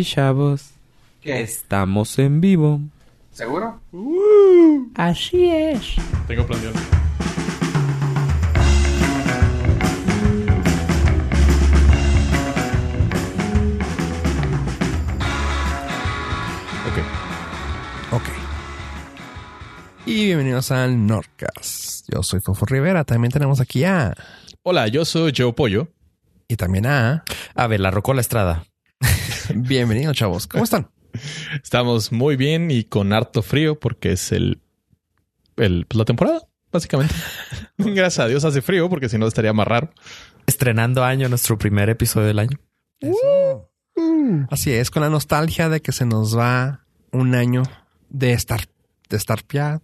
Y 0.00 0.04
chavos, 0.04 0.70
¿Qué? 1.20 1.42
estamos 1.42 2.18
en 2.18 2.40
vivo. 2.40 2.80
¿Seguro? 3.32 3.82
Así 4.94 5.46
es. 5.50 5.96
Tengo 6.26 6.46
planeado. 6.46 6.74
Ok. 16.86 18.12
Ok. 18.12 18.22
Y 20.06 20.24
bienvenidos 20.24 20.70
al 20.70 21.06
Nordcast. 21.06 22.08
Yo 22.10 22.22
soy 22.22 22.40
Fofo 22.40 22.64
Rivera. 22.64 23.04
También 23.04 23.30
tenemos 23.30 23.60
aquí 23.60 23.84
a... 23.84 24.14
Hola, 24.62 24.88
yo 24.88 25.04
soy 25.04 25.34
Joe 25.36 25.52
Pollo. 25.52 25.88
Y 26.48 26.56
también 26.56 26.86
a... 26.86 27.24
A 27.54 27.66
ver, 27.66 27.80
la 27.80 27.90
Rocola 27.90 28.22
Estrada. 28.22 28.64
Bienvenidos, 29.54 30.16
chavos. 30.16 30.46
¿Cómo 30.46 30.64
están? 30.64 30.90
Estamos 31.62 32.12
muy 32.12 32.36
bien 32.36 32.70
y 32.70 32.84
con 32.84 33.12
harto 33.12 33.42
frío 33.42 33.78
porque 33.78 34.12
es 34.12 34.32
el, 34.32 34.60
el 35.56 35.86
pues, 35.86 35.98
la 35.98 36.04
temporada, 36.04 36.48
básicamente. 36.70 37.14
Gracias 37.78 38.18
a 38.20 38.28
Dios 38.28 38.44
hace 38.44 38.62
frío 38.62 38.88
porque 38.88 39.08
si 39.08 39.18
no 39.18 39.26
estaría 39.26 39.52
más 39.52 39.66
raro. 39.66 39.92
Estrenando 40.46 41.04
año, 41.04 41.28
nuestro 41.28 41.58
primer 41.58 41.88
episodio 41.90 42.28
del 42.28 42.38
año. 42.38 42.58
Eso. 43.00 43.70
Así 44.50 44.72
es, 44.72 44.90
con 44.90 45.02
la 45.02 45.10
nostalgia 45.10 45.68
de 45.68 45.80
que 45.80 45.92
se 45.92 46.06
nos 46.06 46.36
va 46.36 46.86
un 47.12 47.34
año 47.34 47.62
de 48.08 48.32
estar, 48.32 48.60
de 49.08 49.16
estar 49.16 49.40
ya. 49.48 49.82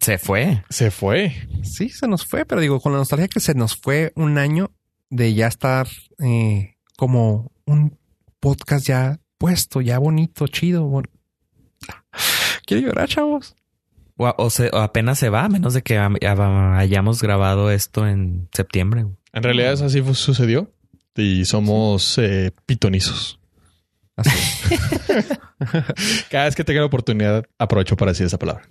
Se 0.00 0.18
fue. 0.18 0.64
Se 0.68 0.90
fue. 0.90 1.48
Sí, 1.62 1.88
se 1.88 2.06
nos 2.08 2.26
fue, 2.26 2.44
pero 2.44 2.60
digo, 2.60 2.80
con 2.80 2.92
la 2.92 2.98
nostalgia 2.98 3.28
que 3.28 3.40
se 3.40 3.54
nos 3.54 3.76
fue 3.76 4.12
un 4.16 4.38
año 4.38 4.72
de 5.10 5.34
ya 5.34 5.46
estar 5.46 5.88
eh, 6.18 6.76
como 6.96 7.52
un 7.64 7.99
podcast 8.40 8.86
ya 8.86 9.20
puesto, 9.38 9.80
ya 9.80 9.98
bonito, 9.98 10.46
chido. 10.48 10.84
bon- 10.86 11.08
Quiero 12.66 12.88
llorar, 12.88 13.08
chavos. 13.08 13.54
O, 14.16 14.32
o 14.36 14.50
se- 14.50 14.70
o 14.72 14.78
apenas 14.78 15.18
se 15.18 15.28
va, 15.30 15.44
a 15.44 15.48
menos 15.48 15.74
de 15.74 15.82
que 15.82 15.96
ha- 15.98 16.10
ha- 16.26 16.78
hayamos 16.78 17.22
grabado 17.22 17.70
esto 17.70 18.06
en 18.06 18.48
septiembre. 18.52 19.06
En 19.32 19.42
realidad 19.42 19.72
eso 19.72 19.86
así 19.86 20.02
sucedió 20.14 20.72
y 21.16 21.44
somos 21.44 22.18
eh, 22.18 22.52
pitonizos. 22.66 23.38
Así. 24.16 24.30
Cada 26.30 26.44
vez 26.44 26.56
que 26.56 26.64
tenga 26.64 26.80
la 26.80 26.86
oportunidad 26.86 27.44
aprovecho 27.58 27.96
para 27.96 28.12
decir 28.12 28.26
esa 28.26 28.38
palabra. 28.38 28.68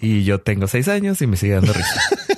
Y 0.00 0.24
yo 0.24 0.40
tengo 0.40 0.66
seis 0.68 0.88
años 0.88 1.20
y 1.22 1.26
me 1.26 1.36
sigue 1.36 1.54
dando 1.54 1.72
risa. 1.72 2.00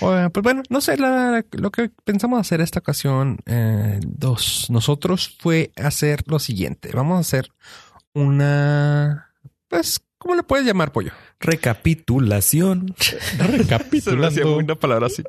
Pues 0.00 0.30
bueno, 0.42 0.62
no 0.68 0.80
sé, 0.80 0.96
la- 0.96 1.44
lo 1.52 1.70
que 1.70 1.90
pensamos 2.04 2.40
hacer 2.40 2.60
esta 2.60 2.80
ocasión, 2.80 3.38
eh, 3.46 4.00
dos, 4.04 4.66
nosotros 4.70 5.36
fue 5.40 5.70
hacer 5.76 6.22
lo 6.26 6.38
siguiente. 6.38 6.90
Vamos 6.92 7.16
a 7.16 7.20
hacer 7.20 7.48
una, 8.14 9.30
pues, 9.68 10.00
¿cómo 10.18 10.34
le 10.34 10.42
puedes 10.42 10.66
llamar, 10.66 10.92
pollo? 10.92 11.12
Recapitulación. 11.40 12.94
Recapitulando. 13.38 14.56
una 14.56 14.74
palabra 14.74 15.06
así. 15.06 15.22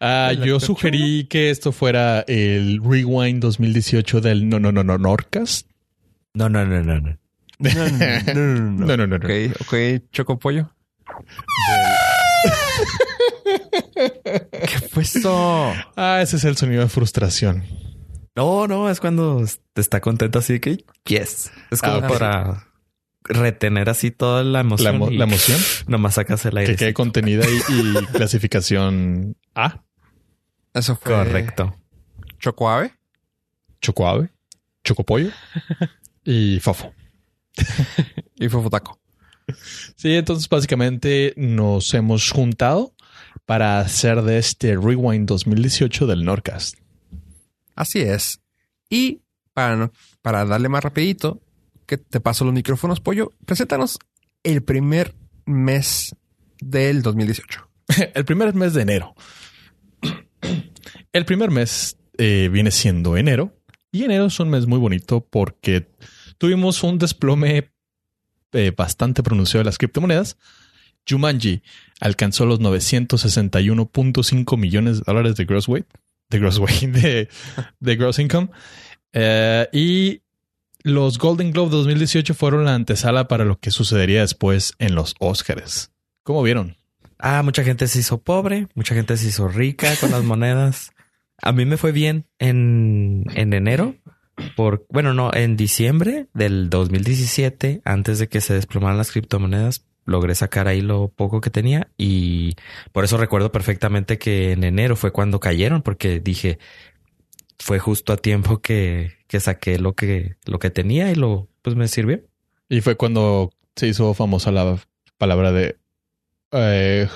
Ah, 0.00 0.32
yo 0.32 0.60
sugerí 0.60 1.24
que 1.24 1.50
esto 1.50 1.72
fuera 1.72 2.20
el 2.28 2.80
Rewind 2.84 3.40
2018 3.40 4.20
del 4.20 4.48
No 4.48 4.58
No 4.60 4.72
No 4.72 4.84
No 4.84 4.98
Norcast. 4.98 5.66
No, 6.34 6.48
no, 6.48 6.64
no, 6.64 6.82
no, 6.82 7.00
no. 7.00 7.18
No, 7.58 7.70
no, 7.74 7.88
no, 7.90 8.34
no, 8.34 8.70
no. 8.70 8.86
No, 8.86 8.96
no, 8.96 9.06
no, 9.06 9.18
no. 9.18 9.26
Ok, 9.26 9.30
ok, 9.60 9.74
choco 10.10 10.38
pollo. 10.38 10.70
¿Qué 13.94 14.78
fue 14.90 15.02
eso? 15.02 15.72
Ah, 15.96 16.20
ese 16.22 16.36
es 16.36 16.44
el 16.44 16.56
sonido 16.56 16.82
de 16.82 16.88
frustración. 16.88 17.64
No, 18.34 18.66
no, 18.66 18.88
es 18.90 19.00
cuando 19.00 19.44
te 19.74 19.80
está 19.80 20.00
contento 20.00 20.38
así 20.38 20.58
que 20.60 20.84
yes. 21.04 21.50
Es 21.70 21.80
como 21.82 21.96
Ah, 21.98 22.08
para 22.08 22.68
retener 23.24 23.88
así 23.90 24.10
toda 24.10 24.42
la 24.42 24.50
La, 24.50 24.60
emoción. 24.60 24.96
emo- 24.96 25.12
y 25.12 25.16
la 25.18 25.24
emoción 25.24 25.58
Nomás 25.86 26.14
sacas 26.14 26.44
el 26.46 26.56
aire. 26.56 26.72
que 26.72 26.78
quede 26.78 26.94
contenida 26.94 27.44
y, 27.48 27.72
y 27.72 27.94
clasificación 28.12 29.36
A, 29.54 29.82
Eso 30.74 30.96
fue. 30.96 31.12
Correcto. 31.12 31.76
Choco 32.38 32.70
ave. 32.70 32.94
chocoave, 33.80 34.30
chocopollo 34.82 35.30
y 36.24 36.58
fofo. 36.60 36.92
Y 38.36 38.48
fue 38.48 38.62
futaco. 38.62 38.98
Sí, 39.96 40.14
entonces 40.14 40.48
básicamente 40.48 41.34
nos 41.36 41.92
hemos 41.94 42.30
juntado 42.30 42.94
para 43.46 43.80
hacer 43.80 44.22
de 44.22 44.38
este 44.38 44.76
Rewind 44.76 45.26
2018 45.26 46.06
del 46.06 46.24
Norcast. 46.24 46.76
Así 47.74 48.00
es. 48.00 48.40
Y 48.88 49.22
para, 49.52 49.90
para 50.20 50.44
darle 50.44 50.68
más 50.68 50.84
rapidito, 50.84 51.40
que 51.86 51.98
te 51.98 52.20
paso 52.20 52.44
los 52.44 52.54
micrófonos, 52.54 53.00
pollo, 53.00 53.32
preséntanos 53.44 53.98
el 54.42 54.62
primer 54.62 55.14
mes 55.44 56.14
del 56.60 57.02
2018. 57.02 57.68
El 58.14 58.24
primer 58.24 58.54
mes 58.54 58.74
de 58.74 58.82
enero. 58.82 59.14
El 61.12 61.24
primer 61.24 61.50
mes 61.50 61.98
eh, 62.16 62.48
viene 62.50 62.70
siendo 62.70 63.16
enero. 63.16 63.58
Y 63.90 64.04
enero 64.04 64.26
es 64.26 64.40
un 64.40 64.48
mes 64.48 64.66
muy 64.66 64.78
bonito 64.78 65.26
porque 65.28 65.90
tuvimos 66.38 66.82
un 66.82 66.98
desplome 66.98 67.72
eh, 68.52 68.72
bastante 68.76 69.22
pronunciado 69.22 69.62
de 69.62 69.66
las 69.66 69.78
criptomonedas. 69.78 70.36
Jumanji 71.08 71.62
alcanzó 72.00 72.46
los 72.46 72.60
961.5 72.60 74.56
millones 74.56 74.98
de 74.98 75.04
dólares 75.06 75.36
de 75.36 75.44
gross 75.44 75.68
weight, 75.68 75.86
de 76.30 76.38
gross 76.38 76.58
weight, 76.58 76.82
de, 76.92 77.28
de 77.80 77.96
gross 77.96 78.18
income. 78.18 78.48
Eh, 79.12 79.68
y 79.72 80.22
los 80.82 81.18
Golden 81.18 81.52
Globe 81.52 81.70
2018 81.70 82.34
fueron 82.34 82.64
la 82.64 82.74
antesala 82.74 83.28
para 83.28 83.44
lo 83.44 83.58
que 83.58 83.70
sucedería 83.70 84.20
después 84.20 84.74
en 84.78 84.94
los 84.94 85.14
Oscars. 85.18 85.92
¿Cómo 86.22 86.42
vieron? 86.42 86.76
Ah, 87.18 87.42
mucha 87.42 87.62
gente 87.62 87.86
se 87.86 88.00
hizo 88.00 88.18
pobre, 88.18 88.66
mucha 88.74 88.94
gente 88.94 89.16
se 89.16 89.28
hizo 89.28 89.48
rica 89.48 89.94
con 90.00 90.10
las 90.10 90.24
monedas. 90.24 90.92
A 91.40 91.52
mí 91.52 91.64
me 91.64 91.76
fue 91.76 91.92
bien 91.92 92.26
en, 92.38 93.24
en 93.34 93.52
enero, 93.52 93.94
por, 94.56 94.86
bueno, 94.88 95.14
no, 95.14 95.32
en 95.32 95.56
diciembre 95.56 96.26
del 96.34 96.70
2017, 96.70 97.82
antes 97.84 98.18
de 98.18 98.28
que 98.28 98.40
se 98.40 98.54
desplomaran 98.54 98.98
las 98.98 99.12
criptomonedas, 99.12 99.84
logré 100.04 100.34
sacar 100.34 100.68
ahí 100.68 100.80
lo 100.80 101.08
poco 101.08 101.40
que 101.40 101.50
tenía 101.50 101.88
y 101.96 102.54
por 102.90 103.04
eso 103.04 103.16
recuerdo 103.18 103.52
perfectamente 103.52 104.18
que 104.18 104.52
en 104.52 104.64
enero 104.64 104.96
fue 104.96 105.12
cuando 105.12 105.38
cayeron, 105.40 105.82
porque 105.82 106.20
dije, 106.20 106.58
fue 107.58 107.78
justo 107.78 108.12
a 108.12 108.16
tiempo 108.16 108.60
que, 108.60 109.12
que 109.28 109.40
saqué 109.40 109.78
lo 109.78 109.94
que, 109.94 110.36
lo 110.44 110.58
que 110.58 110.70
tenía 110.70 111.10
y 111.10 111.14
lo, 111.14 111.48
pues 111.62 111.76
me 111.76 111.88
sirvió. 111.88 112.20
Y 112.68 112.80
fue 112.80 112.96
cuando 112.96 113.52
se 113.76 113.86
hizo 113.88 114.14
famosa 114.14 114.50
la 114.50 114.78
palabra 115.18 115.52
de 115.52 115.76
eh, 116.52 117.08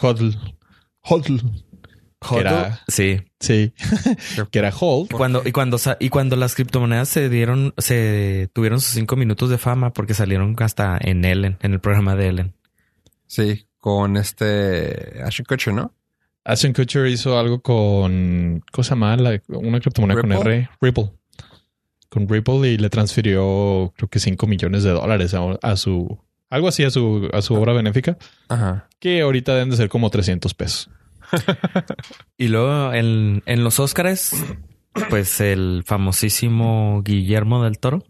hodl. 0.00 0.36
Hodl. 1.02 1.40
Que 2.28 2.38
era, 2.40 2.80
Sí, 2.86 3.22
sí, 3.40 3.72
que 4.50 4.58
era 4.58 4.72
hold. 4.78 5.08
Y 5.10 5.14
cuando, 5.14 5.42
y 5.44 5.52
cuando 5.52 5.78
y 5.98 6.08
cuando 6.10 6.36
las 6.36 6.54
criptomonedas 6.54 7.08
se 7.08 7.28
dieron, 7.30 7.72
se 7.78 8.50
tuvieron 8.52 8.80
sus 8.80 8.90
cinco 8.94 9.16
minutos 9.16 9.48
de 9.48 9.56
fama 9.58 9.92
porque 9.92 10.12
salieron 10.14 10.54
hasta 10.58 10.98
en 11.00 11.24
Ellen, 11.24 11.56
en 11.62 11.72
el 11.72 11.80
programa 11.80 12.16
de 12.16 12.28
Ellen. 12.28 12.54
Sí, 13.26 13.66
con 13.78 14.16
este 14.18 15.22
Ashton 15.24 15.46
Kutcher, 15.48 15.72
¿no? 15.72 15.94
Ashton 16.44 16.72
Kutcher 16.72 17.06
hizo 17.06 17.38
algo 17.38 17.60
con, 17.62 18.62
¿cómo 18.70 18.82
se 18.84 18.90
llama? 18.90 19.16
La- 19.16 19.40
una 19.48 19.80
criptomoneda 19.80 20.20
con. 20.20 20.32
R. 20.32 20.68
Ripple. 20.80 21.10
Con 22.10 22.28
Ripple 22.28 22.68
y 22.68 22.76
le 22.76 22.90
transfirió 22.90 23.92
creo 23.96 24.08
que 24.10 24.18
5 24.18 24.46
millones 24.46 24.82
de 24.82 24.90
dólares 24.90 25.32
a, 25.34 25.40
a 25.62 25.76
su, 25.76 26.18
algo 26.50 26.66
así 26.68 26.82
a 26.82 26.90
su, 26.90 27.30
a 27.32 27.40
su 27.40 27.54
obra 27.54 27.72
benéfica, 27.72 28.18
Ajá. 28.48 28.88
que 28.98 29.20
ahorita 29.20 29.54
deben 29.54 29.70
de 29.70 29.76
ser 29.76 29.88
como 29.88 30.10
300 30.10 30.52
pesos. 30.54 30.90
Y 32.36 32.48
luego 32.48 32.92
en, 32.92 33.42
en 33.46 33.64
los 33.64 33.78
Óscares, 33.80 34.32
pues 35.08 35.40
el 35.40 35.82
famosísimo 35.86 37.02
Guillermo 37.04 37.62
del 37.64 37.78
Toro. 37.78 38.02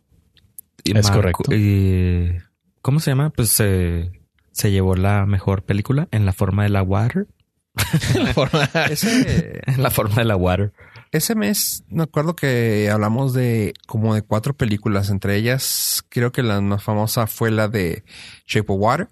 Y 0.85 0.97
Es 0.97 1.11
correcto. 1.11 1.55
y- 1.55 2.37
¿Cómo 2.83 3.00
se 3.00 3.11
llama? 3.11 3.31
Pues 3.31 3.50
se 3.50 4.12
se 4.53 4.71
llevó 4.71 4.94
la 4.97 5.27
mejor 5.27 5.62
película 5.65 6.09
en 6.11 6.27
la 6.27 6.33
forma 6.33 6.62
de 6.65 6.71
la 6.71 6.83
water. 6.83 7.27
La 8.15 8.33
forma- 8.35 8.69
Ese, 8.91 9.61
En 9.67 9.83
la 9.83 9.91
forma 9.91 10.17
de 10.17 10.25
la 10.25 10.37
water. 10.37 10.73
ese 11.12 11.35
mes, 11.35 11.85
me 11.89 12.03
acuerdo 12.03 12.35
que 12.35 12.91
hablamos 12.91 13.33
de 13.33 13.75
como 13.87 14.15
de 14.15 14.23
cuatro 14.23 14.55
películas. 14.55 15.09
Entre 15.11 15.37
ellas, 15.37 16.05
creo 16.09 16.33
que 16.33 16.43
la 16.43 16.61
más 16.61 16.83
famosa 16.83 17.27
fue 17.27 17.50
la 17.50 17.69
de 17.69 18.05
Shape 18.47 18.73
of 18.73 18.79
Water 18.81 19.09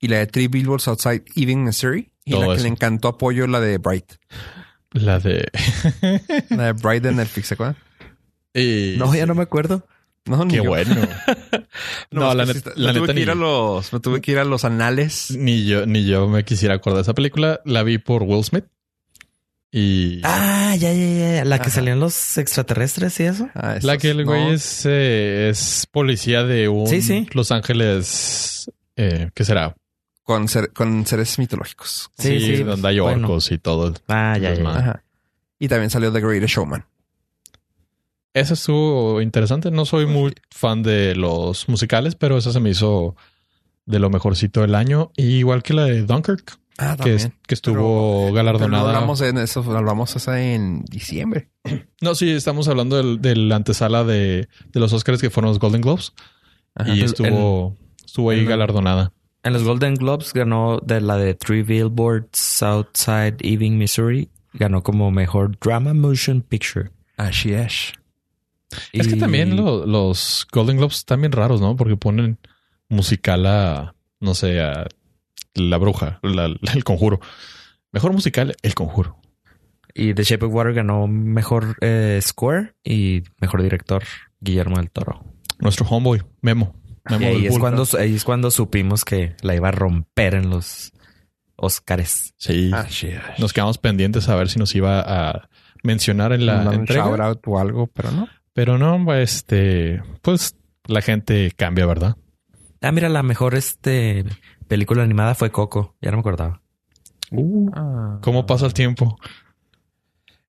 y 0.00 0.08
la 0.08 0.18
de 0.18 0.26
Three 0.28 0.48
Billboards 0.48 0.86
Outside 0.88 1.24
Ebbing, 1.34 1.64
Missouri. 1.64 2.10
Y 2.26 2.32
Todo 2.32 2.40
la 2.42 2.46
que 2.48 2.54
eso. 2.56 2.62
le 2.64 2.68
encantó 2.68 3.08
apoyo, 3.08 3.46
la 3.46 3.60
de 3.60 3.78
Bright. 3.78 4.12
la 4.92 5.18
de... 5.20 5.48
La 6.50 6.64
de 6.66 6.72
Bright 6.72 7.02
de 7.02 7.12
Netflix, 7.12 7.46
¿se 7.48 7.54
acuerdan? 7.54 7.76
Y- 8.52 8.96
No, 8.98 9.14
ya 9.14 9.24
no 9.26 9.34
me 9.34 9.42
acuerdo. 9.44 9.86
No, 10.26 10.44
ni 10.44 10.50
Qué 10.50 10.56
yo. 10.56 10.64
bueno. 10.64 10.94
no, 12.10 12.34
la, 12.34 12.44
que 12.46 12.52
net- 12.54 12.72
la 12.74 12.92
me 12.92 12.98
tuve 12.98 13.06
neta 13.06 13.14
que 13.14 13.20
ir 13.20 13.30
a 13.30 13.34
los, 13.36 13.92
me 13.92 14.00
tuve 14.00 14.20
que 14.20 14.32
ir 14.32 14.38
a 14.38 14.44
los 14.44 14.64
anales. 14.64 15.30
ni 15.38 15.64
yo 15.66 15.86
ni 15.86 16.04
yo 16.04 16.26
me 16.26 16.44
quisiera 16.44 16.74
acordar 16.74 16.96
de 16.96 17.02
esa 17.02 17.14
película. 17.14 17.60
La 17.64 17.84
vi 17.84 17.98
por 17.98 18.24
Will 18.24 18.42
Smith 18.42 18.64
Y 19.70 20.20
Ah, 20.24 20.74
ya, 20.76 20.92
ya, 20.92 21.34
ya. 21.36 21.44
La 21.44 21.58
que 21.58 21.64
Ajá. 21.68 21.70
salían 21.70 22.00
los 22.00 22.38
extraterrestres 22.38 23.20
y 23.20 23.24
eso. 23.24 23.48
Ah, 23.54 23.78
la 23.82 23.98
que 23.98 24.10
el 24.10 24.18
no. 24.18 24.24
güey 24.24 24.50
es, 24.54 24.84
eh, 24.86 25.48
es 25.50 25.86
policía 25.92 26.42
de 26.42 26.68
un 26.68 26.88
Sí, 26.88 27.02
sí. 27.02 27.28
Los 27.32 27.52
Ángeles. 27.52 28.68
Eh, 28.96 29.30
¿Qué 29.32 29.44
será? 29.44 29.76
Con, 30.26 30.48
ser- 30.48 30.72
con 30.72 31.06
seres 31.06 31.38
mitológicos. 31.38 32.10
Sí, 32.18 32.40
sí, 32.40 32.62
donde 32.64 32.88
hay 32.88 32.98
bueno. 32.98 33.28
orcos 33.28 33.50
y 33.52 33.58
todo. 33.58 33.94
Ah, 34.08 34.36
ya, 34.36 34.52
ya. 34.54 34.68
Ajá. 34.68 35.04
Y 35.58 35.68
también 35.68 35.88
salió 35.88 36.12
The 36.12 36.20
Greatest 36.20 36.52
Showman. 36.54 36.84
Ese 38.34 38.54
estuvo 38.54 39.22
interesante. 39.22 39.70
No 39.70 39.84
soy 39.86 40.04
muy 40.06 40.34
fan 40.50 40.82
de 40.82 41.14
los 41.14 41.68
musicales, 41.68 42.16
pero 42.16 42.36
esa 42.36 42.52
se 42.52 42.60
me 42.60 42.70
hizo 42.70 43.14
de 43.86 43.98
lo 44.00 44.10
mejorcito 44.10 44.60
del 44.62 44.74
año. 44.74 45.10
Y 45.16 45.36
igual 45.38 45.62
que 45.62 45.72
la 45.74 45.84
de 45.84 46.02
Dunkirk, 46.02 46.58
Ah, 46.78 46.96
que, 47.02 47.14
es- 47.14 47.30
que 47.46 47.54
estuvo 47.54 48.24
Pero 48.24 48.28
no 48.28 48.34
galardonada. 48.34 48.88
hablamos 48.90 49.20
en 49.22 49.38
eso, 49.38 49.60
hablamos 49.74 50.14
esa 50.16 50.42
en 50.42 50.84
diciembre. 50.84 51.50
No, 52.02 52.14
sí, 52.14 52.30
estamos 52.30 52.68
hablando 52.68 52.96
del, 52.98 53.22
del 53.22 53.50
antesala 53.52 54.04
de, 54.04 54.48
de 54.72 54.80
los 54.80 54.92
Oscars 54.92 55.20
que 55.20 55.30
fueron 55.30 55.48
los 55.50 55.58
Golden 55.58 55.80
Globes. 55.80 56.12
Ajá. 56.74 56.90
y 56.94 56.98
El- 56.98 57.06
estuvo, 57.06 57.74
estuvo 58.04 58.30
ahí 58.30 58.40
el- 58.40 58.46
galardonada. 58.46 59.12
En 59.46 59.52
los 59.52 59.62
Golden 59.62 59.94
Globes 59.94 60.32
ganó 60.32 60.80
de 60.84 61.00
la 61.00 61.16
de 61.16 61.34
Three 61.34 61.62
Billboards 61.62 62.62
Outside 62.62 63.36
Ebbing, 63.40 63.78
Missouri. 63.78 64.28
Ganó 64.52 64.82
como 64.82 65.10
mejor 65.10 65.56
Drama 65.60 65.94
Motion 65.94 66.42
Picture. 66.42 66.90
Así 67.16 67.52
es. 67.52 67.92
Es 68.92 69.06
que 69.06 69.14
Y- 69.16 69.18
también 69.18 69.54
lo- 69.56 69.86
los 69.86 70.46
Golden 70.50 70.78
Globes 70.78 70.96
están 70.96 71.20
bien 71.20 71.30
raros, 71.32 71.60
¿no? 71.60 71.76
Porque 71.76 71.96
ponen 71.96 72.38
musical 72.88 73.46
a, 73.46 73.94
no 74.20 74.34
sé, 74.34 74.60
a 74.60 74.86
La 75.54 75.78
Bruja, 75.78 76.18
la- 76.22 76.54
el 76.74 76.84
Conjuro. 76.84 77.20
Mejor 77.92 78.12
musical, 78.12 78.56
El 78.62 78.74
Conjuro. 78.74 79.16
Y 79.94 80.12
The 80.12 80.24
Shape 80.24 80.44
of 80.46 80.52
Water 80.52 80.74
ganó 80.74 81.06
mejor 81.06 81.76
eh, 81.80 82.18
score 82.20 82.74
y 82.84 83.22
mejor 83.40 83.62
director 83.62 84.02
Guillermo 84.40 84.76
del 84.76 84.90
Toro. 84.90 85.24
Nuestro 85.60 85.86
homeboy, 85.86 86.22
Memo. 86.42 86.74
Memo 87.10 87.22
Y 87.22 87.24
ahí 87.26 87.46
es, 87.46 87.58
cuando, 87.58 87.86
ahí 87.98 88.14
es 88.14 88.24
cuando 88.24 88.50
supimos 88.50 89.04
que 89.04 89.36
la 89.42 89.54
iba 89.54 89.68
a 89.68 89.72
romper 89.72 90.34
en 90.34 90.50
los 90.50 90.92
Oscars. 91.56 92.34
Sí. 92.36 92.70
Nos 93.38 93.52
quedamos 93.52 93.78
pendientes 93.78 94.28
a 94.28 94.36
ver 94.36 94.48
si 94.48 94.58
nos 94.58 94.74
iba 94.74 95.00
a 95.00 95.48
mencionar 95.82 96.32
en 96.32 96.46
la 96.46 96.62
un 96.68 96.74
entrega. 96.74 97.04
shout 97.06 97.20
out 97.20 97.40
o 97.46 97.58
algo, 97.58 97.86
pero 97.88 98.10
no. 98.10 98.28
Pero 98.52 98.78
no, 98.78 99.12
este, 99.14 100.02
pues 100.22 100.56
la 100.86 101.02
gente 101.02 101.52
cambia, 101.56 101.86
¿verdad? 101.86 102.16
Ah, 102.82 102.92
mira, 102.92 103.08
la 103.08 103.22
mejor 103.22 103.54
este 103.54 104.24
película 104.68 105.02
animada 105.02 105.34
fue 105.34 105.50
Coco. 105.50 105.94
Ya 106.00 106.10
no 106.10 106.16
me 106.18 106.20
acordaba. 106.20 106.60
¿Cómo 107.30 108.46
pasa 108.46 108.66
el 108.66 108.74
tiempo? 108.74 109.18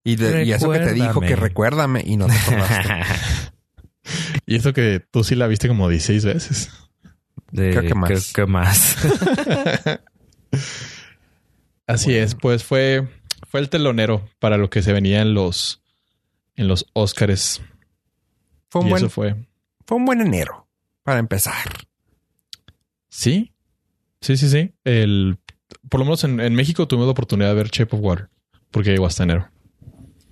Y, 0.04 0.16
de- 0.16 0.46
y 0.46 0.52
eso 0.54 0.72
que 0.72 0.80
te 0.80 0.94
dijo 0.94 1.20
que 1.20 1.36
Recuérdame. 1.36 2.00
recuérdame 2.00 2.04
y 2.06 2.18
no 2.18 2.28
te 2.28 2.34
acordaste. 2.34 2.94
Y 4.46 4.56
eso 4.56 4.74
que 4.74 5.00
tú 5.12 5.24
sí 5.24 5.36
la 5.36 5.48
viste 5.48 5.68
como 5.68 5.90
16 5.90 6.26
veces. 6.26 6.70
De- 7.52 7.72
Creo 7.72 7.84
que 7.84 7.96
más. 7.96 8.10
Creo 8.34 8.46
que 8.48 8.52
más. 8.52 8.98
Así 11.88 12.14
es, 12.16 12.36
pues 12.36 12.64
fue, 12.64 13.08
fue 13.48 13.60
el 13.62 13.70
telonero 13.70 14.30
para 14.40 14.58
lo 14.58 14.70
que 14.70 14.82
se 14.82 14.92
venía 14.94 15.22
en 15.22 15.34
los, 15.34 15.82
en 16.56 16.68
los 16.68 16.86
Óscares. 16.94 17.62
Fue 18.70 18.82
un, 18.82 18.88
Y 18.88 18.90
buen, 18.92 19.04
eso 19.04 19.10
fue. 19.10 19.36
fue 19.86 19.98
un 19.98 20.06
buen 20.06 20.20
enero 20.22 20.68
para 21.04 21.20
empezar. 21.20 21.56
Sí, 23.10 23.54
sí, 24.20 24.36
sí, 24.36 24.50
sí. 24.50 24.74
El, 24.84 25.38
por 25.90 26.00
lo 26.00 26.06
menos 26.06 26.24
en, 26.26 26.42
en 26.42 26.54
México 26.56 26.88
tuvimos 26.88 27.08
la 27.08 27.12
oportunidad 27.14 27.50
de 27.50 27.56
ver 27.56 27.70
Shape 27.70 27.96
of 27.96 28.02
Water, 28.04 28.30
porque 28.70 28.92
llegó 28.92 29.06
hasta 29.06 29.24
enero. 29.24 29.50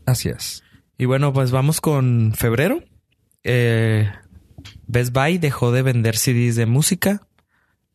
Así 0.06 0.30
es. 0.30 0.62
y 0.98 1.06
bueno, 1.06 1.32
pues 1.34 1.52
vamos 1.52 1.80
con 1.80 2.34
febrero. 2.36 2.84
Eh, 3.46 4.12
Best 4.88 5.14
Buy 5.14 5.38
dejó 5.38 5.72
de 5.72 5.82
vender 5.84 6.18
CDs 6.18 6.56
de 6.56 6.66
música. 6.66 7.28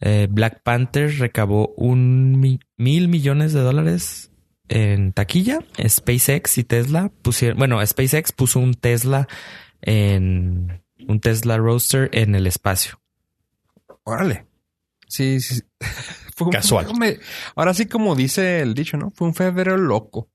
Eh, 0.00 0.28
Black 0.30 0.62
Panther 0.62 1.18
recabó 1.18 1.74
un 1.76 2.40
mi- 2.40 2.60
mil 2.78 3.08
millones 3.08 3.52
de 3.52 3.60
dólares 3.60 4.30
en 4.68 5.12
taquilla. 5.12 5.58
SpaceX 5.86 6.56
y 6.58 6.64
Tesla 6.64 7.10
pusieron, 7.22 7.58
bueno, 7.58 7.84
SpaceX 7.84 8.32
puso 8.32 8.60
un 8.60 8.74
Tesla 8.74 9.28
en 9.82 10.82
un 11.08 11.20
Tesla 11.20 11.58
Roadster 11.58 12.08
en 12.12 12.34
el 12.34 12.46
espacio. 12.46 13.00
Órale. 14.04 14.46
Sí, 15.08 15.40
sí. 15.40 15.60
Fue 16.36 16.46
un- 16.46 16.52
Casual. 16.52 16.86
me- 16.98 17.18
ahora 17.56 17.74
sí, 17.74 17.86
como 17.86 18.14
dice 18.14 18.60
el 18.60 18.74
dicho, 18.74 18.96
¿no? 18.96 19.10
Fue 19.10 19.26
un 19.26 19.34
febrero 19.34 19.76
loco. 19.76 20.30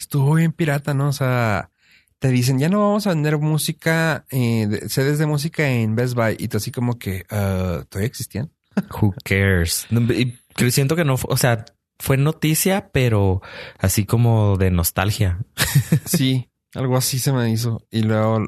Estuvo 0.00 0.34
bien 0.34 0.52
pirata, 0.52 0.94
¿no? 0.94 1.08
O 1.08 1.12
sea, 1.12 1.70
te 2.18 2.28
dicen, 2.28 2.58
ya 2.58 2.68
no 2.68 2.80
vamos 2.80 3.06
a 3.06 3.10
vender 3.10 3.38
música, 3.38 4.24
eh, 4.30 4.66
de- 4.68 4.88
sedes 4.88 5.18
de 5.18 5.26
música 5.26 5.68
en 5.68 5.94
Best 5.96 6.14
Buy. 6.14 6.36
Y 6.38 6.48
tú 6.48 6.56
así 6.56 6.70
como 6.72 6.98
que, 6.98 7.24
ah, 7.30 7.84
¿todavía 7.88 8.08
existían? 8.08 8.50
Who 9.00 9.14
cares? 9.24 9.86
Y 9.90 10.70
siento 10.70 10.96
que 10.96 11.04
no, 11.04 11.14
o 11.28 11.36
sea, 11.36 11.64
fue 12.00 12.16
noticia, 12.16 12.90
pero 12.92 13.40
así 13.78 14.04
como 14.04 14.56
de 14.56 14.70
nostalgia. 14.70 15.38
Sí, 16.04 16.50
algo 16.74 16.96
así 16.96 17.18
se 17.18 17.32
me 17.32 17.50
hizo. 17.50 17.86
Y 17.90 18.02
luego 18.02 18.46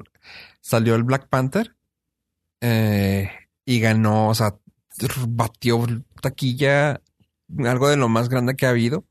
salió 0.60 0.94
el 0.94 1.04
Black 1.04 1.28
Panther 1.28 1.76
eh, 2.60 3.30
y 3.64 3.80
ganó, 3.80 4.28
o 4.28 4.34
sea, 4.34 4.56
batió 5.28 5.86
taquilla, 6.20 7.00
algo 7.58 7.88
de 7.88 7.96
lo 7.96 8.08
más 8.08 8.28
grande 8.28 8.56
que 8.56 8.66
ha 8.66 8.70
habido. 8.70 9.04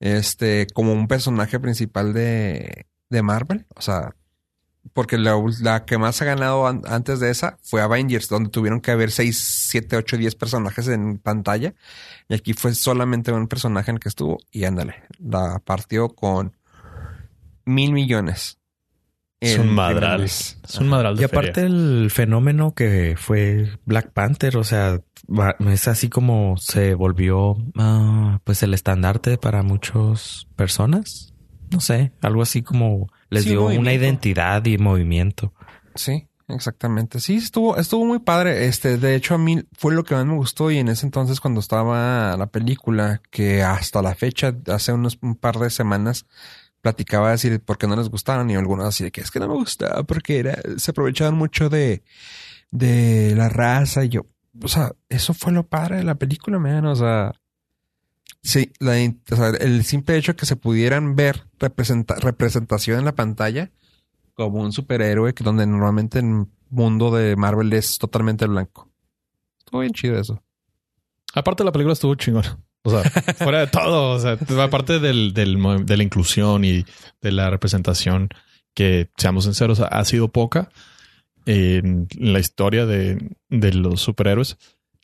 Este, 0.00 0.66
como 0.74 0.92
un 0.92 1.08
personaje 1.08 1.58
principal 1.58 2.12
de, 2.12 2.86
de 3.10 3.22
Marvel. 3.22 3.66
O 3.76 3.80
sea, 3.82 4.14
porque 4.92 5.18
la, 5.18 5.34
la 5.60 5.84
que 5.84 5.98
más 5.98 6.20
ha 6.22 6.24
ganado 6.24 6.66
an- 6.66 6.82
antes 6.86 7.20
de 7.20 7.30
esa 7.30 7.58
fue 7.62 7.82
Avengers, 7.82 8.28
donde 8.28 8.50
tuvieron 8.50 8.80
que 8.80 8.90
haber 8.90 9.10
6, 9.10 9.66
7, 9.68 9.96
8, 9.96 10.16
10 10.16 10.34
personajes 10.34 10.88
en 10.88 11.18
pantalla. 11.18 11.74
Y 12.28 12.34
aquí 12.34 12.54
fue 12.54 12.74
solamente 12.74 13.32
un 13.32 13.48
personaje 13.48 13.90
en 13.90 13.96
el 13.96 14.00
que 14.00 14.08
estuvo. 14.08 14.38
Y 14.50 14.64
ándale, 14.64 14.94
la 15.18 15.58
partió 15.64 16.08
con 16.08 16.56
mil 17.64 17.92
millones. 17.92 18.58
Es 19.40 19.56
un 19.58 19.68
madral. 19.72 20.22
Es 20.24 20.58
un 20.80 20.88
madral 20.88 21.14
de 21.16 21.22
Y 21.22 21.24
aparte 21.24 21.60
el 21.64 22.10
fenómeno 22.10 22.74
que 22.74 23.14
fue 23.16 23.70
Black 23.84 24.10
Panther, 24.12 24.56
o 24.56 24.64
sea, 24.64 25.00
va- 25.28 25.54
es 25.70 25.86
así 25.86 26.08
como 26.08 26.56
se 26.56 26.94
volvió 26.94 27.56
ah, 27.76 28.40
pues 28.42 28.64
el 28.64 28.74
estandarte 28.74 29.38
para 29.38 29.62
muchas 29.62 30.48
personas. 30.56 31.34
No 31.70 31.80
sé, 31.80 32.12
algo 32.20 32.42
así 32.42 32.62
como 32.62 33.08
les 33.30 33.44
Sí, 33.44 33.50
dio 33.50 33.66
una 33.66 33.92
identidad 33.92 34.64
y 34.64 34.78
movimiento. 34.78 35.52
Sí, 35.94 36.26
exactamente. 36.48 37.20
Sí, 37.20 37.36
estuvo, 37.36 37.76
estuvo 37.76 38.04
muy 38.04 38.20
padre. 38.20 38.66
Este, 38.66 38.96
de 38.96 39.14
hecho, 39.14 39.34
a 39.34 39.38
mí 39.38 39.62
fue 39.72 39.94
lo 39.94 40.04
que 40.04 40.14
más 40.14 40.24
me 40.24 40.34
gustó. 40.34 40.70
Y 40.70 40.78
en 40.78 40.88
ese 40.88 41.04
entonces, 41.06 41.40
cuando 41.40 41.60
estaba 41.60 42.36
la 42.36 42.46
película, 42.46 43.20
que 43.30 43.62
hasta 43.62 44.00
la 44.02 44.14
fecha, 44.14 44.54
hace 44.68 44.92
unos 44.92 45.18
un 45.20 45.34
par 45.34 45.58
de 45.58 45.70
semanas, 45.70 46.26
platicaba 46.80 47.26
de 47.26 47.32
decir 47.32 47.60
por 47.60 47.76
qué 47.76 47.86
no 47.86 47.96
les 47.96 48.08
gustaron. 48.08 48.48
Y 48.50 48.54
algunos 48.56 48.86
así 48.86 49.04
de 49.04 49.10
que 49.10 49.20
es 49.20 49.30
que 49.30 49.40
no 49.40 49.48
me 49.48 49.54
gustaba 49.54 50.04
porque 50.04 50.38
era, 50.38 50.58
se 50.78 50.92
aprovechaban 50.92 51.34
mucho 51.34 51.68
de, 51.68 52.02
de 52.70 53.34
la 53.36 53.48
raza. 53.48 54.04
Y 54.04 54.08
yo, 54.08 54.26
o 54.62 54.68
sea, 54.68 54.92
eso 55.08 55.34
fue 55.34 55.52
lo 55.52 55.66
padre 55.66 55.96
de 55.98 56.04
la 56.04 56.14
película, 56.14 56.58
man. 56.58 56.86
O 56.86 56.96
sea, 56.96 57.32
sí, 58.48 58.72
el 59.60 59.84
simple 59.84 60.16
hecho 60.16 60.36
que 60.36 60.46
se 60.46 60.56
pudieran 60.56 61.16
ver 61.16 61.44
representa- 61.58 62.16
representación 62.18 62.98
en 62.98 63.04
la 63.04 63.14
pantalla 63.14 63.70
como 64.34 64.60
un 64.60 64.72
superhéroe 64.72 65.34
que 65.34 65.44
donde 65.44 65.66
normalmente 65.66 66.20
en 66.20 66.40
el 66.40 66.46
mundo 66.70 67.10
de 67.14 67.36
Marvel 67.36 67.72
es 67.72 67.98
totalmente 67.98 68.46
blanco. 68.46 68.90
Estuvo 69.58 69.80
bien 69.80 69.92
chido 69.92 70.18
eso. 70.18 70.42
Aparte 71.34 71.64
la 71.64 71.72
película 71.72 71.92
estuvo 71.92 72.14
chingona. 72.14 72.58
O 72.82 72.90
sea, 72.90 73.02
fuera 73.34 73.60
de 73.60 73.66
todo. 73.66 74.12
O 74.12 74.18
sea, 74.20 74.38
aparte 74.62 74.98
del, 74.98 75.34
de 75.34 75.96
la 75.96 76.02
inclusión 76.02 76.64
y 76.64 76.86
de 77.20 77.32
la 77.32 77.50
representación 77.50 78.28
que, 78.74 79.10
seamos 79.16 79.44
sinceros, 79.44 79.80
ha 79.80 80.04
sido 80.04 80.28
poca 80.28 80.70
en 81.44 82.06
la 82.16 82.38
historia 82.38 82.86
de, 82.86 83.36
de 83.48 83.72
los 83.74 84.00
superhéroes. 84.00 84.56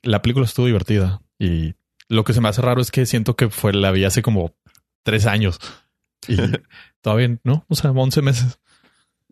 La 0.03 0.23
película 0.23 0.47
estuvo 0.47 0.67
divertida. 0.67 1.21
Y 1.39 1.75
lo 2.09 2.25
que 2.25 2.33
se 2.33 2.41
me 2.41 2.49
hace 2.49 2.63
raro 2.63 2.81
es 2.81 2.91
que 2.91 3.07
siento 3.07 3.37
que 3.37 3.51
fue 3.51 3.73
la 3.73 3.91
vi 3.91 4.05
hace 4.05 4.23
como 4.23 4.55
tres 5.03 5.27
años. 5.27 5.59
Y 6.29 6.37
todavía 7.01 7.39
no, 7.45 7.65
o 7.69 7.75
sea, 7.75 7.91
11 7.91 8.23
meses. 8.23 8.59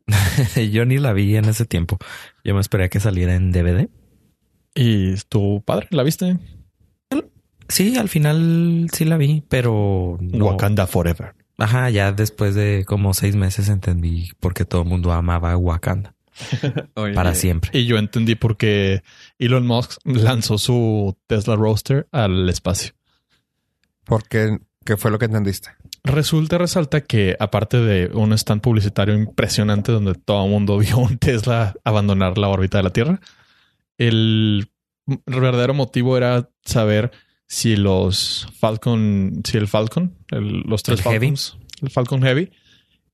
Yo 0.72 0.84
ni 0.84 0.98
la 0.98 1.12
vi 1.12 1.36
en 1.36 1.46
ese 1.46 1.64
tiempo. 1.64 1.98
Yo 2.44 2.54
me 2.54 2.60
esperé 2.60 2.84
a 2.84 2.88
que 2.88 3.00
saliera 3.00 3.34
en 3.34 3.52
DVD. 3.52 3.88
Y 4.74 5.12
estuvo 5.12 5.60
padre, 5.60 5.88
¿la 5.90 6.02
viste? 6.02 6.38
Sí, 7.68 7.96
al 7.96 8.08
final 8.08 8.88
sí 8.92 9.04
la 9.04 9.16
vi, 9.16 9.42
pero 9.48 10.18
no. 10.20 10.46
Wakanda 10.46 10.86
Forever. 10.86 11.34
Ajá, 11.58 11.90
ya 11.90 12.12
después 12.12 12.54
de 12.54 12.84
como 12.86 13.14
seis 13.14 13.36
meses 13.36 13.68
entendí 13.68 14.30
por 14.40 14.52
qué 14.52 14.64
todo 14.64 14.82
el 14.82 14.88
mundo 14.88 15.12
amaba 15.12 15.56
Wakanda 15.56 16.14
para 16.94 17.34
siempre. 17.34 17.70
Y 17.78 17.86
yo 17.86 17.98
entendí 17.98 18.34
por 18.34 18.56
qué 18.56 19.02
Elon 19.38 19.66
Musk 19.66 19.98
lanzó 20.04 20.58
su 20.58 21.16
Tesla 21.26 21.56
Roadster 21.56 22.06
al 22.12 22.48
espacio. 22.48 22.92
Porque, 24.04 24.58
¿qué 24.84 24.96
fue 24.96 25.10
lo 25.10 25.18
que 25.18 25.26
entendiste? 25.26 25.70
Resulta, 26.04 26.58
resalta 26.58 27.02
que 27.02 27.36
aparte 27.38 27.78
de 27.78 28.06
un 28.12 28.32
stand 28.32 28.60
publicitario 28.60 29.14
impresionante 29.14 29.92
donde 29.92 30.14
todo 30.14 30.44
el 30.44 30.50
mundo 30.50 30.78
vio 30.78 30.98
un 30.98 31.18
Tesla 31.18 31.74
abandonar 31.84 32.38
la 32.38 32.48
órbita 32.48 32.78
de 32.78 32.84
la 32.84 32.90
Tierra, 32.92 33.20
el 33.98 34.68
verdadero 35.26 35.74
motivo 35.74 36.16
era 36.16 36.48
saber 36.64 37.10
si 37.46 37.76
los 37.76 38.48
Falcon, 38.58 39.42
si 39.44 39.58
el 39.58 39.68
Falcon, 39.68 40.16
el- 40.30 40.60
los 40.62 40.82
tres 40.82 41.00
El 41.00 41.04
Heavy. 41.04 41.26
Falcons, 41.26 41.58
el 41.82 41.90
Falcon 41.90 42.22
Heavy, 42.22 42.50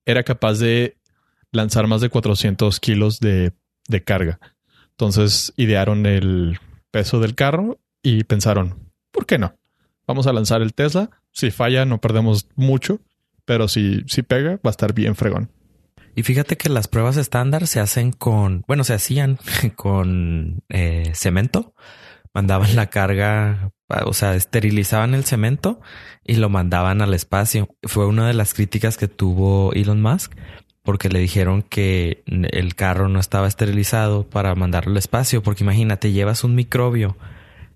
era 0.06 0.22
capaz 0.22 0.54
de 0.58 0.96
lanzar 1.50 1.86
más 1.86 2.00
de 2.00 2.08
400 2.08 2.78
kilos 2.80 3.20
de, 3.20 3.52
de 3.88 4.04
carga. 4.04 4.38
Entonces 4.98 5.52
idearon 5.56 6.06
el 6.06 6.58
peso 6.90 7.20
del 7.20 7.36
carro 7.36 7.78
y 8.02 8.24
pensaron, 8.24 8.90
¿por 9.12 9.26
qué 9.26 9.38
no? 9.38 9.54
Vamos 10.08 10.26
a 10.26 10.32
lanzar 10.32 10.60
el 10.60 10.74
Tesla. 10.74 11.10
Si 11.30 11.52
falla, 11.52 11.84
no 11.84 12.00
perdemos 12.00 12.48
mucho, 12.56 12.98
pero 13.44 13.68
si, 13.68 14.02
si 14.08 14.22
pega, 14.22 14.56
va 14.56 14.60
a 14.64 14.70
estar 14.70 14.94
bien 14.94 15.14
fregón. 15.14 15.52
Y 16.16 16.24
fíjate 16.24 16.56
que 16.56 16.68
las 16.68 16.88
pruebas 16.88 17.16
estándar 17.16 17.68
se 17.68 17.78
hacen 17.78 18.10
con, 18.10 18.64
bueno, 18.66 18.82
se 18.82 18.94
hacían 18.94 19.38
con 19.76 20.64
eh, 20.68 21.12
cemento. 21.14 21.74
Mandaban 22.34 22.74
la 22.74 22.90
carga, 22.90 23.70
o 24.04 24.12
sea, 24.12 24.34
esterilizaban 24.34 25.14
el 25.14 25.24
cemento 25.24 25.80
y 26.24 26.34
lo 26.34 26.48
mandaban 26.48 27.02
al 27.02 27.14
espacio. 27.14 27.68
Fue 27.84 28.04
una 28.04 28.26
de 28.26 28.34
las 28.34 28.52
críticas 28.52 28.96
que 28.96 29.06
tuvo 29.06 29.72
Elon 29.74 30.02
Musk 30.02 30.34
porque 30.88 31.10
le 31.10 31.18
dijeron 31.18 31.60
que 31.60 32.22
el 32.26 32.74
carro 32.74 33.10
no 33.10 33.20
estaba 33.20 33.46
esterilizado 33.46 34.26
para 34.26 34.54
mandarlo 34.54 34.92
al 34.92 34.96
espacio. 34.96 35.42
Porque 35.42 35.62
imagínate, 35.62 36.12
llevas 36.12 36.44
un 36.44 36.54
microbio 36.54 37.18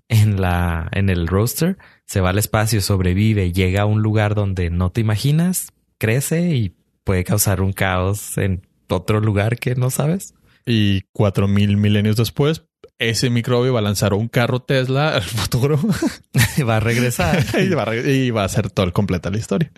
en 0.07 0.41
la, 0.41 0.89
en 0.93 1.11
el 1.11 1.27
roaster, 1.27 1.77
se 2.07 2.21
va 2.21 2.31
al 2.31 2.39
espacio, 2.39 2.81
sobrevive, 2.81 3.51
llega 3.51 3.83
a 3.83 3.85
un 3.85 4.01
lugar 4.01 4.33
donde 4.33 4.71
no 4.71 4.89
te 4.89 5.01
imaginas, 5.01 5.67
crece 5.99 6.55
y 6.55 6.75
puede 7.03 7.23
causar 7.23 7.61
un 7.61 7.71
caos 7.71 8.35
en 8.39 8.65
otro 8.89 9.19
lugar 9.19 9.59
que 9.59 9.75
no 9.75 9.91
sabes. 9.91 10.33
Y 10.65 11.01
cuatro 11.11 11.47
mil 11.47 11.77
milenios 11.77 12.15
después, 12.15 12.65
ese 12.99 13.29
microbio 13.29 13.73
va 13.73 13.79
a 13.79 13.83
lanzar 13.83 14.13
un 14.13 14.27
carro 14.27 14.61
Tesla 14.61 15.09
al 15.15 15.23
futuro 15.23 15.79
va 16.67 16.77
a 16.77 16.79
regresar. 16.79 17.43
y, 17.59 17.69
va 17.69 17.81
a, 17.83 17.85
re- 17.85 18.13
y 18.13 18.29
va 18.31 18.43
a 18.43 18.49
ser 18.49 18.69
todo 18.69 18.85
el 18.85 18.93
completa 18.93 19.29
la 19.29 19.37
historia. 19.37 19.71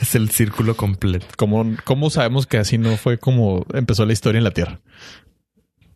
es 0.00 0.14
el 0.14 0.30
círculo 0.30 0.76
completo. 0.76 1.26
¿Cómo, 1.36 1.64
¿Cómo 1.84 2.10
sabemos 2.10 2.46
que 2.46 2.58
así 2.58 2.78
no 2.78 2.96
fue 2.96 3.18
como 3.18 3.64
empezó 3.72 4.04
la 4.06 4.12
historia 4.12 4.38
en 4.38 4.44
la 4.44 4.50
Tierra? 4.52 4.80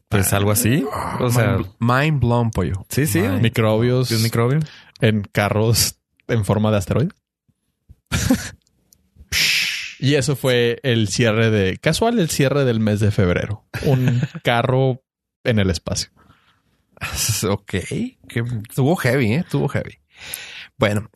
Pues 0.08 0.32
algo 0.32 0.52
así. 0.52 0.84
O 1.20 1.30
sea, 1.30 1.56
mind, 1.56 1.68
mind 1.80 2.20
blown, 2.20 2.50
pollo. 2.50 2.86
sí, 2.88 3.06
sí. 3.06 3.18
Mind- 3.20 3.40
Microbios 3.40 4.10
Un 4.12 4.22
microbio. 4.22 4.60
en 5.00 5.22
carros 5.22 5.96
en 6.28 6.44
forma 6.44 6.70
de 6.70 6.76
asteroide. 6.76 7.10
y 9.98 10.14
eso 10.14 10.36
fue 10.36 10.78
el 10.82 11.08
cierre 11.08 11.50
de 11.50 11.78
casual, 11.78 12.18
el 12.18 12.28
cierre 12.30 12.64
del 12.64 12.80
mes 12.80 13.00
de 13.00 13.10
febrero. 13.10 13.64
Un 13.84 14.20
carro 14.42 15.02
en 15.44 15.58
el 15.58 15.70
espacio. 15.70 16.10
Ok. 17.48 17.70
Que 18.28 18.44
tuvo 18.74 18.96
heavy, 18.96 19.34
¿eh? 19.34 19.44
Tuvo 19.48 19.68
heavy. 19.68 19.98
Bueno. 20.78 21.10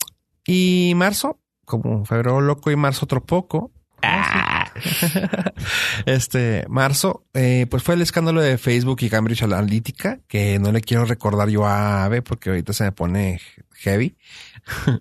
Y 0.45 0.93
marzo, 0.95 1.39
como 1.65 2.05
febrero 2.05 2.41
loco 2.41 2.71
y 2.71 2.75
marzo 2.75 3.05
otro 3.05 3.23
poco. 3.23 3.71
este, 6.05 6.65
marzo, 6.69 7.25
eh, 7.33 7.67
pues 7.69 7.83
fue 7.83 7.95
el 7.95 8.01
escándalo 8.01 8.41
de 8.41 8.57
Facebook 8.57 8.99
y 9.01 9.09
Cambridge 9.09 9.43
Analytica, 9.43 10.19
que 10.27 10.59
no 10.59 10.71
le 10.71 10.81
quiero 10.81 11.05
recordar 11.05 11.49
yo 11.49 11.65
a 11.65 12.05
Ave 12.05 12.21
porque 12.21 12.49
ahorita 12.49 12.73
se 12.73 12.85
me 12.85 12.91
pone 12.91 13.41
heavy. 13.73 14.15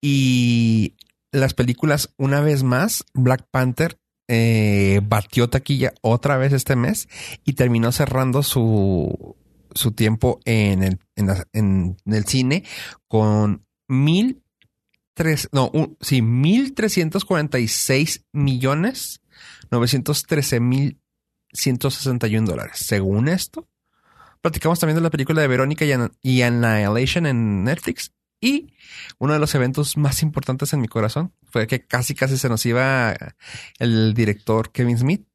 y 0.00 0.94
las 1.32 1.54
películas, 1.54 2.12
una 2.16 2.40
vez 2.40 2.62
más, 2.62 3.04
Black 3.14 3.46
Panther 3.50 3.98
eh, 4.32 5.00
batió 5.02 5.50
taquilla 5.50 5.92
otra 6.02 6.36
vez 6.38 6.52
este 6.52 6.76
mes 6.76 7.08
y 7.44 7.54
terminó 7.54 7.90
cerrando 7.90 8.42
su, 8.44 9.36
su 9.74 9.90
tiempo 9.92 10.38
en 10.44 10.84
el, 10.84 10.98
en, 11.16 11.96
el 12.06 12.24
cine 12.26 12.62
con 13.08 13.66
mil 13.88 14.42
tres, 15.14 15.48
no, 15.52 15.68
un- 15.74 15.96
sí, 16.00 16.22
mil 16.22 16.74
trescientos 16.74 17.24
cuarenta 17.24 17.58
y 17.58 17.66
seis 17.66 18.24
millones 18.32 19.20
novecientos 19.70 20.22
trece 20.22 20.60
mil 20.60 21.00
ciento 21.52 21.90
sesenta 21.90 22.28
y 22.28 22.36
un 22.38 22.44
dólares. 22.44 22.76
Según 22.76 23.26
esto, 23.26 23.68
platicamos 24.40 24.78
también 24.78 24.94
de 24.96 25.02
la 25.02 25.10
película 25.10 25.42
de 25.42 25.48
Verónica 25.48 25.84
y 26.22 26.42
Annihilation 26.42 27.26
en 27.26 27.64
Netflix. 27.64 28.12
Y 28.40 28.72
uno 29.18 29.34
de 29.34 29.38
los 29.38 29.54
eventos 29.54 29.96
más 29.96 30.22
importantes 30.22 30.72
en 30.72 30.80
mi 30.80 30.88
corazón 30.88 31.32
fue 31.44 31.66
que 31.66 31.84
casi 31.86 32.14
casi 32.14 32.38
se 32.38 32.48
nos 32.48 32.64
iba 32.64 33.14
el 33.78 34.14
director 34.14 34.72
Kevin 34.72 34.98
Smith, 34.98 35.26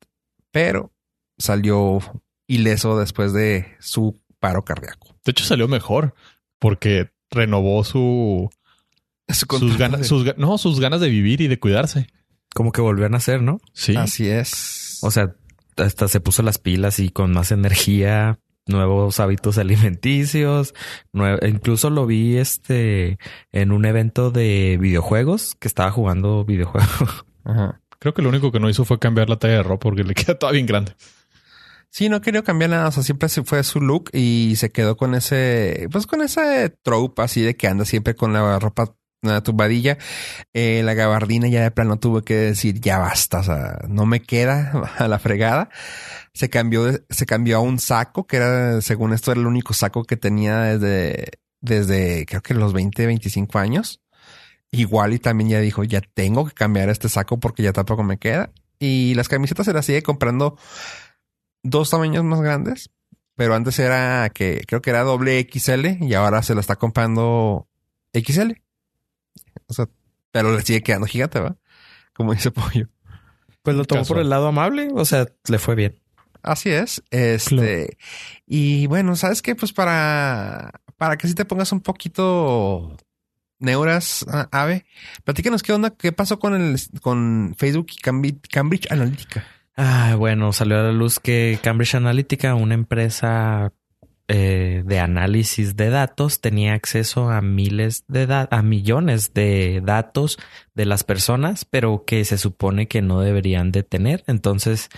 pero 0.51 0.91
salió 1.37 1.99
ileso 2.47 2.97
después 2.97 3.31
de 3.33 3.75
su 3.79 4.19
paro 4.39 4.63
cardíaco. 4.65 5.15
De 5.23 5.31
hecho, 5.31 5.45
salió 5.45 5.67
mejor 5.67 6.15
porque 6.59 7.11
renovó 7.29 7.83
su, 7.83 8.49
Su 9.29 9.45
sus 9.59 9.77
ganas, 9.77 10.01
de- 10.01 10.07
sus, 10.07 10.37
no, 10.37 10.57
sus 10.57 10.79
ganas 10.79 11.01
de 11.01 11.09
vivir 11.09 11.41
y 11.41 11.47
de 11.47 11.59
cuidarse. 11.59 12.07
Como 12.53 12.71
que 12.71 12.81
volvió 12.81 13.05
a 13.05 13.09
nacer, 13.09 13.41
¿no? 13.41 13.59
Sí. 13.73 13.95
Así 13.97 14.29
es. 14.29 14.99
O 15.01 15.11
sea, 15.11 15.35
hasta 15.77 16.07
se 16.07 16.21
puso 16.21 16.41
las 16.41 16.57
pilas 16.57 16.99
y 16.99 17.09
con 17.09 17.33
más 17.33 17.51
energía, 17.51 18.39
nuevos 18.67 19.19
hábitos 19.19 19.57
alimenticios. 19.57 20.73
incluso 21.41 21.89
lo 21.89 22.05
vi 22.05 22.37
este 22.37 23.17
en 23.51 23.71
un 23.71 23.85
evento 23.85 24.31
de 24.31 24.77
videojuegos 24.79 25.55
que 25.55 25.67
estaba 25.67 25.91
jugando 25.91 26.45
videojuegos. 26.45 27.25
Ajá. 27.43 27.81
Creo 27.99 28.13
que 28.13 28.21
lo 28.21 28.29
único 28.29 28.51
que 28.51 28.59
no 28.59 28.69
hizo 28.69 28.85
fue 28.85 28.99
cambiar 28.99 29.29
la 29.29 29.39
talla 29.39 29.55
de 29.55 29.63
ropa 29.63 29.83
porque 29.83 30.03
le 30.03 30.13
queda 30.13 30.37
toda 30.37 30.51
bien 30.51 30.65
grande. 30.65 30.95
Sí, 31.89 32.09
no 32.09 32.19
quería 32.19 32.43
cambiar 32.43 32.71
nada. 32.71 32.89
O 32.89 32.91
sea, 32.91 33.03
siempre 33.03 33.29
se 33.29 33.43
fue 33.43 33.63
su 33.63 33.79
look 33.79 34.09
y 34.11 34.55
se 34.57 34.69
quedó 34.69 34.97
con 34.97 35.15
ese, 35.15 35.87
pues 35.91 36.05
con 36.05 36.21
ese 36.21 36.69
trope 36.69 37.21
así 37.21 37.41
de 37.41 37.55
que 37.55 37.67
anda 37.67 37.85
siempre 37.85 38.15
con 38.15 38.33
la 38.33 38.59
ropa 38.59 38.95
la 39.33 39.43
tumbadilla. 39.43 39.97
Eh, 40.53 40.81
la 40.83 40.93
gabardina 40.93 41.47
ya 41.47 41.63
de 41.63 41.71
plano 41.71 41.97
tuve 41.97 42.23
que 42.23 42.35
decir 42.35 42.79
ya 42.81 42.99
basta. 42.99 43.39
O 43.39 43.43
sea, 43.43 43.79
no 43.87 44.05
me 44.05 44.21
queda 44.21 44.71
a 44.97 45.07
la 45.07 45.19
fregada. 45.19 45.69
Se 46.33 46.49
cambió, 46.49 46.85
se 47.09 47.25
cambió 47.25 47.57
a 47.57 47.59
un 47.61 47.79
saco 47.79 48.27
que 48.27 48.37
era, 48.37 48.81
según 48.81 49.13
esto, 49.13 49.31
era 49.31 49.41
el 49.41 49.47
único 49.47 49.73
saco 49.73 50.03
que 50.03 50.17
tenía 50.17 50.61
desde, 50.61 51.31
desde 51.61 52.25
creo 52.25 52.41
que 52.41 52.53
los 52.53 52.73
20, 52.73 53.05
25 53.05 53.59
años. 53.59 54.01
Igual 54.71 55.13
y 55.13 55.19
también 55.19 55.49
ya 55.49 55.59
dijo, 55.61 55.83
ya 55.83 56.01
tengo 56.01 56.45
que 56.45 56.53
cambiar 56.53 56.89
este 56.89 57.07
saco 57.09 57.39
porque 57.39 57.63
ya 57.63 57.73
tampoco 57.73 58.03
me 58.03 58.17
queda. 58.17 58.51
Y 58.79 59.13
las 59.15 59.29
camisetas 59.29 59.65
se 59.65 59.73
las 59.73 59.85
sigue 59.85 60.03
comprando 60.03 60.57
dos 61.63 61.89
tamaños 61.89 62.23
más 62.23 62.41
grandes, 62.41 62.91
pero 63.35 63.55
antes 63.55 63.79
era 63.79 64.29
que 64.29 64.63
creo 64.67 64.81
que 64.81 64.91
era 64.91 65.03
doble 65.03 65.47
XL 65.51 66.03
y 66.03 66.13
ahora 66.13 66.43
se 66.43 66.53
lo 66.53 66.59
está 66.61 66.75
comprando 66.75 67.67
XL. 68.13 68.51
O 69.67 69.73
sea, 69.73 69.87
pero 70.31 70.55
le 70.55 70.61
sigue 70.61 70.83
quedando 70.83 71.07
gigante, 71.07 71.39
¿va? 71.39 71.57
Como 72.13 72.33
dice 72.33 72.51
Pollo. 72.51 72.87
Pues 73.63 73.75
lo 73.75 73.85
tomó 73.85 74.01
Casual. 74.01 74.17
por 74.17 74.23
el 74.23 74.29
lado 74.29 74.47
amable, 74.47 74.89
o 74.93 75.05
sea, 75.05 75.27
le 75.47 75.57
fue 75.57 75.75
bien. 75.75 75.99
Así 76.43 76.69
es. 76.69 77.01
Este, 77.09 77.97
y 78.45 78.85
bueno, 78.85 79.15
¿sabes 79.15 79.41
qué? 79.41 79.55
Pues 79.55 79.73
para, 79.73 80.71
para 80.97 81.17
que 81.17 81.27
si 81.27 81.33
te 81.33 81.45
pongas 81.45 81.71
un 81.71 81.81
poquito 81.81 82.95
neuras, 83.57 84.25
Ave, 84.51 84.85
platícanos 85.23 85.63
qué 85.63 85.73
onda, 85.73 85.89
qué 85.91 86.11
pasó 86.11 86.37
con 86.37 86.53
el, 86.53 86.79
con 87.01 87.55
Facebook 87.57 87.87
y 87.93 88.01
Cambridge, 88.01 88.47
Cambridge 88.49 88.91
Analytica. 88.91 89.43
Ah, 89.75 90.15
bueno, 90.17 90.53
salió 90.53 90.79
a 90.79 90.83
la 90.83 90.91
luz 90.91 91.19
que 91.19 91.59
Cambridge 91.63 91.95
Analytica, 91.95 92.53
una 92.55 92.75
empresa 92.75 93.73
eh, 94.27 94.83
de 94.85 94.99
análisis 94.99 95.75
de 95.75 95.89
datos, 95.89 96.41
tenía 96.41 96.73
acceso 96.73 97.29
a 97.29 97.41
miles 97.41 98.05
de 98.07 98.47
a 98.49 98.61
millones 98.63 99.33
de 99.33 99.81
datos 99.83 100.39
de 100.73 100.85
las 100.85 101.03
personas, 101.03 101.65
pero 101.65 102.05
que 102.05 102.25
se 102.25 102.37
supone 102.37 102.87
que 102.87 103.01
no 103.01 103.21
deberían 103.21 103.71
de 103.71 103.83
tener. 103.83 104.23
Entonces, 104.27 104.89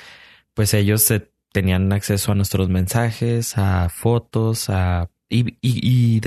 pues 0.53 0.73
ellos 0.73 1.03
se 1.03 1.31
tenían 1.51 1.91
acceso 1.91 2.31
a 2.31 2.35
nuestros 2.35 2.69
mensajes, 2.69 3.57
a 3.57 3.89
fotos, 3.89 4.69
a 4.69 5.09
y, 5.29 5.57
y, 5.61 6.17
y, 6.17 6.21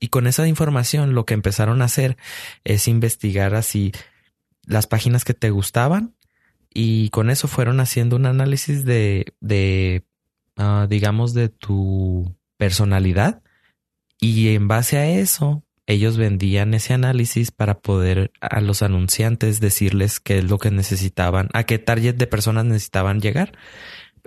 y 0.00 0.08
con 0.08 0.26
esa 0.26 0.46
información 0.48 1.14
lo 1.14 1.24
que 1.26 1.34
empezaron 1.34 1.82
a 1.82 1.86
hacer 1.86 2.16
es 2.64 2.88
investigar 2.88 3.54
así 3.54 3.92
las 4.64 4.86
páginas 4.86 5.24
que 5.24 5.34
te 5.34 5.50
gustaban 5.50 6.14
y 6.72 7.10
con 7.10 7.30
eso 7.30 7.48
fueron 7.48 7.80
haciendo 7.80 8.16
un 8.16 8.26
análisis 8.26 8.84
de, 8.84 9.34
de 9.40 10.04
ah, 10.58 10.86
digamos, 10.88 11.32
de 11.32 11.48
tu 11.48 12.36
personalidad. 12.58 13.42
Y 14.20 14.48
en 14.48 14.68
base 14.68 14.98
a 14.98 15.08
eso, 15.08 15.62
ellos 15.86 16.18
vendían 16.18 16.74
ese 16.74 16.92
análisis 16.92 17.50
para 17.50 17.80
poder 17.80 18.30
a 18.42 18.60
los 18.60 18.82
anunciantes 18.82 19.58
decirles 19.58 20.20
qué 20.20 20.38
es 20.38 20.44
lo 20.44 20.58
que 20.58 20.70
necesitaban, 20.70 21.48
a 21.54 21.64
qué 21.64 21.78
target 21.78 22.16
de 22.16 22.26
personas 22.26 22.66
necesitaban 22.66 23.20
llegar. 23.22 23.52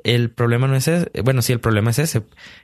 El 0.03 0.31
problema 0.31 0.67
no 0.67 0.75
es 0.75 0.87
ese, 0.87 1.21
bueno, 1.21 1.43
sí, 1.43 1.53
el 1.53 1.59
problema 1.59 1.91
es 1.91 1.99
ese, 1.99 2.23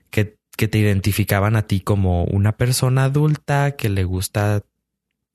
que, 0.10 0.38
que 0.58 0.68
te 0.68 0.80
identificaban 0.80 1.56
a 1.56 1.68
ti 1.68 1.82
como 1.82 2.24
una 2.24 2.58
persona 2.58 3.04
adulta 3.04 3.76
que 3.76 3.90
le 3.90 4.04
gusta 4.04 4.64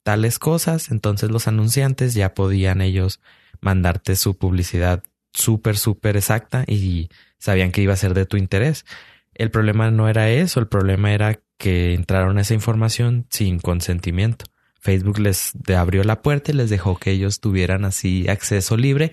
tales 0.03 0.39
cosas, 0.39 0.91
entonces 0.91 1.31
los 1.31 1.47
anunciantes 1.47 2.13
ya 2.13 2.33
podían 2.33 2.81
ellos 2.81 3.21
mandarte 3.61 4.17
su 4.17 4.35
publicidad 4.35 5.03
súper, 5.33 5.77
súper 5.77 6.17
exacta 6.17 6.65
y 6.67 7.09
sabían 7.43 7.73
que 7.73 7.81
iba 7.81 7.91
a 7.91 7.97
ser 7.97 8.13
de 8.13 8.25
tu 8.25 8.37
interés. 8.37 8.85
El 9.33 9.51
problema 9.51 9.91
no 9.91 10.07
era 10.07 10.29
eso, 10.29 10.61
el 10.61 10.67
problema 10.67 11.11
era 11.11 11.41
que 11.57 11.93
entraron 11.93 12.39
esa 12.39 12.53
información 12.53 13.27
sin 13.29 13.59
consentimiento. 13.59 14.45
Facebook 14.79 15.19
les 15.19 15.51
abrió 15.75 16.05
la 16.05 16.21
puerta 16.21 16.51
y 16.51 16.55
les 16.55 16.69
dejó 16.69 16.97
que 16.97 17.11
ellos 17.11 17.41
tuvieran 17.41 17.83
así 17.83 18.29
acceso 18.29 18.77
libre. 18.77 19.11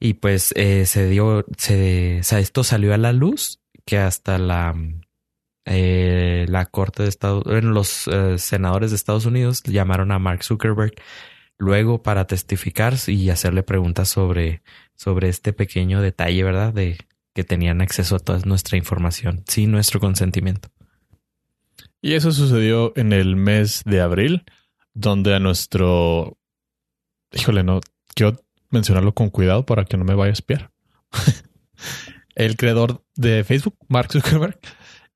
Y 0.00 0.14
pues 0.14 0.54
eh, 0.56 0.86
se 0.86 1.06
dio, 1.06 1.44
se, 1.58 2.20
o 2.20 2.22
sea, 2.22 2.38
esto 2.38 2.64
salió 2.64 2.94
a 2.94 2.98
la 2.98 3.12
luz 3.12 3.60
que 3.84 3.98
hasta 3.98 4.38
la, 4.38 4.74
eh, 5.66 6.46
la 6.48 6.64
corte 6.64 7.02
de 7.02 7.10
Estados 7.10 7.44
Unidos, 7.44 7.64
los 7.64 8.08
eh, 8.08 8.38
senadores 8.38 8.90
de 8.90 8.96
Estados 8.96 9.26
Unidos 9.26 9.62
llamaron 9.64 10.12
a 10.12 10.18
Mark 10.18 10.44
Zuckerberg 10.44 10.94
luego 11.58 12.02
para 12.02 12.26
testificar 12.26 12.94
y 13.06 13.28
hacerle 13.28 13.62
preguntas 13.62 14.08
sobre, 14.08 14.62
sobre 14.94 15.28
este 15.28 15.52
pequeño 15.52 16.00
detalle, 16.00 16.42
¿verdad? 16.42 16.72
De 16.72 16.96
que 17.34 17.44
tenían 17.44 17.80
acceso 17.80 18.16
a 18.16 18.20
toda 18.20 18.38
nuestra 18.44 18.78
información 18.78 19.42
sin 19.46 19.70
nuestro 19.70 20.00
consentimiento. 20.00 20.68
Y 22.00 22.14
eso 22.14 22.32
sucedió 22.32 22.92
en 22.96 23.12
el 23.12 23.34
mes 23.34 23.82
de 23.84 24.00
abril, 24.00 24.44
donde 24.92 25.34
a 25.34 25.40
nuestro... 25.40 26.38
Híjole, 27.32 27.64
no, 27.64 27.80
quiero 28.14 28.40
mencionarlo 28.70 29.14
con 29.14 29.30
cuidado 29.30 29.66
para 29.66 29.84
que 29.84 29.96
no 29.96 30.04
me 30.04 30.14
vaya 30.14 30.30
a 30.30 30.34
espiar. 30.34 30.70
el 32.34 32.56
creador 32.56 33.02
de 33.16 33.42
Facebook, 33.42 33.76
Mark 33.88 34.12
Zuckerberg. 34.12 34.58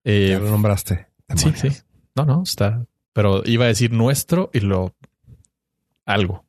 Eh, 0.04 0.28
ya 0.30 0.38
lo 0.38 0.50
nombraste. 0.50 1.08
Sí, 1.36 1.52
sí. 1.54 1.68
No, 2.16 2.24
no, 2.24 2.42
está. 2.42 2.86
Pero 3.12 3.42
iba 3.44 3.66
a 3.66 3.68
decir 3.68 3.92
nuestro 3.92 4.50
y 4.52 4.60
lo 4.60 4.96
algo. 6.04 6.46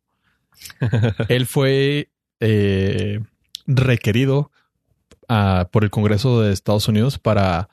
Él 1.28 1.46
fue 1.46 2.12
eh, 2.40 3.20
requerido 3.68 4.52
por 5.72 5.84
el 5.84 5.90
Congreso 5.90 6.42
de 6.42 6.52
Estados 6.52 6.88
Unidos 6.88 7.20
para 7.20 7.70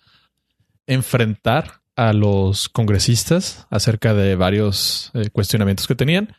enfrentar 0.87 1.81
a 1.97 2.13
los 2.13 2.69
congresistas 2.69 3.67
acerca 3.71 4.15
de 4.15 4.37
varios 4.37 5.11
eh, 5.15 5.31
cuestionamientos 5.31 5.87
que 5.87 5.95
tenían. 5.95 6.37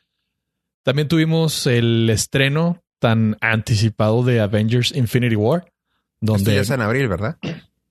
También 0.83 1.07
tuvimos 1.07 1.65
el 1.65 2.09
estreno 2.09 2.83
tan 2.99 3.37
anticipado 3.41 4.23
de 4.23 4.39
Avengers 4.39 4.95
Infinity 4.95 5.35
War. 5.35 5.71
Donde 6.21 6.55
ya 6.55 6.61
es 6.61 6.69
en 6.69 6.81
abril, 6.81 7.07
¿verdad? 7.07 7.37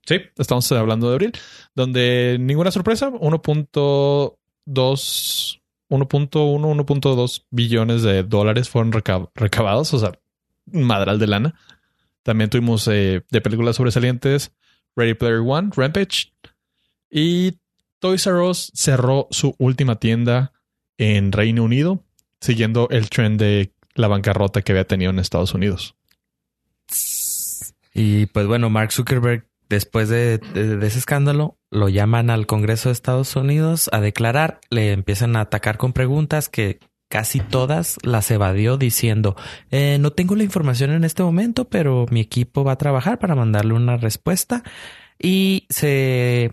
Sí, 0.07 0.21
estamos 0.37 0.71
hablando 0.73 1.09
de 1.09 1.15
abril, 1.15 1.33
donde 1.75 2.37
ninguna 2.41 2.71
sorpresa, 2.71 3.11
1.2 3.11 5.61
1.1, 5.89 6.31
1.2 6.31 7.45
billones 7.51 8.03
de 8.03 8.23
dólares 8.23 8.69
fueron 8.69 8.93
recabados, 8.93 9.95
o 9.95 9.99
sea, 9.99 10.13
madral 10.67 11.19
de 11.19 11.27
lana. 11.27 11.55
También 12.27 12.51
tuvimos 12.51 12.89
eh, 12.89 13.23
de 13.31 13.41
películas 13.41 13.77
sobresalientes 13.77 14.51
Ready 14.97 15.15
Player 15.15 15.43
One, 15.47 15.71
Rampage. 15.77 16.33
Y 17.09 17.61
Toys 18.01 18.27
R 18.27 18.41
Us 18.41 18.73
cerró 18.75 19.29
su 19.31 19.55
última 19.59 20.01
tienda 20.01 20.53
en 20.99 21.31
Reino 21.31 21.63
Unido, 21.63 22.03
siguiendo 22.41 22.89
el 22.91 23.11
trend 23.11 23.39
de 23.39 23.73
la 23.95 24.09
bancarrota 24.09 24.63
que 24.63 24.73
había 24.73 24.89
tenido 24.89 25.13
en 25.13 25.21
Estados 25.21 25.55
Unidos. 25.55 25.95
Y 27.95 28.27
pues 28.27 28.49
bueno, 28.49 28.71
Mark 28.71 28.91
Zuckerberg 28.91 29.47
Después 29.69 30.09
de, 30.09 30.41
ese 30.55 30.99
escándalo, 30.99 31.59
lo 31.71 31.89
llaman 31.89 32.31
al 32.31 32.47
Congreso 32.47 32.89
de 32.89 32.93
Estados 32.93 33.35
Unidos 33.35 33.91
a 33.93 34.01
declarar, 34.01 34.61
le 34.71 34.93
empiezan 34.93 35.35
a 35.35 35.41
atacar 35.41 35.77
con 35.77 35.93
preguntas 35.93 36.49
que 36.49 36.79
casi 37.09 37.41
todas 37.41 37.99
las 38.03 38.31
evadió 38.31 38.77
diciendo, 38.77 39.37
eh, 39.71 39.99
no 40.01 40.13
tengo 40.13 40.35
la 40.35 40.43
información 40.43 40.91
en 40.91 41.05
este 41.05 41.23
momento, 41.23 41.67
pero 41.67 42.07
mi 42.11 42.21
equipo 42.21 42.65
va 42.65 42.73
a 42.73 42.79
trabajar 42.79 43.19
para 43.19 43.35
mandarle 43.35 43.75
una 43.75 43.97
respuesta 43.97 44.63
y 45.19 45.67
se 45.69 46.53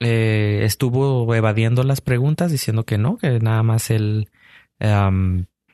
eh, 0.00 0.60
estuvo 0.64 1.34
evadiendo 1.34 1.82
las 1.82 2.00
preguntas 2.00 2.50
diciendo 2.50 2.84
que 2.84 2.98
no, 2.98 3.18
que 3.18 3.38
nada 3.40 3.62
más 3.62 3.90
él 3.90 4.28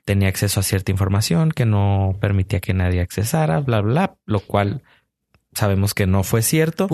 tenía 0.05 0.29
acceso 0.29 0.61
a 0.61 0.63
cierta 0.63 0.93
información, 0.93 1.51
que 1.51 1.67
no 1.67 2.17
permitía 2.21 2.61
que 2.61 2.75
nadie 2.75 3.01
accesara, 3.01 3.61
bla, 3.61 3.81
bla, 3.81 4.17
lo 4.27 4.41
cual 4.41 4.83
sabemos 5.55 5.95
que 5.95 6.07
no 6.07 6.23
fue 6.23 6.43
cierto. 6.43 6.87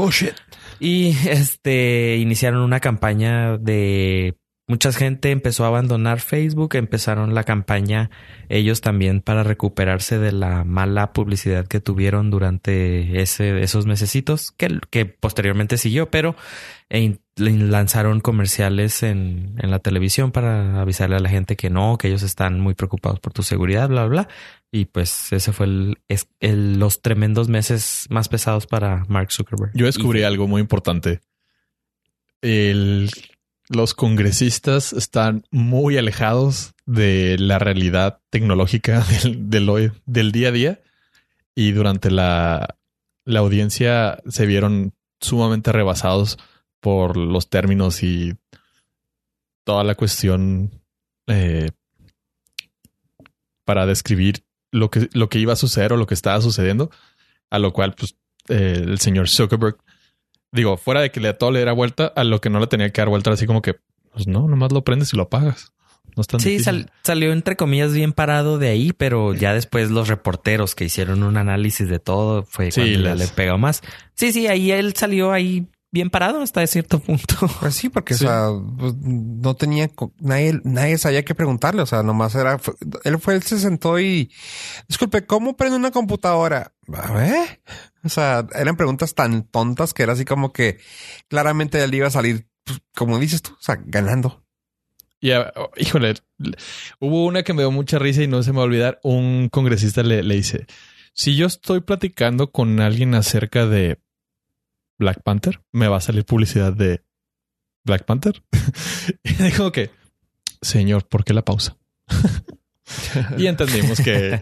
Y 0.80 1.16
este 1.28 2.16
iniciaron 2.16 2.62
una 2.62 2.80
campaña 2.80 3.56
de 3.56 4.36
mucha 4.68 4.92
gente 4.92 5.30
empezó 5.30 5.64
a 5.64 5.68
abandonar 5.68 6.20
Facebook, 6.20 6.76
empezaron 6.76 7.34
la 7.34 7.44
campaña 7.44 8.10
ellos 8.48 8.80
también 8.80 9.22
para 9.22 9.42
recuperarse 9.42 10.18
de 10.18 10.30
la 10.30 10.62
mala 10.64 11.12
publicidad 11.12 11.66
que 11.66 11.80
tuvieron 11.80 12.30
durante 12.30 13.20
ese, 13.20 13.62
esos 13.62 13.86
mesecitos, 13.86 14.52
que, 14.52 14.78
que 14.90 15.06
posteriormente 15.06 15.78
siguió, 15.78 16.10
pero 16.10 16.36
lanzaron 17.36 18.20
comerciales 18.20 19.02
en, 19.02 19.54
en, 19.58 19.70
la 19.70 19.78
televisión 19.78 20.32
para 20.32 20.80
avisarle 20.80 21.16
a 21.16 21.20
la 21.20 21.28
gente 21.28 21.56
que 21.56 21.70
no, 21.70 21.96
que 21.98 22.08
ellos 22.08 22.22
están 22.22 22.60
muy 22.60 22.74
preocupados 22.74 23.20
por 23.20 23.32
tu 23.32 23.42
seguridad, 23.42 23.88
bla, 23.88 24.06
bla, 24.06 24.22
bla. 24.22 24.28
Y 24.70 24.84
pues 24.84 25.32
ese 25.32 25.52
fue 25.52 25.66
el, 25.66 25.98
el, 26.40 26.78
los 26.78 27.00
tremendos 27.00 27.48
meses 27.48 28.06
más 28.10 28.28
pesados 28.28 28.66
para 28.66 29.04
Mark 29.08 29.32
Zuckerberg. 29.32 29.72
Yo 29.74 29.86
descubrí 29.86 30.24
algo 30.24 30.46
muy 30.46 30.60
importante. 30.60 31.20
El 32.42 33.10
los 33.68 33.94
congresistas 33.94 34.92
están 34.92 35.44
muy 35.50 35.98
alejados 35.98 36.74
de 36.86 37.36
la 37.38 37.58
realidad 37.58 38.20
tecnológica 38.30 39.04
del, 39.22 39.92
del, 40.06 40.32
día 40.32 40.48
a 40.48 40.52
día. 40.52 40.80
Y 41.54 41.72
durante 41.72 42.10
la, 42.10 42.76
la, 43.24 43.40
audiencia 43.40 44.20
se 44.28 44.46
vieron 44.46 44.94
sumamente 45.20 45.72
rebasados 45.72 46.38
por 46.80 47.16
los 47.16 47.50
términos 47.50 48.02
y 48.02 48.36
toda 49.64 49.84
la 49.84 49.96
cuestión 49.96 50.70
eh, 51.26 51.70
para 53.64 53.84
describir 53.84 54.44
lo 54.70 54.90
que, 54.90 55.08
lo 55.12 55.28
que 55.28 55.40
iba 55.40 55.52
a 55.52 55.56
suceder 55.56 55.92
o 55.92 55.96
lo 55.96 56.06
que 56.06 56.14
estaba 56.14 56.40
sucediendo, 56.40 56.90
a 57.50 57.58
lo 57.58 57.72
cual 57.72 57.94
pues, 57.94 58.16
eh, 58.48 58.82
el 58.86 58.98
señor 58.98 59.28
Zuckerberg 59.28 59.76
Digo, 60.52 60.76
fuera 60.76 61.00
de 61.00 61.10
que 61.10 61.20
le, 61.20 61.32
todo 61.34 61.50
le 61.50 61.58
diera 61.58 61.72
vuelta 61.72 62.12
a 62.14 62.24
lo 62.24 62.40
que 62.40 62.50
no 62.50 62.60
le 62.60 62.66
tenía 62.66 62.90
que 62.90 63.00
dar 63.00 63.08
vuelta, 63.08 63.30
así 63.30 63.46
como 63.46 63.62
que, 63.62 63.76
pues 64.12 64.26
no, 64.26 64.48
nomás 64.48 64.72
lo 64.72 64.82
prendes 64.84 65.12
y 65.12 65.16
lo 65.16 65.24
apagas. 65.24 65.72
No 66.16 66.24
sí, 66.40 66.58
salió 67.04 67.32
entre 67.32 67.54
comillas 67.54 67.92
bien 67.92 68.12
parado 68.12 68.58
de 68.58 68.68
ahí, 68.68 68.92
pero 68.92 69.34
ya 69.34 69.54
después 69.54 69.90
los 69.90 70.08
reporteros 70.08 70.74
que 70.74 70.84
hicieron 70.84 71.22
un 71.22 71.36
análisis 71.36 71.88
de 71.88 72.00
todo 72.00 72.42
fue 72.42 72.70
cuando 72.72 73.14
le, 73.14 73.28
pegó 73.28 73.56
más. 73.56 73.82
Sí, 74.14 74.32
sí, 74.32 74.48
ahí 74.48 74.72
él 74.72 74.94
salió 74.96 75.30
ahí 75.30 75.68
bien 75.90 76.10
parado 76.10 76.42
hasta 76.42 76.66
cierto 76.66 76.98
punto. 76.98 77.36
Pues 77.60 77.74
sí, 77.74 77.88
porque 77.88 78.14
o 78.14 78.18
sea, 78.18 78.48
pues, 78.78 78.94
no 78.96 79.54
tenía 79.54 79.90
nadie, 80.18 80.60
nadie 80.64 80.98
sabía 80.98 81.24
qué 81.24 81.34
preguntarle. 81.34 81.82
O 81.82 81.86
sea, 81.86 82.02
nomás 82.02 82.34
era 82.34 82.58
él 83.04 83.18
fue, 83.18 83.34
él 83.34 83.42
se 83.42 83.58
sentó 83.58 84.00
y 84.00 84.30
disculpe, 84.88 85.24
¿cómo 85.24 85.56
prende 85.56 85.76
una 85.76 85.92
computadora? 85.92 86.72
A 86.92 87.12
ver. 87.12 87.60
O 88.08 88.10
sea, 88.10 88.46
eran 88.54 88.76
preguntas 88.78 89.14
tan 89.14 89.44
tontas 89.44 89.92
que 89.92 90.02
era 90.02 90.14
así 90.14 90.24
como 90.24 90.50
que 90.50 90.78
claramente 91.28 91.84
él 91.84 91.94
iba 91.94 92.06
a 92.06 92.10
salir, 92.10 92.48
pues, 92.64 92.80
como 92.94 93.18
dices 93.18 93.42
tú, 93.42 93.52
o 93.52 93.60
sea, 93.60 93.78
ganando. 93.84 94.42
Y 95.20 95.32
oh, 95.32 95.70
híjole, 95.76 96.14
hubo 97.00 97.26
una 97.26 97.42
que 97.42 97.52
me 97.52 97.60
dio 97.60 97.70
mucha 97.70 97.98
risa 97.98 98.22
y 98.22 98.28
no 98.28 98.42
se 98.42 98.52
me 98.52 98.56
va 98.56 98.62
a 98.62 98.66
olvidar. 98.66 98.98
Un 99.02 99.50
congresista 99.50 100.02
le, 100.02 100.22
le 100.22 100.36
dice: 100.36 100.66
Si 101.12 101.36
yo 101.36 101.46
estoy 101.46 101.80
platicando 101.80 102.50
con 102.50 102.80
alguien 102.80 103.14
acerca 103.14 103.66
de 103.66 104.00
Black 104.98 105.22
Panther, 105.22 105.62
me 105.70 105.88
va 105.88 105.98
a 105.98 106.00
salir 106.00 106.24
publicidad 106.24 106.72
de 106.72 107.04
Black 107.84 108.06
Panther. 108.06 108.42
y 109.22 109.34
dijo 109.34 109.70
que, 109.70 109.90
señor, 110.62 111.06
¿por 111.06 111.24
qué 111.24 111.34
la 111.34 111.44
pausa? 111.44 111.76
y 113.36 113.48
entendimos 113.48 114.00
que 114.00 114.40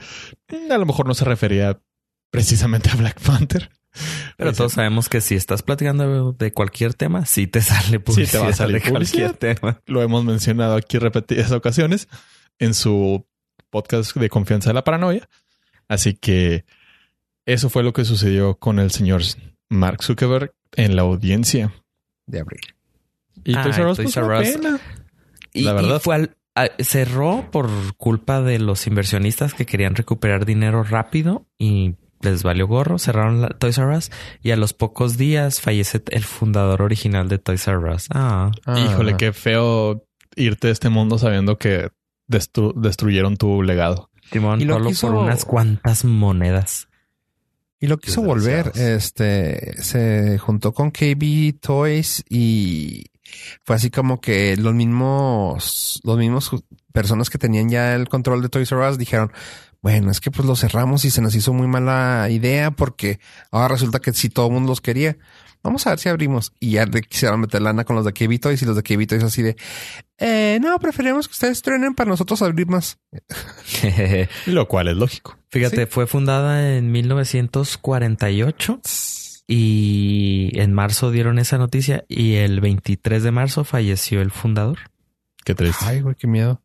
a 0.70 0.78
lo 0.78 0.86
mejor 0.86 1.08
no 1.08 1.14
se 1.14 1.24
refería 1.24 1.80
precisamente 2.36 2.90
a 2.90 2.96
Black 2.96 3.18
Panther. 3.20 3.70
Pero 4.36 4.52
todos 4.52 4.74
sabemos 4.74 5.08
que 5.08 5.22
si 5.22 5.34
estás 5.34 5.62
platicando 5.62 6.32
de 6.32 6.52
cualquier 6.52 6.92
tema, 6.92 7.24
sí 7.24 7.46
te 7.46 7.62
sale 7.62 7.98
publicidad 7.98 8.26
sí 8.26 8.32
te 8.32 8.38
va 8.38 8.48
a 8.48 8.52
salir 8.52 8.82
de 8.82 8.90
cualquier 8.90 9.32
tema. 9.32 9.80
Lo 9.86 10.02
hemos 10.02 10.22
mencionado 10.22 10.76
aquí 10.76 10.98
repetidas 10.98 11.50
ocasiones 11.52 12.08
en 12.58 12.74
su 12.74 13.26
podcast 13.70 14.14
de 14.14 14.28
confianza 14.28 14.68
de 14.68 14.74
la 14.74 14.84
paranoia. 14.84 15.26
Así 15.88 16.12
que 16.12 16.66
eso 17.46 17.70
fue 17.70 17.82
lo 17.82 17.94
que 17.94 18.04
sucedió 18.04 18.58
con 18.58 18.80
el 18.80 18.90
señor 18.90 19.22
Mark 19.70 20.02
Zuckerberg 20.02 20.52
en 20.74 20.94
la 20.94 21.02
audiencia 21.02 21.72
de 22.26 22.40
abril. 22.40 22.60
Y 23.44 23.54
Toys 23.54 23.78
R 23.78 23.90
Us, 23.92 23.96
pues, 23.96 24.14
Y, 25.54 25.62
la 25.62 25.72
verdad. 25.72 26.00
fue 26.02 26.28
cerró 26.80 27.50
por 27.50 27.70
culpa 27.96 28.42
de 28.42 28.58
los 28.58 28.86
inversionistas 28.86 29.54
que 29.54 29.64
querían 29.64 29.94
recuperar 29.94 30.44
dinero 30.44 30.82
rápido 30.82 31.46
y 31.58 31.94
les 32.20 32.42
valió 32.42 32.66
gorro. 32.66 32.98
Cerraron 32.98 33.40
la 33.42 33.48
Toys 33.48 33.78
R 33.78 33.96
Us 33.96 34.10
y 34.42 34.50
a 34.50 34.56
los 34.56 34.72
pocos 34.72 35.16
días 35.16 35.60
fallece 35.60 36.02
el 36.10 36.24
fundador 36.24 36.82
original 36.82 37.28
de 37.28 37.38
Toys 37.38 37.66
R 37.68 37.92
Us. 37.94 38.06
Ah. 38.10 38.50
Híjole, 38.76 39.16
qué 39.16 39.32
feo. 39.32 40.02
irte 40.38 40.66
de 40.66 40.72
este 40.74 40.90
mundo 40.90 41.18
sabiendo 41.18 41.56
que 41.56 41.88
destru- 42.28 42.74
destruyeron 42.74 43.36
tu 43.38 43.62
legado. 43.62 44.10
Simón, 44.30 44.60
Y 44.60 44.64
lo 44.66 44.74
solo 44.74 44.88
quiso- 44.90 45.06
por 45.06 45.16
unas 45.16 45.44
cuantas 45.46 46.04
monedas. 46.04 46.88
Y 47.80 47.86
lo 47.86 47.96
quiso 47.98 48.20
volver. 48.22 48.72
Este 48.74 49.80
se 49.82 50.36
juntó 50.38 50.72
con 50.72 50.90
KB 50.90 51.58
Toys 51.60 52.22
y 52.28 53.04
fue 53.64 53.76
así 53.76 53.90
como 53.90 54.20
que 54.20 54.56
los 54.56 54.74
mismos, 54.74 56.00
los 56.04 56.18
mismos 56.18 56.50
personas 56.92 57.28
que 57.30 57.38
tenían 57.38 57.68
ya 57.68 57.94
el 57.94 58.08
control 58.08 58.42
de 58.42 58.48
Toys 58.48 58.70
R 58.72 58.88
Us 58.88 58.98
dijeron, 58.98 59.30
bueno, 59.86 60.10
es 60.10 60.18
que 60.18 60.32
pues 60.32 60.48
lo 60.48 60.56
cerramos 60.56 61.04
y 61.04 61.10
se 61.10 61.20
nos 61.20 61.32
hizo 61.36 61.52
muy 61.52 61.68
mala 61.68 62.26
idea 62.28 62.72
porque 62.72 63.20
ahora 63.52 63.68
resulta 63.68 64.00
que 64.00 64.12
si 64.12 64.28
todo 64.28 64.48
el 64.48 64.52
mundo 64.52 64.70
los 64.70 64.80
quería, 64.80 65.16
vamos 65.62 65.86
a 65.86 65.90
ver 65.90 66.00
si 66.00 66.08
abrimos. 66.08 66.52
Y 66.58 66.72
ya 66.72 66.86
le 66.86 67.02
quisieron 67.02 67.38
meter 67.38 67.62
lana 67.62 67.84
con 67.84 67.94
los 67.94 68.04
de 68.04 68.10
Toys 68.12 68.60
y 68.60 68.64
los 68.64 68.74
de 68.74 68.82
KB 68.82 69.06
Toys 69.06 69.22
así 69.22 69.42
de, 69.42 69.54
eh, 70.18 70.58
no, 70.60 70.76
preferimos 70.80 71.28
que 71.28 71.34
ustedes 71.34 71.62
truenen 71.62 71.94
para 71.94 72.10
nosotros 72.10 72.42
abrir 72.42 72.66
más. 72.66 72.98
Lo 74.46 74.66
cual 74.66 74.88
es 74.88 74.96
lógico. 74.96 75.38
Fíjate, 75.50 75.86
fue 75.86 76.08
fundada 76.08 76.76
en 76.76 76.90
1948 76.90 78.80
y 79.46 80.50
en 80.54 80.72
marzo 80.72 81.12
dieron 81.12 81.38
esa 81.38 81.58
noticia 81.58 82.04
y 82.08 82.34
el 82.34 82.60
23 82.60 83.22
de 83.22 83.30
marzo 83.30 83.62
falleció 83.62 84.20
el 84.20 84.32
fundador, 84.32 84.78
Qué 85.44 85.54
triste. 85.54 85.84
Ay, 85.86 86.00
güey, 86.00 86.16
qué 86.16 86.26
miedo. 86.26 86.60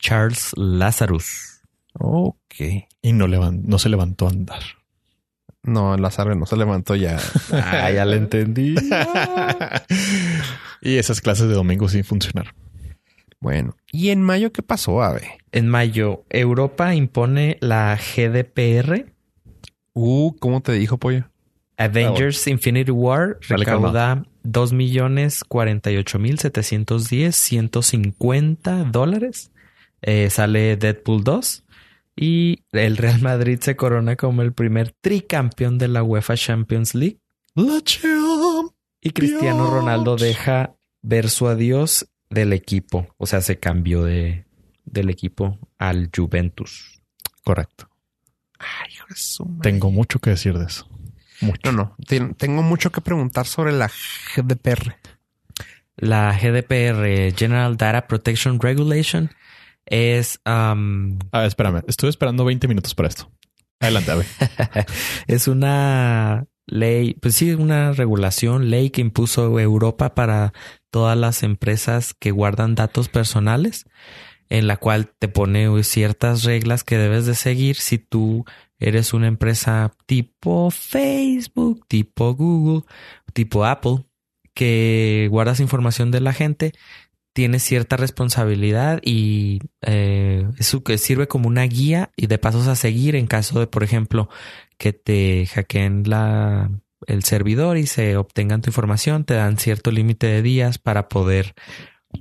Charles 0.00 0.52
Lazarus. 0.56 1.51
Ok. 1.94 2.54
Y 3.02 3.12
no, 3.12 3.26
levan- 3.26 3.62
no 3.64 3.78
se 3.78 3.88
levantó 3.88 4.26
a 4.26 4.30
andar. 4.30 4.62
No, 5.64 5.96
Lázaro 5.96 6.34
no 6.34 6.46
se 6.46 6.56
levantó 6.56 6.96
ya. 6.96 7.18
Ah, 7.52 7.90
ya 7.90 8.04
le 8.04 8.16
entendí. 8.16 8.74
y 10.80 10.96
esas 10.96 11.20
clases 11.20 11.48
de 11.48 11.54
domingo 11.54 11.88
sin 11.88 12.04
funcionar. 12.04 12.54
Bueno, 13.40 13.76
¿y 13.90 14.10
en 14.10 14.22
mayo 14.22 14.52
qué 14.52 14.62
pasó, 14.62 15.02
Ave? 15.02 15.38
En 15.50 15.68
mayo, 15.68 16.24
Europa 16.30 16.94
impone 16.94 17.58
la 17.60 17.98
GDPR. 17.98 19.06
Uh, 19.94 20.36
¿cómo 20.38 20.60
te 20.62 20.72
dijo, 20.72 20.98
pollo? 20.98 21.24
Avengers 21.76 22.46
Infinity 22.46 22.92
War 22.92 23.38
recauda 23.48 24.22
2 24.44 24.72
millones 24.72 25.42
48 25.42 26.18
mil 26.20 26.38
710 26.38 27.34
150 27.34 28.84
dólares. 28.84 29.50
Eh, 30.02 30.30
sale 30.30 30.76
Deadpool 30.76 31.24
2 31.24 31.64
y 32.16 32.64
el 32.72 32.96
Real 32.96 33.20
Madrid 33.22 33.58
se 33.60 33.76
corona 33.76 34.16
como 34.16 34.42
el 34.42 34.52
primer 34.52 34.92
tricampeón 35.00 35.78
de 35.78 35.88
la 35.88 36.02
UEFA 36.02 36.36
Champions 36.36 36.94
League. 36.94 37.18
La 37.54 37.80
champ. 37.82 38.72
Y 39.00 39.10
Cristiano. 39.10 39.70
Ronaldo 39.70 40.16
deja 40.16 40.74
ver 41.02 41.28
su 41.30 41.48
adiós 41.48 42.06
del 42.30 42.52
equipo. 42.52 43.08
O 43.18 43.26
sea, 43.26 43.40
se 43.40 43.58
cambió 43.58 44.04
de, 44.04 44.46
del 44.84 45.10
equipo 45.10 45.58
al 45.78 46.10
Juventus. 46.14 47.02
Correcto. 47.44 47.88
Ay. 48.58 48.92
Tengo 49.60 49.90
mucho 49.90 50.18
que 50.20 50.30
decir 50.30 50.56
de 50.56 50.66
eso. 50.66 50.88
Mucho. 51.40 51.60
No, 51.64 51.72
no. 51.72 51.96
Ten- 52.06 52.34
tengo 52.34 52.62
mucho 52.62 52.92
que 52.92 53.00
preguntar 53.00 53.46
sobre 53.46 53.72
la 53.72 53.90
GDPR. 54.36 54.96
La 55.96 56.32
GDPR, 56.38 57.36
General 57.36 57.76
Data 57.76 58.06
Protection 58.06 58.60
Regulation, 58.60 59.30
es, 59.86 60.40
um, 60.46 61.18
A 61.32 61.40
ver, 61.40 61.48
espérame. 61.48 61.82
Estuve 61.86 62.10
esperando 62.10 62.44
20 62.44 62.68
minutos 62.68 62.94
para 62.94 63.08
esto. 63.08 63.30
Adelante, 63.80 64.10
a 64.12 64.14
ver. 64.16 64.26
es 65.26 65.48
una 65.48 66.46
ley, 66.66 67.14
pues 67.14 67.34
sí, 67.34 67.52
una 67.52 67.92
regulación, 67.92 68.70
ley 68.70 68.90
que 68.90 69.00
impuso 69.00 69.58
Europa 69.58 70.14
para 70.14 70.52
todas 70.90 71.16
las 71.16 71.42
empresas 71.42 72.14
que 72.14 72.30
guardan 72.30 72.74
datos 72.74 73.08
personales, 73.08 73.86
en 74.48 74.66
la 74.66 74.76
cual 74.76 75.12
te 75.18 75.28
pone 75.28 75.82
ciertas 75.82 76.44
reglas 76.44 76.84
que 76.84 76.98
debes 76.98 77.26
de 77.26 77.34
seguir 77.34 77.76
si 77.76 77.98
tú 77.98 78.44
eres 78.78 79.14
una 79.14 79.26
empresa 79.26 79.92
tipo 80.06 80.70
Facebook, 80.70 81.86
tipo 81.88 82.34
Google, 82.34 82.84
tipo 83.32 83.64
Apple, 83.64 84.04
que 84.54 85.28
guardas 85.30 85.60
información 85.60 86.10
de 86.10 86.20
la 86.20 86.32
gente, 86.32 86.72
tienes 87.32 87.62
cierta 87.62 87.96
responsabilidad 87.96 89.00
y 89.02 89.60
eh, 89.82 90.46
eso 90.58 90.82
que 90.82 90.98
sirve 90.98 91.28
como 91.28 91.48
una 91.48 91.64
guía 91.64 92.10
y 92.16 92.26
de 92.26 92.38
pasos 92.38 92.68
a 92.68 92.76
seguir 92.76 93.16
en 93.16 93.26
caso 93.26 93.60
de, 93.60 93.66
por 93.66 93.82
ejemplo, 93.82 94.28
que 94.78 94.92
te 94.92 95.46
hackeen 95.46 96.04
la, 96.06 96.70
el 97.06 97.22
servidor 97.24 97.78
y 97.78 97.86
se 97.86 98.16
obtengan 98.16 98.62
tu 98.62 98.70
información, 98.70 99.24
te 99.24 99.34
dan 99.34 99.58
cierto 99.58 99.90
límite 99.90 100.26
de 100.26 100.42
días 100.42 100.78
para 100.78 101.08
poder 101.08 101.54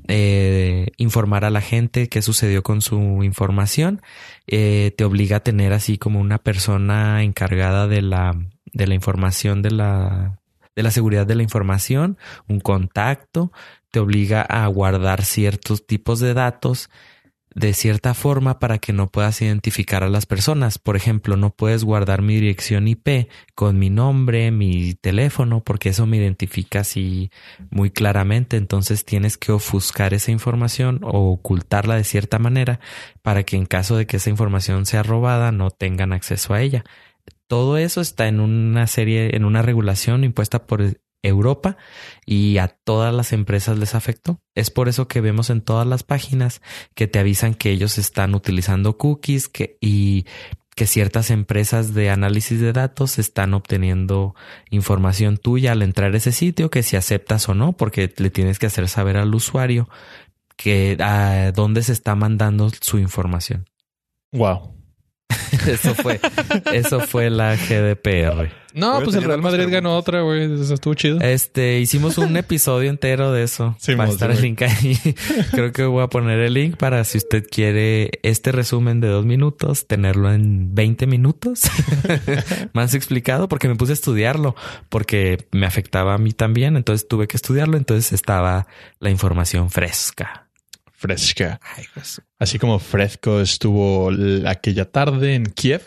eh, 0.08 0.88
informar 0.98 1.44
a 1.46 1.50
la 1.50 1.62
gente 1.62 2.08
qué 2.08 2.22
sucedió 2.22 2.64
con 2.64 2.82
su 2.82 3.24
información. 3.24 4.02
Eh, 4.48 4.94
te 4.98 5.04
obliga 5.04 5.38
a 5.38 5.44
tener 5.44 5.74
así 5.74 5.98
como 5.98 6.20
una 6.20 6.38
persona 6.38 7.24
encargada 7.24 7.88
de 7.88 8.02
la, 8.02 8.36
de 8.66 8.88
la 8.88 8.94
información 8.94 9.62
de 9.62 9.72
la, 9.72 10.41
de 10.76 10.84
la 10.84 10.92
seguridad 10.92 11.26
de 11.26 11.36
la 11.36 11.44
información, 11.44 12.18
un 12.48 12.60
contacto, 12.60 13.52
te 13.92 14.00
obliga 14.00 14.42
a 14.42 14.66
guardar 14.68 15.24
ciertos 15.26 15.86
tipos 15.86 16.20
de 16.20 16.34
datos 16.34 16.90
de 17.54 17.74
cierta 17.74 18.14
forma 18.14 18.60
para 18.60 18.78
que 18.78 18.94
no 18.94 19.08
puedas 19.08 19.42
identificar 19.42 20.04
a 20.04 20.10
las 20.10 20.26
personas. 20.26 20.78
Por 20.78 20.96
ejemplo, 20.96 21.36
no 21.36 21.50
puedes 21.50 21.84
guardar 21.84 22.22
mi 22.22 22.36
dirección 22.36 22.88
IP 22.88 23.30
con 23.56 23.78
mi 23.78 23.90
nombre, 23.90 24.52
mi 24.52 24.94
teléfono, 24.94 25.62
porque 25.62 25.90
eso 25.90 26.06
me 26.06 26.18
identifica 26.18 26.80
así 26.80 27.30
muy 27.70 27.92
claramente. 27.92 28.58
Entonces 28.58 29.04
tienes 29.04 29.38
que 29.38 29.52
ofuscar 29.52 30.14
esa 30.14 30.32
información 30.32 31.02
o 31.04 31.32
ocultarla 31.32 31.96
de 31.96 32.04
cierta 32.04 32.40
manera 32.40 32.80
para 33.22 33.44
que 33.44 33.58
en 33.58 33.66
caso 33.66 33.98
de 33.98 34.06
que 34.06 34.18
esa 34.18 34.30
información 34.30 34.86
sea 34.86 35.04
robada 35.04 35.52
no 35.52 35.72
tengan 35.72 36.14
acceso 36.14 36.54
a 36.54 36.62
ella. 36.62 36.86
Todo 37.52 37.76
eso 37.76 38.00
está 38.00 38.30
en 38.30 38.40
una 38.40 38.88
serie, 38.88 39.36
en 39.36 39.44
una 39.44 39.62
regulación 39.62 40.24
impuesta 40.24 40.66
por 40.66 41.02
Europa 41.22 41.76
y 42.26 42.60
a 42.60 42.70
todas 42.70 43.14
las 43.14 43.34
empresas 43.34 43.78
les 43.78 43.94
afectó. 43.94 44.40
Es 44.56 44.72
por 44.72 44.88
eso 44.88 45.10
que 45.10 45.20
vemos 45.20 45.50
en 45.50 45.60
todas 45.60 45.86
las 45.86 46.04
páginas 46.04 46.62
que 46.96 47.10
te 47.10 47.20
avisan 47.20 47.54
que 47.54 47.72
ellos 47.72 47.98
están 47.98 48.36
utilizando 48.36 48.98
cookies 48.98 49.52
y 49.82 50.28
que 50.78 50.88
ciertas 50.88 51.30
empresas 51.30 51.94
de 51.94 52.10
análisis 52.10 52.62
de 52.62 52.72
datos 52.72 53.20
están 53.20 53.54
obteniendo 53.54 54.34
información 54.70 55.36
tuya 55.36 55.74
al 55.74 55.82
entrar 55.82 56.14
a 56.14 56.18
ese 56.18 56.32
sitio, 56.32 56.72
que 56.72 56.84
si 56.84 56.96
aceptas 56.96 57.50
o 57.50 57.54
no, 57.54 57.74
porque 57.74 58.14
le 58.16 58.30
tienes 58.30 58.60
que 58.60 58.68
hacer 58.68 58.88
saber 58.88 59.18
al 59.18 59.36
usuario 59.36 59.90
que 60.56 60.96
a 61.02 61.52
dónde 61.54 61.84
se 61.84 61.92
está 61.92 62.16
mandando 62.16 62.72
su 62.80 62.98
información. 62.98 63.70
Wow. 64.32 64.81
Eso 65.68 65.94
fue, 65.96 66.20
eso 66.74 67.02
fue 67.02 67.30
la 67.30 67.56
GDPR. 67.56 68.62
No, 68.74 68.96
Voy 68.96 69.04
pues 69.04 69.16
el 69.18 69.24
Real 69.24 69.42
Madrid 69.42 69.68
ganó 69.70 69.98
otra, 69.98 70.22
güey. 70.22 70.62
Eso 70.62 70.74
estuvo 70.74 70.94
chido. 70.94 71.20
Este, 71.20 71.80
hicimos 71.80 72.18
un 72.18 72.36
episodio 72.38 72.90
entero 72.90 73.32
de 73.32 73.44
eso. 73.44 73.76
Sí, 73.80 73.96
Va 73.96 74.06
a 74.06 74.10
estar 74.10 74.32
sí, 74.32 74.38
el 74.38 74.44
link 74.44 74.62
ahí. 74.62 74.98
Creo 75.52 75.72
que 75.72 75.84
voy 75.84 76.04
a 76.04 76.08
poner 76.08 76.40
el 76.40 76.54
link 76.54 76.78
para 76.78 77.04
si 77.04 77.18
usted 77.18 77.46
quiere 77.50 78.12
este 78.24 78.52
resumen 78.52 79.02
de 79.02 79.10
dos 79.10 79.26
minutos, 79.26 79.88
tenerlo 79.88 80.32
en 80.32 80.74
20 80.74 81.06
minutos. 81.08 81.64
Más 82.74 82.94
explicado, 82.94 83.50
porque 83.50 83.68
me 83.68 83.76
puse 83.76 83.92
a 83.92 83.94
estudiarlo, 83.94 84.56
porque 84.90 85.48
me 85.52 85.66
afectaba 85.66 86.14
a 86.14 86.18
mí 86.18 86.32
también. 86.32 86.78
Entonces 86.78 87.08
tuve 87.08 87.28
que 87.28 87.38
estudiarlo. 87.38 87.78
Entonces 87.78 88.14
estaba 88.14 88.68
la 89.00 89.10
información 89.10 89.70
fresca. 89.70 90.41
Fresca. 91.02 91.60
Así 92.38 92.60
como 92.60 92.78
Fresco 92.78 93.42
estuvo 93.42 94.12
aquella 94.46 94.86
tarde 94.86 95.34
en 95.34 95.46
Kiev, 95.46 95.82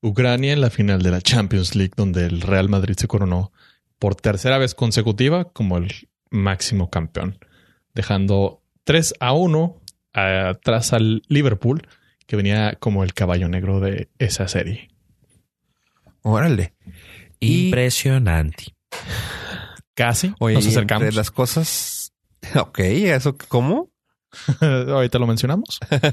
Ucrania 0.00 0.52
en 0.52 0.60
la 0.60 0.70
final 0.70 1.02
de 1.02 1.10
la 1.10 1.20
Champions 1.20 1.74
League, 1.74 1.94
donde 1.96 2.24
el 2.24 2.40
Real 2.40 2.68
Madrid 2.68 2.94
se 2.96 3.08
coronó 3.08 3.52
por 3.98 4.14
tercera 4.14 4.58
vez 4.58 4.76
consecutiva 4.76 5.50
como 5.52 5.76
el 5.76 6.08
máximo 6.30 6.88
campeón, 6.88 7.38
dejando 7.94 8.62
3 8.84 9.14
a 9.18 9.32
1 9.32 9.80
atrás 10.12 10.92
al 10.92 11.22
Liverpool, 11.26 11.88
que 12.28 12.36
venía 12.36 12.76
como 12.78 13.02
el 13.02 13.12
caballo 13.12 13.48
negro 13.48 13.80
de 13.80 14.08
esa 14.20 14.46
serie. 14.46 14.88
Órale. 16.22 16.74
Impresionante. 17.40 18.76
Casi 19.94 20.32
Oye, 20.38 20.54
nos 20.54 20.66
acercamos. 20.68 21.02
entre 21.02 21.16
las 21.16 21.32
cosas. 21.32 22.12
Ok, 22.54 22.78
¿eso 22.78 23.36
cómo? 23.48 23.90
Ahorita 24.60 25.18
lo 25.18 25.26
mencionamos. 25.26 25.78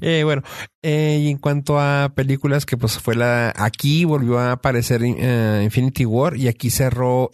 Eh, 0.00 0.22
bueno, 0.22 0.42
eh, 0.82 1.18
y 1.22 1.30
en 1.30 1.38
cuanto 1.38 1.78
a 1.80 2.12
películas 2.14 2.64
que 2.64 2.76
pues 2.76 2.98
fue 2.98 3.14
la... 3.14 3.52
Aquí 3.56 4.04
volvió 4.04 4.38
a 4.38 4.52
aparecer 4.52 5.02
eh, 5.02 5.60
Infinity 5.64 6.04
War 6.04 6.36
y 6.36 6.48
aquí 6.48 6.70
cerró 6.70 7.30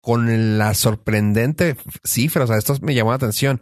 con 0.00 0.58
la 0.58 0.74
sorprendente 0.74 1.76
cifra. 2.02 2.44
O 2.44 2.46
sea, 2.46 2.56
esto 2.56 2.76
me 2.82 2.94
llamó 2.94 3.10
la 3.10 3.16
atención. 3.16 3.60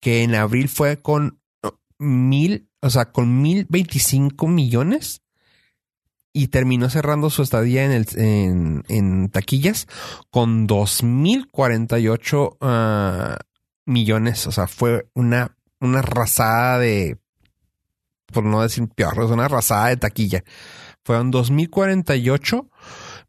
Que 0.00 0.22
en 0.22 0.34
abril 0.34 0.68
fue 0.68 1.02
con 1.02 1.40
oh, 1.62 1.78
mil, 1.98 2.68
o 2.80 2.90
sea, 2.90 3.10
con 3.10 3.42
mil 3.42 3.66
veinticinco 3.68 4.46
millones 4.46 5.22
y 6.32 6.48
terminó 6.48 6.88
cerrando 6.88 7.30
su 7.30 7.42
estadía 7.42 7.84
en, 7.84 7.92
el, 7.92 8.06
en, 8.16 8.84
en 8.88 9.28
taquillas 9.28 9.86
con 10.30 10.66
dos 10.66 11.02
mil 11.02 11.50
millones. 13.86 14.46
O 14.46 14.52
sea, 14.52 14.66
fue 14.66 15.06
una, 15.14 15.56
una 15.80 16.00
arrasada 16.00 16.78
de, 16.78 17.18
por 18.26 18.44
no 18.44 18.62
decir 18.62 18.88
peor, 18.94 19.18
una 19.20 19.44
arrasada 19.46 19.88
de 19.88 19.96
taquilla. 19.96 20.44
Fueron 21.04 21.30
2048 21.30 22.68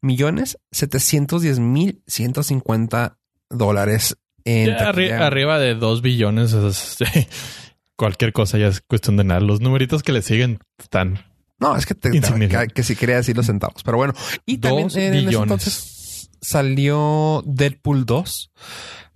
millones 0.02 0.58
710 0.72 1.60
mil 1.60 2.02
150 2.08 3.18
dólares 3.50 4.18
en 4.46 4.70
arri- 4.72 5.12
arriba 5.12 5.58
de 5.60 5.76
2 5.76 6.02
billones. 6.02 6.54
es- 6.54 6.98
cualquier 7.96 8.34
cosa 8.34 8.58
ya 8.58 8.68
es 8.68 8.82
cuestión 8.82 9.18
de 9.18 9.24
nada. 9.24 9.40
Los 9.40 9.62
numeritos 9.62 10.04
que 10.04 10.12
le 10.12 10.22
siguen 10.22 10.60
están 10.78 11.20
No, 11.60 11.76
es 11.76 11.86
que, 11.86 11.96
te, 11.96 12.12
que, 12.12 12.68
que 12.74 12.84
si 12.84 12.96
quería 12.96 13.16
decir 13.18 13.36
los 13.38 13.46
centavos. 13.46 13.82
Pero 13.84 13.98
bueno, 13.98 14.14
y 14.46 14.58
también 14.58 14.88
Dos 14.90 14.98
en 14.98 15.14
ese 15.14 15.26
billones. 15.26 15.42
entonces 15.44 16.30
salió 16.42 17.42
Deadpool 17.46 18.06
2. 18.06 18.52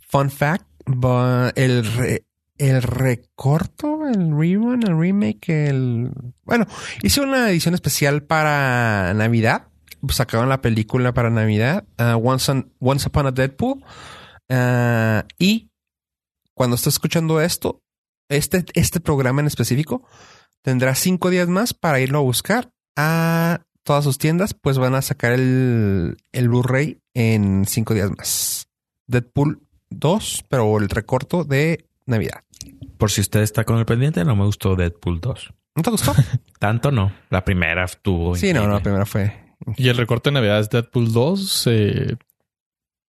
Fun 0.09 0.29
fact, 0.31 0.65
el, 1.55 2.23
el 2.57 2.81
recorto, 2.81 4.07
el 4.07 4.37
rerun, 4.37 4.83
el 4.83 4.99
remake, 4.99 5.49
el... 5.49 6.11
Bueno, 6.43 6.65
hice 7.03 7.21
una 7.21 7.49
edición 7.49 7.73
especial 7.73 8.23
para 8.23 9.13
Navidad. 9.13 9.67
Sacaron 10.09 10.49
la 10.49 10.61
película 10.61 11.13
para 11.13 11.29
Navidad, 11.29 11.85
uh, 11.99 12.17
Once, 12.17 12.51
on- 12.51 12.71
Once 12.79 13.07
Upon 13.07 13.27
a 13.27 13.31
Deadpool. 13.31 13.83
Uh, 14.49 15.27
y 15.37 15.71
cuando 16.53 16.75
esté 16.75 16.89
escuchando 16.89 17.41
esto, 17.41 17.83
este, 18.29 18.63
este 18.73 18.99
programa 18.99 19.41
en 19.41 19.47
específico, 19.47 20.07
tendrá 20.61 20.95
cinco 20.95 21.29
días 21.29 21.47
más 21.47 21.73
para 21.73 21.99
irlo 21.99 22.19
a 22.19 22.21
buscar 22.21 22.71
a 22.95 23.61
todas 23.83 24.03
sus 24.03 24.17
tiendas, 24.17 24.53
pues 24.53 24.77
van 24.77 24.95
a 24.95 25.01
sacar 25.01 25.33
el, 25.33 26.17
el 26.31 26.49
Blu-ray 26.49 27.01
en 27.13 27.65
cinco 27.65 27.93
días 27.93 28.11
más. 28.15 28.67
Deadpool 29.07 29.66
2, 29.89 30.45
pero 30.49 30.77
el 30.77 30.89
recorto 30.89 31.43
de 31.43 31.85
Navidad. 32.05 32.43
Por 32.97 33.11
si 33.11 33.21
usted 33.21 33.41
está 33.41 33.63
con 33.63 33.77
el 33.77 33.85
pendiente, 33.85 34.23
no 34.25 34.35
me 34.35 34.45
gustó 34.45 34.75
Deadpool 34.75 35.19
2. 35.21 35.53
¿No 35.75 35.83
te 35.83 35.91
gustó? 35.91 36.13
Tanto 36.59 36.91
no. 36.91 37.11
La 37.29 37.45
primera 37.45 37.85
estuvo. 37.85 38.35
sí, 38.35 38.53
no, 38.53 38.65
no, 38.65 38.73
la 38.73 38.81
primera 38.81 39.05
fue. 39.05 39.55
Y 39.75 39.89
el 39.89 39.97
recorte 39.97 40.29
de 40.29 40.35
Navidad 40.35 40.59
es 40.59 40.69
Deadpool 40.69 41.11
2, 41.11 41.67
eh, 41.67 42.15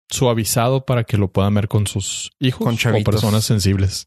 suavizado 0.09 0.85
para 0.85 1.05
que 1.05 1.17
lo 1.17 1.29
puedan 1.29 1.55
ver 1.55 1.69
con 1.69 1.87
sus 1.87 2.31
hijos 2.39 2.65
Con 2.65 2.95
o 2.95 3.05
personas 3.05 3.45
sensibles. 3.45 4.07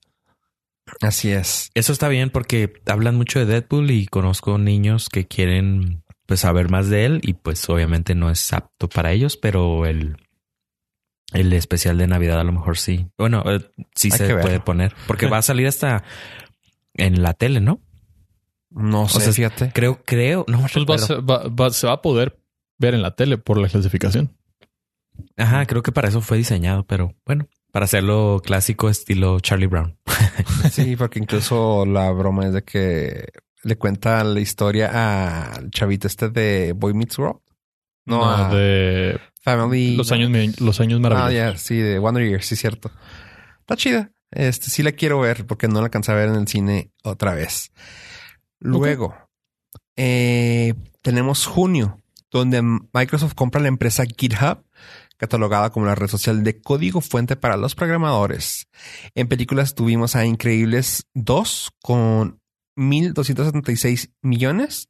Así 0.99 1.31
es. 1.31 1.71
Eso 1.73 1.93
está 1.93 2.07
bien 2.09 2.29
porque 2.29 2.73
hablan 2.85 3.15
mucho 3.15 3.39
de 3.39 3.45
Deadpool 3.45 3.91
y 3.91 4.07
conozco 4.07 4.57
niños 4.57 5.09
que 5.09 5.27
quieren 5.27 6.03
pues 6.25 6.41
saber 6.41 6.69
más 6.69 6.89
de 6.89 7.05
él 7.05 7.19
y 7.23 7.33
pues 7.33 7.67
obviamente 7.69 8.15
no 8.15 8.29
es 8.29 8.51
apto 8.53 8.87
para 8.89 9.11
ellos, 9.11 9.37
pero 9.37 9.85
el 9.85 10.17
el 11.33 11.53
especial 11.53 11.97
de 11.97 12.07
Navidad 12.07 12.39
a 12.39 12.43
lo 12.43 12.51
mejor 12.51 12.77
sí. 12.77 13.07
Bueno, 13.17 13.43
eh, 13.45 13.59
sí 13.95 14.09
Hay 14.11 14.17
se 14.17 14.35
puede 14.35 14.59
poner 14.59 14.93
porque 15.07 15.27
va 15.27 15.37
a 15.37 15.41
salir 15.41 15.67
hasta 15.67 16.03
en 16.93 17.21
la 17.23 17.33
tele, 17.33 17.61
¿no? 17.61 17.81
No 18.69 19.07
sé, 19.09 19.19
sea, 19.21 19.33
fíjate. 19.33 19.71
Creo, 19.73 20.01
creo, 20.03 20.45
no 20.47 20.59
Pues 20.59 20.71
va 20.71 20.75
a 20.75 20.79
recuerdo. 20.97 21.05
ser- 21.07 21.29
va- 21.29 21.47
va- 21.47 21.69
se 21.71 21.87
va 21.87 21.93
a 21.93 22.01
poder 22.01 22.39
ver 22.77 22.93
en 22.93 23.01
la 23.01 23.15
tele 23.15 23.37
por 23.37 23.57
la 23.57 23.67
clasificación. 23.67 24.35
Ajá, 25.37 25.65
creo 25.65 25.83
que 25.83 25.91
para 25.91 26.07
eso 26.09 26.21
fue 26.21 26.37
diseñado, 26.37 26.85
pero 26.85 27.13
bueno, 27.25 27.47
para 27.71 27.85
hacerlo 27.85 28.41
clásico 28.43 28.89
estilo 28.89 29.39
Charlie 29.39 29.67
Brown. 29.67 29.97
Sí, 30.71 30.95
porque 30.95 31.19
incluso 31.19 31.85
la 31.85 32.11
broma 32.11 32.45
es 32.47 32.53
de 32.53 32.63
que 32.63 33.25
le 33.63 33.77
cuenta 33.77 34.23
la 34.23 34.39
historia 34.39 35.51
al 35.53 35.69
chavito 35.71 36.07
este 36.07 36.29
de 36.29 36.73
Boy 36.73 36.93
Meets 36.93 37.17
World. 37.19 37.39
No, 38.05 38.17
No, 38.19 38.29
a 38.31 38.53
de 38.55 39.19
Family. 39.41 39.95
los 39.95 40.11
años, 40.11 40.59
los 40.59 40.79
años 40.79 40.99
Ah, 40.99 41.01
maravillosos. 41.01 41.53
ya, 41.53 41.57
sí, 41.57 41.77
de 41.77 41.99
Wonder 41.99 42.27
Years, 42.27 42.45
sí, 42.45 42.55
cierto. 42.55 42.91
Está 43.61 43.75
chida. 43.75 44.11
Este 44.31 44.69
sí 44.69 44.81
la 44.83 44.91
quiero 44.93 45.19
ver 45.19 45.45
porque 45.45 45.67
no 45.67 45.79
la 45.79 45.85
alcancé 45.85 46.11
a 46.11 46.15
ver 46.15 46.29
en 46.29 46.35
el 46.35 46.47
cine 46.47 46.91
otra 47.03 47.33
vez. 47.33 47.71
Luego, 48.59 49.15
eh, 49.97 50.73
tenemos 51.01 51.45
junio, 51.45 51.99
donde 52.31 52.61
Microsoft 52.61 53.33
compra 53.33 53.59
la 53.61 53.67
empresa 53.67 54.03
GitHub, 54.05 54.63
catalogada 55.17 55.69
como 55.71 55.85
la 55.85 55.95
red 55.95 56.07
social 56.07 56.43
de 56.43 56.61
código 56.61 57.01
fuente 57.01 57.35
para 57.35 57.57
los 57.57 57.75
programadores. 57.75 58.67
En 59.15 59.27
películas 59.27 59.75
tuvimos 59.75 60.15
a 60.15 60.25
Increíbles 60.25 61.03
2 61.13 61.71
con 61.81 62.39
1.276 62.77 64.11
millones. 64.21 64.89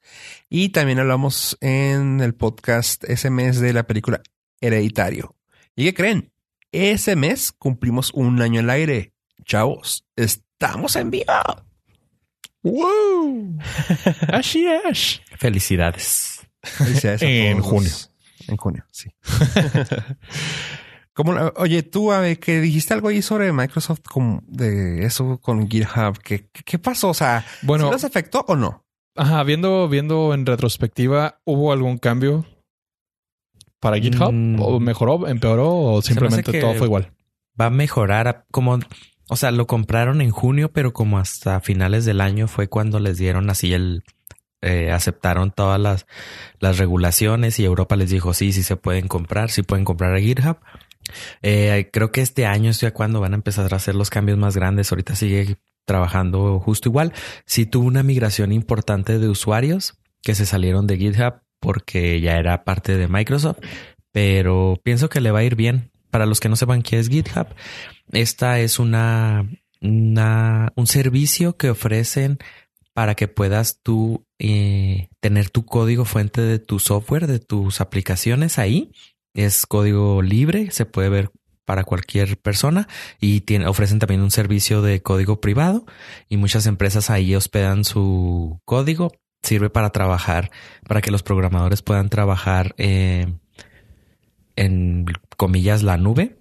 Y 0.50 0.70
también 0.70 1.00
hablamos 1.00 1.58
en 1.62 2.22
el 2.22 2.36
podcast 2.36 3.04
ese 3.06 3.30
mes 3.30 3.60
de 3.60 3.74
la 3.74 3.84
película 3.84 4.22
Hereditario. 4.62 5.36
¿Y 5.76 5.86
qué 5.86 5.94
creen? 5.94 6.32
Ese 6.72 7.16
mes 7.16 7.52
cumplimos 7.52 8.12
un 8.14 8.42
año 8.42 8.62
al 8.62 8.70
aire. 8.70 9.14
Chavos, 9.44 10.06
estamos 10.16 10.96
en 10.96 11.12
vivo. 11.12 11.26
¡Wow! 12.64 13.58
Así 14.32 14.66
es. 14.86 15.22
Felicidades. 15.38 16.42
Felicidades 16.62 17.22
En 17.24 17.58
todos. 17.58 17.70
junio. 17.70 17.92
En 18.48 18.58
junio, 18.58 18.86
sí. 18.92 19.10
¿Cómo 21.14 21.34
la- 21.34 21.54
oye, 21.58 21.84
tú, 21.84 22.12
a 22.12 22.20
ver, 22.22 22.40
que 22.40 22.62
dijiste 22.62 22.94
algo 22.94 23.10
ahí 23.10 23.22
sobre 23.22 23.52
Microsoft 23.52 24.02
con, 24.10 24.44
de 24.48 25.06
eso 25.06 25.40
con 25.40 25.70
GitHub. 25.70 26.18
¿Qué, 26.24 26.48
qué, 26.52 26.80
pasó? 26.80 27.10
O 27.10 27.14
sea, 27.14 27.46
Bueno, 27.64 27.86
¿sí 27.88 27.92
los 27.92 28.04
afectó 28.04 28.46
o 28.48 28.56
no? 28.56 28.86
ajá, 29.16 29.44
viendo, 29.44 29.90
viendo 29.90 30.34
en 30.34 30.46
retrospectiva, 30.46 31.42
¿hubo 31.44 31.74
algún 31.74 31.98
cambio 31.98 32.46
para 33.82 33.98
GitHub? 34.00 34.32
Mm. 34.32 34.62
¿O 34.62 34.80
mejoró, 34.80 35.28
empeoró 35.28 35.70
o 35.76 36.02
simplemente 36.02 36.58
todo 36.62 36.74
fue 36.76 36.88
igual? 36.88 37.12
Va 37.60 37.66
a 37.66 37.70
mejorar 37.70 38.28
a- 38.30 38.46
como, 38.52 38.80
o 39.28 39.36
sea, 39.36 39.52
lo 39.52 39.68
compraron 39.68 40.22
en 40.22 40.32
junio, 40.32 40.72
pero 40.72 40.94
como 40.94 41.18
hasta 41.20 41.60
finales 41.60 42.06
del 42.06 42.22
año 42.22 42.48
fue 42.48 42.70
cuando 42.70 43.00
les 43.00 43.18
dieron 43.18 43.50
así 43.50 43.74
el, 43.74 44.04
eh, 44.62 44.92
aceptaron 44.92 45.52
todas 45.52 45.80
las, 45.82 46.06
las 46.60 46.78
regulaciones 46.78 47.60
y 47.60 47.66
Europa 47.66 47.96
les 47.98 48.10
dijo, 48.12 48.34
sí, 48.34 48.54
sí 48.54 48.64
se 48.64 48.78
pueden 48.78 49.08
comprar, 49.08 49.50
sí 49.50 49.64
pueden 49.64 49.84
comprar 49.84 50.16
a 50.16 50.20
GitHub. 50.20 50.58
Eh, 51.42 51.90
creo 51.92 52.12
que 52.12 52.22
este 52.22 52.46
año 52.46 52.70
es 52.70 52.80
ya 52.80 52.94
cuando 52.94 53.20
van 53.20 53.34
a 53.34 53.36
empezar 53.36 53.74
a 53.74 53.78
hacer 53.78 53.96
los 53.96 54.10
cambios 54.10 54.38
más 54.38 54.56
grandes. 54.56 54.92
Ahorita 54.92 55.16
sigue 55.16 55.58
trabajando 55.86 56.60
justo 56.60 56.90
igual. 56.90 57.12
Sí 57.46 57.66
tuvo 57.66 57.88
una 57.88 58.04
migración 58.04 58.52
importante 58.52 59.18
de 59.18 59.28
usuarios 59.28 59.98
que 60.22 60.36
se 60.36 60.46
salieron 60.46 60.86
de 60.88 60.98
GitHub 60.98 61.42
porque 61.62 62.20
ya 62.20 62.38
era 62.38 62.66
parte 62.66 62.98
de 62.98 63.08
Microsoft, 63.08 63.60
pero 64.12 64.78
pienso 64.84 65.08
que 65.08 65.22
le 65.22 65.32
va 65.32 65.40
a 65.40 65.44
ir 65.44 65.56
bien. 65.56 65.92
Para 66.10 66.26
los 66.26 66.42
que 66.42 66.50
no 66.50 66.58
sepan 66.58 66.82
qué 66.82 67.00
es 67.00 67.08
GitHub, 67.08 67.48
esta 68.12 68.60
es 68.60 68.80
una, 68.80 69.50
una 69.80 70.74
un 70.76 70.88
servicio 70.88 71.56
que 71.56 71.70
ofrecen 71.70 72.38
para 72.94 73.16
que 73.16 73.30
puedas 73.30 73.80
tú 73.82 74.26
eh, 74.38 75.08
tener 75.22 75.50
tu 75.50 75.66
código 75.66 76.04
fuente 76.04 76.42
de 76.42 76.60
tu 76.60 76.80
software, 76.80 77.28
de 77.28 77.40
tus 77.40 77.80
aplicaciones 77.80 78.60
ahí. 78.60 78.92
Es 79.34 79.66
código 79.66 80.22
libre, 80.22 80.72
se 80.72 80.86
puede 80.86 81.08
ver 81.08 81.32
para 81.64 81.86
cualquier 81.86 82.38
persona 82.38 82.90
y 83.22 83.44
ofrecen 83.66 84.00
también 84.00 84.22
un 84.22 84.32
servicio 84.32 84.82
de 84.82 85.02
código 85.02 85.40
privado 85.40 85.86
y 86.28 86.36
muchas 86.36 86.66
empresas 86.66 87.10
ahí 87.10 87.34
hospedan 87.34 87.86
su 87.86 88.60
código. 88.66 89.14
Sirve 89.44 89.70
para 89.70 89.90
trabajar, 89.90 90.52
para 90.88 91.02
que 91.02 91.12
los 91.12 91.24
programadores 91.24 91.82
puedan 91.82 92.10
trabajar 92.10 92.76
eh, 92.78 93.34
en 94.56 95.06
comillas 95.38 95.84
la 95.84 95.98
nube 95.98 96.38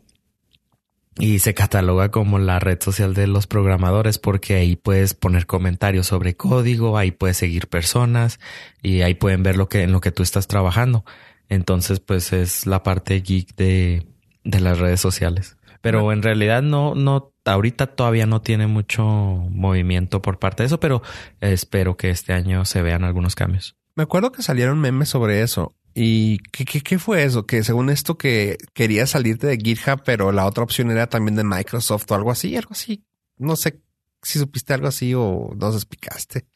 y 1.18 1.40
se 1.40 1.54
cataloga 1.54 2.10
como 2.10 2.38
la 2.38 2.58
red 2.58 2.80
social 2.80 3.14
de 3.14 3.26
los 3.26 3.46
programadores 3.46 4.18
porque 4.18 4.54
ahí 4.54 4.76
puedes 4.76 5.14
poner 5.14 5.46
comentarios 5.46 6.06
sobre 6.06 6.36
código, 6.36 6.96
ahí 6.96 7.10
puedes 7.10 7.36
seguir 7.36 7.68
personas 7.68 8.40
y 8.82 9.02
ahí 9.02 9.14
pueden 9.14 9.42
ver 9.42 9.56
lo 9.56 9.68
que 9.68 9.82
en 9.82 9.92
lo 9.92 10.00
que 10.00 10.12
tú 10.12 10.22
estás 10.22 10.46
trabajando. 10.46 11.04
Entonces, 11.48 12.00
pues 12.00 12.32
es 12.32 12.66
la 12.66 12.82
parte 12.82 13.20
geek 13.20 13.54
de, 13.56 14.06
de 14.44 14.60
las 14.60 14.78
redes 14.78 15.00
sociales. 15.00 15.56
Pero 15.80 16.12
en 16.12 16.22
realidad 16.22 16.62
no, 16.62 16.94
no, 16.94 17.32
ahorita 17.44 17.88
todavía 17.88 18.26
no 18.26 18.42
tiene 18.42 18.66
mucho 18.66 19.02
movimiento 19.04 20.20
por 20.20 20.38
parte 20.38 20.62
de 20.62 20.66
eso, 20.66 20.80
pero 20.80 21.02
espero 21.40 21.96
que 21.96 22.10
este 22.10 22.32
año 22.32 22.64
se 22.64 22.82
vean 22.82 23.04
algunos 23.04 23.34
cambios. 23.34 23.76
Me 23.94 24.02
acuerdo 24.02 24.32
que 24.32 24.42
salieron 24.42 24.78
memes 24.78 25.08
sobre 25.08 25.42
eso. 25.42 25.74
¿Y 25.94 26.38
qué, 26.52 26.64
qué, 26.64 26.82
qué 26.82 26.98
fue 26.98 27.24
eso? 27.24 27.46
Que 27.46 27.64
según 27.64 27.90
esto 27.90 28.16
que 28.16 28.58
querías 28.74 29.10
salirte 29.10 29.46
de 29.46 29.56
GitHub, 29.56 30.02
pero 30.04 30.32
la 30.32 30.46
otra 30.46 30.62
opción 30.62 30.90
era 30.90 31.08
también 31.08 31.36
de 31.36 31.44
Microsoft 31.44 32.10
o 32.10 32.14
algo 32.14 32.30
así, 32.30 32.56
algo 32.56 32.70
así. 32.72 33.04
No 33.38 33.56
sé 33.56 33.82
si 34.22 34.38
supiste 34.38 34.74
algo 34.74 34.86
así 34.86 35.14
o 35.14 35.50
nos 35.56 35.74
explicaste. 35.74 36.46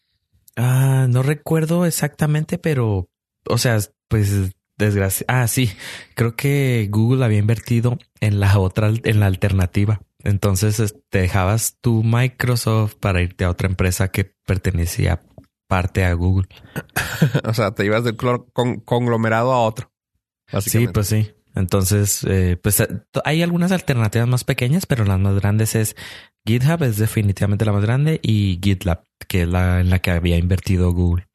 Ah, 0.56 1.06
no 1.08 1.22
recuerdo 1.22 1.84
exactamente, 1.84 2.58
pero, 2.58 3.08
o 3.48 3.58
sea, 3.58 3.78
pues 4.08 4.52
desgracia. 4.78 5.24
Ah, 5.28 5.46
sí, 5.48 5.70
creo 6.14 6.36
que 6.36 6.88
Google 6.90 7.24
había 7.24 7.38
invertido 7.38 7.98
en 8.20 8.40
la 8.40 8.58
otra, 8.58 8.90
en 9.02 9.20
la 9.20 9.26
alternativa. 9.26 10.00
Entonces 10.22 10.80
es- 10.80 10.94
te 11.10 11.18
dejabas 11.20 11.76
tu 11.80 12.02
Microsoft 12.02 12.94
para 13.00 13.20
irte 13.22 13.44
a 13.44 13.50
otra 13.50 13.68
empresa 13.68 14.08
que 14.08 14.34
pertenecía 14.46 15.20
parte 15.68 16.04
a 16.04 16.12
Google. 16.14 16.48
o 17.44 17.54
sea, 17.54 17.72
te 17.72 17.84
ibas 17.84 18.04
del 18.04 18.16
con- 18.16 18.80
conglomerado 18.80 19.52
a 19.52 19.60
otro. 19.60 19.92
Sí, 20.60 20.86
pues 20.92 21.06
sí. 21.08 21.30
Entonces, 21.54 22.24
eh, 22.28 22.56
pues 22.60 22.80
eh, 22.80 22.88
hay 23.24 23.42
algunas 23.42 23.70
alternativas 23.70 24.26
más 24.26 24.42
pequeñas, 24.44 24.86
pero 24.86 25.04
las 25.04 25.20
más 25.20 25.34
grandes 25.36 25.74
es 25.76 25.94
GitHub, 26.44 26.82
es 26.82 26.96
definitivamente 26.98 27.64
la 27.64 27.72
más 27.72 27.82
grande, 27.82 28.18
y 28.22 28.58
GitLab, 28.62 29.04
que 29.28 29.42
es 29.42 29.48
la 29.48 29.80
en 29.80 29.88
la 29.90 30.00
que 30.00 30.10
había 30.10 30.36
invertido 30.36 30.92
Google. 30.92 31.28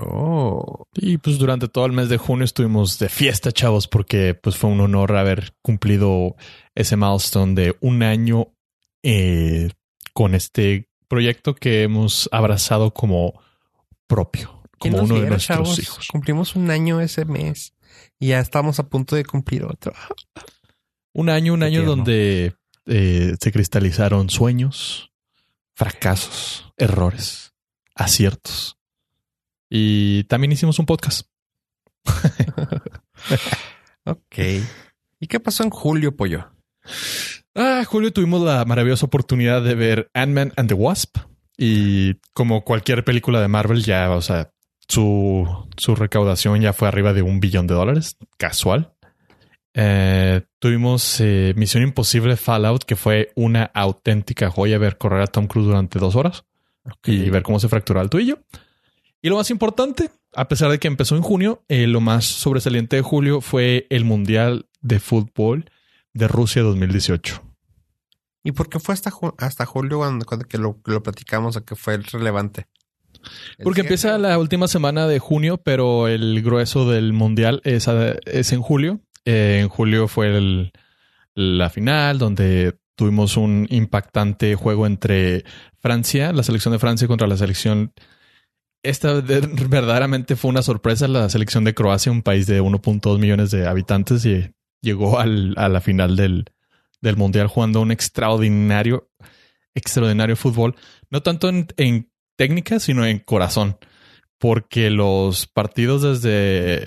Oh, 0.00 0.86
Y 0.94 1.18
pues 1.18 1.38
durante 1.38 1.68
todo 1.68 1.86
el 1.86 1.92
mes 1.92 2.08
de 2.08 2.18
junio 2.18 2.44
estuvimos 2.44 2.98
de 2.98 3.08
fiesta, 3.08 3.52
chavos, 3.52 3.88
porque 3.88 4.34
pues 4.34 4.56
fue 4.56 4.70
un 4.70 4.80
honor 4.80 5.16
haber 5.16 5.54
cumplido 5.62 6.36
ese 6.74 6.96
milestone 6.96 7.54
de 7.54 7.76
un 7.80 8.02
año 8.02 8.48
eh, 9.02 9.70
con 10.12 10.34
este 10.34 10.88
proyecto 11.08 11.54
que 11.54 11.82
hemos 11.82 12.28
abrazado 12.32 12.92
como 12.92 13.40
propio, 14.06 14.62
¿quién 14.78 14.94
como 14.94 15.04
uno 15.04 15.14
de 15.16 15.28
nuestros 15.28 15.46
chavos? 15.46 15.78
hijos. 15.78 16.08
Cumplimos 16.08 16.54
un 16.56 16.70
año 16.70 17.00
ese 17.00 17.24
mes 17.24 17.74
y 18.18 18.28
ya 18.28 18.40
estamos 18.40 18.78
a 18.78 18.88
punto 18.88 19.16
de 19.16 19.24
cumplir 19.24 19.64
otro. 19.64 19.92
Un 21.12 21.28
año, 21.30 21.54
un 21.54 21.60
Qué 21.60 21.66
año 21.66 21.80
tierno. 21.80 21.96
donde 21.96 22.54
eh, 22.86 23.34
se 23.40 23.52
cristalizaron 23.52 24.30
sueños, 24.30 25.10
fracasos, 25.74 26.72
errores, 26.76 27.54
aciertos. 27.94 28.77
Y 29.68 30.24
también 30.24 30.52
hicimos 30.52 30.78
un 30.78 30.86
podcast. 30.86 31.28
Ok. 34.04 34.38
¿Y 35.20 35.26
qué 35.26 35.38
pasó 35.38 35.64
en 35.64 35.70
julio, 35.70 36.16
pollo? 36.16 36.50
Ah, 37.54 37.84
Julio, 37.86 38.12
tuvimos 38.12 38.40
la 38.40 38.64
maravillosa 38.64 39.04
oportunidad 39.04 39.62
de 39.62 39.74
ver 39.74 40.10
Ant-Man 40.14 40.52
and 40.56 40.68
the 40.68 40.74
Wasp. 40.74 41.18
Y 41.58 42.14
como 42.32 42.64
cualquier 42.64 43.04
película 43.04 43.40
de 43.42 43.48
Marvel, 43.48 43.84
ya, 43.84 44.10
o 44.12 44.22
sea, 44.22 44.52
su, 44.86 45.46
su 45.76 45.94
recaudación 45.94 46.60
ya 46.60 46.72
fue 46.72 46.88
arriba 46.88 47.12
de 47.12 47.20
un 47.20 47.40
billón 47.40 47.66
de 47.66 47.74
dólares, 47.74 48.16
casual. 48.38 48.94
Eh, 49.74 50.42
tuvimos 50.58 51.20
eh, 51.20 51.52
Misión 51.56 51.82
Imposible 51.82 52.36
Fallout, 52.36 52.84
que 52.84 52.96
fue 52.96 53.32
una 53.34 53.64
auténtica 53.74 54.50
joya 54.50 54.78
ver 54.78 54.96
correr 54.96 55.22
a 55.22 55.26
Tom 55.26 55.46
Cruise 55.46 55.66
durante 55.66 55.98
dos 55.98 56.16
horas 56.16 56.44
y 57.04 57.28
ver 57.28 57.42
cómo 57.42 57.60
se 57.60 57.68
fracturó 57.68 58.00
el 58.00 58.08
tuyo. 58.08 58.38
Y 59.22 59.28
lo 59.28 59.36
más 59.36 59.50
importante, 59.50 60.10
a 60.34 60.46
pesar 60.48 60.70
de 60.70 60.78
que 60.78 60.88
empezó 60.88 61.16
en 61.16 61.22
junio, 61.22 61.62
eh, 61.68 61.86
lo 61.86 62.00
más 62.00 62.24
sobresaliente 62.24 62.96
de 62.96 63.02
julio 63.02 63.40
fue 63.40 63.86
el 63.90 64.04
Mundial 64.04 64.66
de 64.80 65.00
Fútbol 65.00 65.70
de 66.14 66.28
Rusia 66.28 66.62
2018. 66.62 67.42
¿Y 68.44 68.52
por 68.52 68.68
qué 68.68 68.78
fue 68.78 68.94
hasta, 68.94 69.10
ju- 69.10 69.34
hasta 69.38 69.66
julio 69.66 69.98
cuando, 69.98 70.24
cuando 70.24 70.46
que 70.46 70.58
lo, 70.58 70.80
lo 70.84 71.02
platicamos 71.02 71.56
o 71.56 71.64
que 71.64 71.74
fue 71.74 71.98
relevante? 71.98 72.66
El 73.58 73.64
Porque 73.64 73.80
cierre. 73.82 73.88
empieza 73.94 74.18
la 74.18 74.38
última 74.38 74.68
semana 74.68 75.08
de 75.08 75.18
junio, 75.18 75.56
pero 75.58 76.06
el 76.08 76.40
grueso 76.42 76.88
del 76.88 77.12
mundial 77.12 77.60
es, 77.64 77.88
a- 77.88 78.12
es 78.24 78.52
en 78.52 78.62
julio. 78.62 79.00
Eh, 79.24 79.58
en 79.62 79.68
julio 79.68 80.06
fue 80.08 80.36
el- 80.36 80.72
la 81.34 81.68
final, 81.70 82.18
donde 82.18 82.78
tuvimos 82.94 83.36
un 83.36 83.66
impactante 83.70 84.54
juego 84.54 84.86
entre 84.86 85.44
Francia, 85.80 86.32
la 86.32 86.42
selección 86.44 86.72
de 86.72 86.78
Francia 86.78 87.08
contra 87.08 87.26
la 87.26 87.36
selección. 87.36 87.92
Esta 88.82 89.20
de- 89.20 89.40
verdaderamente 89.68 90.36
fue 90.36 90.50
una 90.50 90.62
sorpresa. 90.62 91.08
La 91.08 91.28
selección 91.28 91.64
de 91.64 91.74
Croacia, 91.74 92.12
un 92.12 92.22
país 92.22 92.46
de 92.46 92.60
1.2 92.60 93.18
millones 93.18 93.50
de 93.50 93.66
habitantes, 93.66 94.24
y 94.24 94.50
llegó 94.80 95.18
al- 95.18 95.54
a 95.56 95.68
la 95.68 95.80
final 95.80 96.16
del, 96.16 96.46
del 97.00 97.16
mundial 97.16 97.48
jugando 97.48 97.80
un 97.80 97.90
extraordinario, 97.90 99.10
extraordinario 99.74 100.36
fútbol. 100.36 100.76
No 101.10 101.22
tanto 101.22 101.48
en, 101.48 101.66
en 101.76 102.10
técnica, 102.36 102.78
sino 102.80 103.04
en 103.04 103.18
corazón. 103.18 103.78
Porque 104.38 104.90
los 104.90 105.48
partidos 105.48 106.02
desde, 106.02 106.86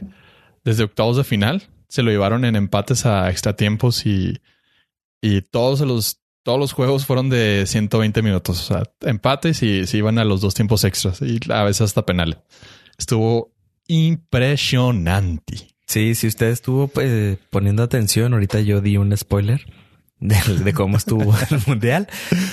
desde 0.64 0.84
octavos 0.86 1.18
de 1.18 1.26
final 1.26 1.64
se 1.90 2.02
lo 2.02 2.10
llevaron 2.10 2.46
en 2.46 2.56
empates 2.56 3.06
a 3.06 3.30
extratiempos 3.30 4.06
y, 4.06 4.38
y 5.22 5.42
todos 5.42 5.82
los, 5.82 6.21
todos 6.44 6.60
los 6.60 6.74
juegos 6.74 7.06
fueron 7.06 7.30
de 7.30 7.66
120 7.68 8.22
minutos. 8.22 8.60
O 8.60 8.74
sea, 8.74 8.84
empates 9.02 9.62
y 9.64 9.86
se 9.88 9.98
iban 9.98 10.18
a 10.20 10.26
los 10.26 10.42
dos 10.42 10.54
tiempos 10.54 10.84
extras 10.84 11.22
y 11.22 11.40
a 11.52 11.64
veces 11.64 11.82
hasta 11.82 12.06
penales. 12.06 12.38
Estuvo 12.98 13.54
impresionante. 13.88 15.76
Sí, 15.88 16.16
si 16.16 16.28
usted 16.28 16.48
estuvo 16.48 16.88
pues, 16.88 17.38
poniendo 17.50 17.84
atención, 17.84 18.34
ahorita 18.34 18.62
yo 18.62 18.82
di 18.82 18.98
un 18.98 19.16
spoiler 19.18 19.66
de, 20.20 20.38
de 20.64 20.74
cómo 20.74 20.98
estuvo 20.98 21.34
el 21.50 21.60
mundial. 21.68 22.08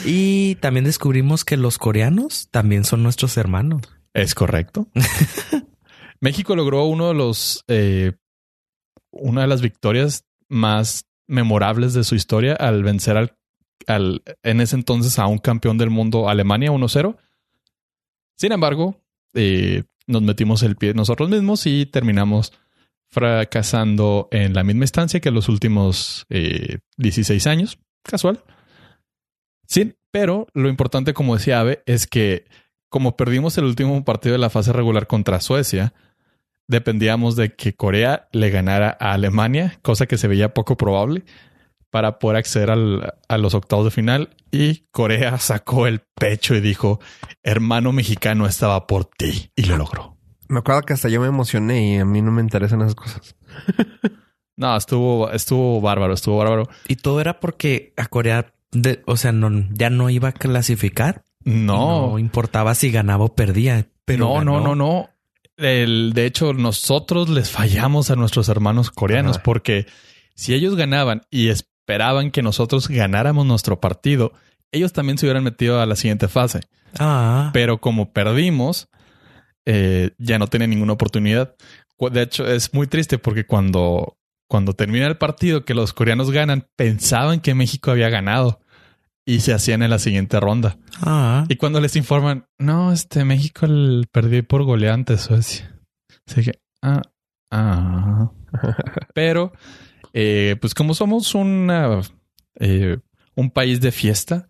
Y 0.04 0.56
también 0.56 0.84
descubrimos 0.84 1.44
que 1.44 1.56
los 1.56 1.78
coreanos 1.78 2.48
también 2.50 2.84
son 2.84 3.02
nuestros 3.02 3.36
hermanos. 3.36 3.82
Es 4.14 4.34
correcto. 4.34 4.88
México 6.20 6.56
logró 6.56 6.84
uno 6.86 7.08
de 7.08 7.14
los 7.14 7.64
eh, 7.68 8.12
una 9.10 9.42
de 9.42 9.46
las 9.46 9.62
victorias 9.62 10.24
más 10.48 11.06
memorables 11.26 11.94
de 11.94 12.04
su 12.04 12.14
historia 12.14 12.54
al 12.54 12.82
vencer 12.82 13.16
al, 13.16 13.37
en 13.86 14.60
ese 14.60 14.76
entonces 14.76 15.18
a 15.18 15.26
un 15.26 15.38
campeón 15.38 15.78
del 15.78 15.90
mundo 15.90 16.28
Alemania 16.28 16.70
1-0. 16.70 17.16
Sin 18.36 18.52
embargo, 18.52 19.00
eh, 19.34 19.84
nos 20.06 20.22
metimos 20.22 20.62
el 20.62 20.76
pie 20.76 20.94
nosotros 20.94 21.28
mismos 21.28 21.66
y 21.66 21.86
terminamos 21.86 22.52
fracasando 23.08 24.28
en 24.30 24.54
la 24.54 24.64
misma 24.64 24.84
instancia 24.84 25.20
que 25.20 25.30
los 25.30 25.48
últimos 25.48 26.26
eh, 26.28 26.78
16 26.96 27.46
años. 27.46 27.78
Casual. 28.02 28.42
Sí, 29.66 29.94
pero 30.10 30.46
lo 30.54 30.68
importante, 30.68 31.14
como 31.14 31.36
decía 31.36 31.60
Ave, 31.60 31.82
es 31.86 32.06
que 32.06 32.46
como 32.88 33.16
perdimos 33.16 33.58
el 33.58 33.64
último 33.64 34.02
partido 34.04 34.32
de 34.32 34.38
la 34.38 34.50
fase 34.50 34.72
regular 34.72 35.06
contra 35.06 35.40
Suecia, 35.40 35.92
dependíamos 36.68 37.36
de 37.36 37.54
que 37.54 37.74
Corea 37.74 38.28
le 38.32 38.50
ganara 38.50 38.96
a 38.98 39.12
Alemania, 39.12 39.78
cosa 39.82 40.06
que 40.06 40.16
se 40.16 40.28
veía 40.28 40.54
poco 40.54 40.76
probable 40.76 41.24
para 41.90 42.18
poder 42.18 42.36
acceder 42.38 42.70
al- 42.70 43.14
a 43.28 43.38
los 43.38 43.54
octavos 43.54 43.84
de 43.86 43.90
final. 43.90 44.36
Y 44.50 44.86
Corea 44.90 45.38
sacó 45.38 45.86
el 45.86 46.00
pecho 46.14 46.54
y 46.54 46.60
dijo, 46.60 47.00
hermano 47.42 47.92
mexicano 47.92 48.46
estaba 48.46 48.86
por 48.86 49.04
ti. 49.06 49.50
Y 49.56 49.62
lo 49.64 49.76
logró. 49.76 50.16
Me 50.48 50.60
acuerdo 50.60 50.82
que 50.82 50.94
hasta 50.94 51.08
yo 51.10 51.20
me 51.20 51.26
emocioné 51.26 51.94
y 51.94 51.98
a 51.98 52.04
mí 52.04 52.22
no 52.22 52.30
me 52.32 52.40
interesan 52.42 52.80
esas 52.82 52.94
cosas. 52.94 53.34
No, 54.56 54.76
estuvo, 54.76 55.30
estuvo 55.30 55.80
bárbaro, 55.80 56.14
estuvo 56.14 56.38
bárbaro. 56.38 56.68
Y 56.88 56.96
todo 56.96 57.20
era 57.20 57.38
porque 57.38 57.92
a 57.96 58.06
Corea, 58.06 58.52
de- 58.72 59.02
o 59.06 59.16
sea, 59.16 59.30
no, 59.30 59.50
ya 59.70 59.88
no 59.88 60.10
iba 60.10 60.30
a 60.30 60.32
clasificar. 60.32 61.22
No, 61.44 62.10
No 62.10 62.18
importaba 62.18 62.74
si 62.74 62.90
ganaba 62.90 63.24
o 63.26 63.34
perdía. 63.36 63.86
Pero 64.04 64.24
no, 64.26 64.44
no, 64.44 64.52
ganó. 64.54 64.74
no, 64.74 64.74
no. 64.74 65.10
El, 65.56 66.12
de 66.12 66.26
hecho, 66.26 66.54
nosotros 66.54 67.28
les 67.28 67.52
fallamos 67.52 68.10
a 68.10 68.16
nuestros 68.16 68.48
hermanos 68.48 68.90
coreanos 68.90 69.36
Ajá. 69.36 69.42
porque 69.44 69.86
si 70.34 70.54
ellos 70.54 70.74
ganaban 70.74 71.22
y 71.30 71.50
esperaban 71.88 72.30
que 72.30 72.42
nosotros 72.42 72.86
ganáramos 72.88 73.46
nuestro 73.46 73.80
partido, 73.80 74.32
ellos 74.72 74.92
también 74.92 75.16
se 75.16 75.24
hubieran 75.24 75.42
metido 75.42 75.80
a 75.80 75.86
la 75.86 75.96
siguiente 75.96 76.28
fase. 76.28 76.60
Ah, 76.98 77.48
Pero 77.54 77.78
como 77.78 78.12
perdimos, 78.12 78.88
eh, 79.64 80.10
ya 80.18 80.38
no 80.38 80.48
tenían 80.48 80.68
ninguna 80.68 80.92
oportunidad. 80.92 81.54
De 81.98 82.22
hecho, 82.22 82.46
es 82.46 82.74
muy 82.74 82.88
triste 82.88 83.16
porque 83.16 83.46
cuando, 83.46 84.18
cuando 84.50 84.74
termina 84.74 85.06
el 85.06 85.16
partido 85.16 85.64
que 85.64 85.72
los 85.72 85.94
coreanos 85.94 86.30
ganan, 86.30 86.68
pensaban 86.76 87.40
que 87.40 87.54
México 87.54 87.90
había 87.90 88.10
ganado 88.10 88.60
y 89.24 89.40
se 89.40 89.54
hacían 89.54 89.82
en 89.82 89.88
la 89.88 89.98
siguiente 89.98 90.38
ronda. 90.40 90.76
ah. 91.00 91.46
Y 91.48 91.56
cuando 91.56 91.80
les 91.80 91.96
informan, 91.96 92.44
no, 92.58 92.92
este 92.92 93.24
México 93.24 93.64
el 93.64 94.08
perdí 94.12 94.42
por 94.42 94.62
goleada 94.64 94.94
ante 94.94 95.16
Suecia. 95.16 95.74
Así 96.26 96.42
que, 96.44 96.60
ah, 96.82 97.00
ah. 97.50 98.30
Pero, 99.14 99.52
eh, 100.20 100.56
pues 100.60 100.74
como 100.74 100.94
somos 100.94 101.36
una, 101.36 102.00
eh, 102.58 102.98
un 103.36 103.52
país 103.52 103.80
de 103.80 103.92
fiesta, 103.92 104.48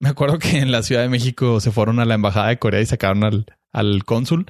me 0.00 0.08
acuerdo 0.08 0.40
que 0.40 0.58
en 0.58 0.72
la 0.72 0.82
Ciudad 0.82 1.02
de 1.02 1.08
México 1.08 1.60
se 1.60 1.70
fueron 1.70 2.00
a 2.00 2.04
la 2.04 2.14
embajada 2.14 2.48
de 2.48 2.58
Corea 2.58 2.80
y 2.80 2.86
sacaron 2.86 3.22
al, 3.22 3.46
al 3.70 4.04
cónsul 4.04 4.46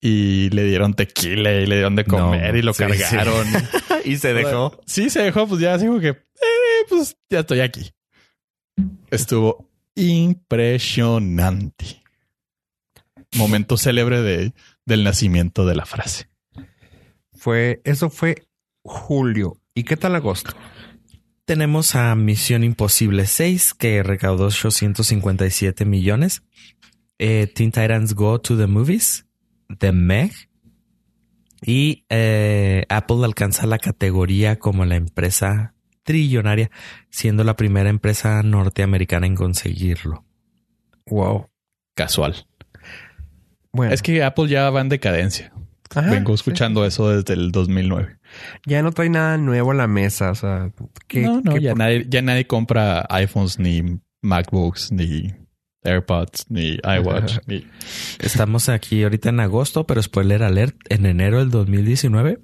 y 0.00 0.48
le 0.48 0.64
dieron 0.64 0.94
tequila 0.94 1.52
y 1.52 1.66
le 1.66 1.74
dieron 1.74 1.94
de 1.94 2.06
comer 2.06 2.52
No, 2.52 2.58
y 2.58 2.62
lo 2.62 2.72
sí, 2.72 2.84
cargaron. 2.84 3.46
y 4.06 4.16
se 4.16 4.32
dejó. 4.32 4.80
Sí, 4.86 5.10
se 5.10 5.20
dejó, 5.20 5.46
pues 5.46 5.60
ya 5.60 5.76
dijo 5.76 6.00
que, 6.00 6.08
eh, 6.08 6.86
pues 6.88 7.14
ya 7.28 7.40
estoy 7.40 7.60
aquí. 7.60 7.92
Estuvo 9.10 9.68
impresionante. 9.94 12.02
Momento 13.36 13.76
célebre 13.76 14.22
de, 14.22 14.54
del 14.86 15.04
nacimiento 15.04 15.66
de 15.66 15.76
la 15.76 15.84
frase. 15.84 16.30
Fue, 17.34 17.82
eso 17.84 18.08
fue 18.08 18.48
julio. 18.82 19.60
¿Y 19.78 19.84
qué 19.84 19.96
tal 19.96 20.16
agosto? 20.16 20.50
Tenemos 21.44 21.94
a 21.94 22.12
Misión 22.16 22.64
Imposible 22.64 23.26
6, 23.26 23.74
que 23.74 24.02
recaudó 24.02 24.46
857 24.46 25.84
millones. 25.84 26.42
Eh, 27.20 27.46
Teen 27.54 27.70
Titans 27.70 28.14
Go 28.14 28.40
to 28.40 28.58
the 28.58 28.66
Movies, 28.66 29.28
The 29.78 29.92
Meg. 29.92 30.32
Y 31.62 32.04
eh, 32.08 32.86
Apple 32.88 33.24
alcanza 33.24 33.68
la 33.68 33.78
categoría 33.78 34.58
como 34.58 34.84
la 34.84 34.96
empresa 34.96 35.76
trillonaria, 36.02 36.72
siendo 37.08 37.44
la 37.44 37.54
primera 37.54 37.88
empresa 37.88 38.42
norteamericana 38.42 39.28
en 39.28 39.36
conseguirlo. 39.36 40.24
Wow. 41.06 41.50
Casual. 41.94 42.48
Bueno, 43.70 43.94
Es 43.94 44.02
que 44.02 44.24
Apple 44.24 44.48
ya 44.48 44.70
va 44.70 44.80
en 44.80 44.88
decadencia. 44.88 45.52
Ajá, 45.94 46.10
Vengo 46.10 46.36
sí. 46.36 46.40
escuchando 46.40 46.84
eso 46.84 47.10
desde 47.10 47.34
el 47.34 47.52
2009. 47.52 48.17
Ya 48.66 48.82
no 48.82 48.92
trae 48.92 49.08
nada 49.08 49.36
nuevo 49.38 49.70
a 49.70 49.74
la 49.74 49.86
mesa. 49.86 50.30
O 50.30 50.34
sea, 50.34 50.70
¿qué, 51.06 51.22
no, 51.22 51.40
no, 51.40 51.54
qué 51.54 51.60
ya 51.62 51.70
por- 51.70 51.78
nadie, 51.78 52.06
ya 52.08 52.22
nadie 52.22 52.46
compra 52.46 53.06
iPhones, 53.10 53.58
ni 53.58 54.00
MacBooks, 54.22 54.92
ni 54.92 55.32
AirPods, 55.84 56.46
ni 56.50 56.78
iWatch, 56.82 57.38
ni... 57.46 57.66
Estamos 58.18 58.68
aquí 58.68 59.02
ahorita 59.04 59.28
en 59.30 59.40
agosto, 59.40 59.86
pero 59.86 60.02
spoiler 60.02 60.42
alert, 60.42 60.76
en 60.88 61.06
enero 61.06 61.38
del 61.38 61.50
2019. 61.50 62.40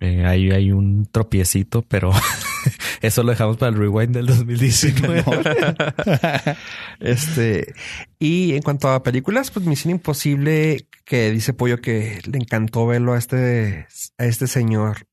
eh, 0.00 0.24
ahí 0.24 0.50
hay 0.50 0.70
un 0.72 1.06
tropiecito, 1.10 1.82
pero 1.82 2.12
eso 3.02 3.22
lo 3.22 3.30
dejamos 3.30 3.56
para 3.56 3.70
el 3.72 3.78
rewind 3.78 4.14
del 4.14 4.26
2019. 4.26 5.24
Este, 7.00 7.74
y 8.18 8.54
en 8.54 8.62
cuanto 8.62 8.88
a 8.88 9.02
películas, 9.02 9.50
pues 9.50 9.66
Misión 9.66 9.92
Imposible, 9.92 10.88
que 11.04 11.30
dice 11.30 11.52
Pollo 11.52 11.80
que 11.80 12.20
le 12.30 12.38
encantó 12.38 12.86
verlo 12.86 13.12
a 13.12 13.18
este, 13.18 13.86
a 14.18 14.24
este 14.24 14.46
señor 14.46 15.05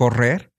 correr 0.00 0.50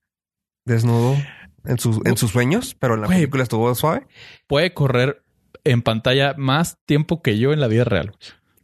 desnudo 0.64 1.16
en 1.64 1.76
sus, 1.80 1.98
en 2.04 2.16
sus 2.16 2.30
sueños, 2.30 2.76
pero 2.78 2.94
en 2.94 3.00
la 3.00 3.06
Güey. 3.08 3.18
película 3.18 3.42
estuvo 3.42 3.74
suave. 3.74 4.06
Puede 4.46 4.72
correr 4.72 5.24
en 5.64 5.82
pantalla 5.82 6.34
más 6.38 6.78
tiempo 6.86 7.22
que 7.22 7.38
yo 7.38 7.52
en 7.52 7.58
la 7.60 7.66
vida 7.66 7.82
real. 7.82 8.14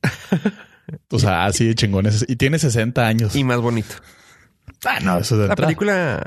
O 1.11 1.19
sea, 1.19 1.45
así 1.47 1.67
de 1.67 1.75
chingones. 1.75 2.25
Y 2.29 2.37
tiene 2.37 2.59
60 2.59 3.07
años. 3.07 3.37
Y 3.37 3.45
más 3.45 3.61
bonito. 3.61 3.95
ah, 4.87 5.01
no, 5.03 5.19
eso 5.19 5.35
es 5.35 5.43
de 5.43 5.49
La 5.49 5.55
película, 5.57 6.25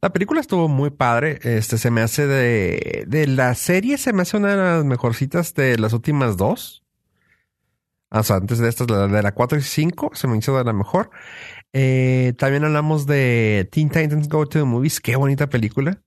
la 0.00 0.10
película 0.10 0.40
estuvo 0.40 0.68
muy 0.68 0.90
padre. 0.90 1.40
Este 1.42 1.76
se 1.78 1.90
me 1.90 2.02
hace 2.02 2.26
de, 2.28 3.04
de 3.08 3.26
la 3.26 3.52
serie, 3.56 3.98
se 3.98 4.12
me 4.12 4.22
hace 4.22 4.36
una 4.36 4.50
de 4.50 4.56
las 4.58 4.84
mejorcitas 4.84 5.54
de 5.54 5.76
las 5.78 5.92
últimas 5.92 6.36
dos. 6.36 6.84
O 8.10 8.22
sea, 8.22 8.36
antes 8.36 8.58
de 8.58 8.68
estas, 8.68 8.88
la- 8.88 9.08
de 9.08 9.22
la 9.22 9.32
4 9.34 9.58
y 9.58 9.62
5, 9.62 10.10
se 10.14 10.28
me 10.28 10.36
hizo 10.38 10.56
de 10.56 10.62
la 10.64 10.72
mejor. 10.72 11.10
Eh, 11.78 12.32
también 12.38 12.64
hablamos 12.64 13.06
de 13.06 13.68
Teen 13.70 13.90
Titans 13.90 14.30
Go 14.30 14.46
to 14.46 14.58
the 14.60 14.64
Movies. 14.64 14.98
Qué 14.98 15.14
bonita 15.16 15.50
película. 15.50 16.00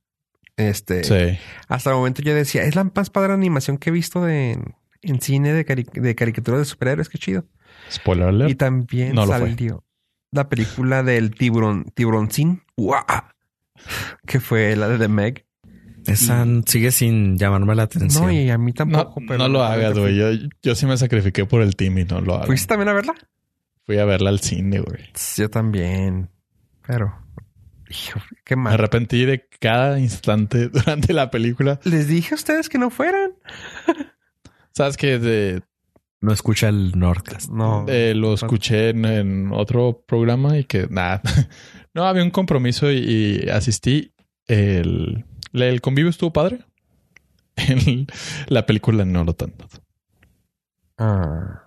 Este, 0.58 1.04
Sí. 1.04 1.38
hasta 1.68 1.92
el 1.92 1.96
momento 1.98 2.24
yo 2.24 2.34
decía, 2.34 2.64
es 2.64 2.76
la 2.76 2.84
más 2.96 3.12
padre 3.12 3.34
animación 3.34 3.78
que 3.78 3.92
he 3.92 3.94
visto 3.94 4.24
de, 4.26 4.58
en 5.04 5.22
cine 5.22 5.54
de, 5.54 5.66
cari- 5.66 5.90
de 5.92 6.16
caricaturas 6.16 6.60
de 6.62 6.66
superhéroes. 6.66 7.08
Qué 7.08 7.20
chido. 7.20 7.46
Spoiler 7.92 8.30
alert. 8.30 8.50
Y 8.50 8.56
también 8.56 9.14
No 9.14 9.28
salió 9.28 9.84
la 10.32 10.50
película 10.50 11.04
del 11.04 11.32
tiburón, 11.36 11.86
tiburoncín. 11.94 12.64
¡Guau! 12.76 13.04
Que 14.26 14.40
fue 14.40 14.76
la 14.76 14.88
de 14.90 14.98
The 14.98 15.08
Meg. 15.08 15.46
Esa 16.08 16.46
sigue 16.66 16.90
sin 16.92 17.38
llamarme 17.38 17.76
la 17.76 17.84
atención. 17.84 18.26
No, 18.26 18.32
y 18.32 18.50
a 18.50 18.58
mí 18.58 18.72
No, 18.72 18.74
tampoco. 18.74 19.22
pero 19.28 19.38
no 19.38 19.48
lo 19.50 19.64
hagas, 19.64 19.98
güey. 19.98 20.16
Yo, 20.18 20.30
yo 20.64 20.74
sí 20.74 20.88
me 20.88 20.98
sacrifiqué 20.98 21.46
por 21.46 21.62
el 21.62 21.76
team 21.76 22.00
y 22.00 22.06
no 22.06 22.22
lo 22.22 22.36
hago. 22.36 22.46
¿Fuiste 22.48 22.68
también 22.68 22.90
a 22.90 22.94
verla? 22.94 23.14
Fui 23.90 23.98
a 23.98 24.06
verla 24.06 24.30
al 24.30 24.40
cine, 24.40 24.82
güey. 24.82 25.00
Yo 25.36 25.50
también. 25.50 26.30
Pero. 26.86 27.12
Hijo, 27.90 28.20
qué 28.46 28.56
Me 28.56 28.62
mal. 28.66 28.74
arrepentí 28.76 29.26
de 29.26 29.48
cada 29.60 30.00
instante 30.00 30.70
durante 30.74 31.12
la 31.12 31.32
película. 31.32 31.80
Les 31.86 32.08
dije 32.08 32.36
a 32.36 32.38
ustedes 32.38 32.70
que 32.70 32.78
no 32.78 32.92
fueran. 32.92 33.32
Sabes 34.74 34.96
que 34.96 35.18
de, 35.18 35.64
No 36.22 36.32
escucha 36.32 36.70
el 36.70 37.00
Nordcast. 37.00 37.50
No. 37.50 37.86
Eh, 37.88 38.14
lo 38.14 38.36
escuché 38.36 38.90
en, 38.90 39.06
en 39.06 39.50
otro 39.54 40.04
programa 40.08 40.56
y 40.60 40.66
que 40.66 40.86
nada. 40.88 41.24
no, 41.96 42.06
había 42.06 42.22
un 42.24 42.30
compromiso 42.30 42.92
y, 42.92 42.98
y 43.44 43.50
asistí. 43.50 44.14
El, 44.46 45.26
el 45.54 45.82
convivio 45.82 46.12
estuvo 46.12 46.32
padre. 46.32 46.60
El- 47.56 48.06
la 48.50 48.68
película 48.68 49.04
no 49.04 49.24
lo 49.24 49.34
tanto. 49.34 49.66
Ah. 51.00 51.64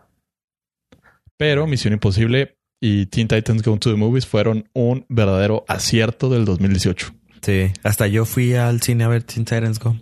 Pero 1.42 1.66
Misión 1.66 1.92
Imposible 1.92 2.56
y 2.80 3.06
Teen 3.06 3.26
Titans 3.26 3.62
Go 3.62 3.76
to 3.78 3.90
the 3.90 3.96
Movies 3.96 4.26
fueron 4.26 4.68
un 4.74 5.04
verdadero 5.08 5.64
acierto 5.66 6.28
del 6.30 6.44
2018. 6.44 7.12
Sí, 7.42 7.72
hasta 7.82 8.06
yo 8.06 8.24
fui 8.24 8.54
al 8.54 8.80
cine 8.80 9.02
a 9.04 9.08
ver 9.08 9.24
Teen 9.24 9.44
Titans 9.44 9.80
Go. 9.80 9.96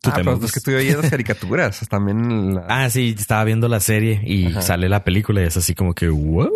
Tú 0.00 0.10
Ah, 0.10 0.14
te 0.16 0.22
pero 0.22 0.34
es 0.44 0.52
que 0.52 0.58
estoy 0.60 0.74
oyendo 0.74 1.02
las 1.02 1.10
caricaturas. 1.10 1.80
También. 1.88 2.54
la- 2.54 2.66
Ah, 2.68 2.88
sí, 2.90 3.14
estaba 3.18 3.42
viendo 3.44 3.66
la 3.68 3.80
serie 3.80 4.20
y 4.24 4.46
Ajá. 4.46 4.62
sale 4.62 4.88
la 4.88 5.02
película 5.02 5.40
y 5.42 5.44
es 5.46 5.56
así 5.56 5.74
como 5.74 5.94
que, 5.94 6.08
wow. 6.08 6.50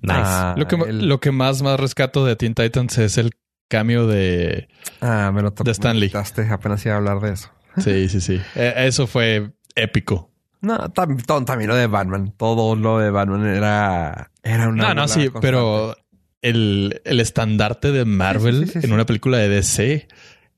Nice. 0.00 0.14
Ah, 0.16 0.54
lo, 0.56 0.66
que, 0.66 0.76
ma- 0.76 0.86
el- 0.86 1.06
lo 1.08 1.20
que 1.20 1.30
más, 1.30 1.62
más 1.62 1.78
rescato 1.78 2.24
de 2.24 2.34
Teen 2.34 2.54
Titans 2.54 2.98
es 2.98 3.18
el 3.18 3.30
cambio 3.68 4.06
de... 4.06 4.68
Ah, 5.00 5.30
me 5.32 5.42
lo 5.42 5.50
de 5.50 5.70
Stan 5.70 5.96
me 5.98 6.10
Apenas 6.50 6.84
iba 6.86 6.94
a 6.94 6.96
hablar 6.98 7.20
de 7.20 7.32
eso. 7.34 7.50
Sí, 7.76 8.08
sí, 8.08 8.20
sí. 8.20 8.40
Eh, 8.56 8.74
Eso 8.86 9.06
fue 9.06 9.52
épico. 9.76 10.27
No, 10.60 10.76
tam- 10.92 11.22
to- 11.24 11.44
también 11.44 11.68
lo 11.68 11.76
de 11.76 11.86
Batman. 11.86 12.32
Todo 12.36 12.74
lo 12.76 12.98
de 12.98 13.10
Batman 13.10 13.46
era, 13.46 14.30
era 14.42 14.68
una. 14.68 14.88
No, 14.88 14.94
no, 14.94 15.08
sí, 15.08 15.20
constante. 15.28 15.40
pero 15.40 15.96
el, 16.42 17.00
el 17.04 17.20
estandarte 17.20 17.92
de 17.92 18.04
Marvel 18.04 18.60
Sí, 18.60 18.60
sí, 18.60 18.66
sí, 18.66 18.72
sí, 18.72 18.78
en 18.78 18.82
sí. 18.88 18.92
una 18.92 19.06
película 19.06 19.38
de 19.38 19.48
DC. 19.48 20.08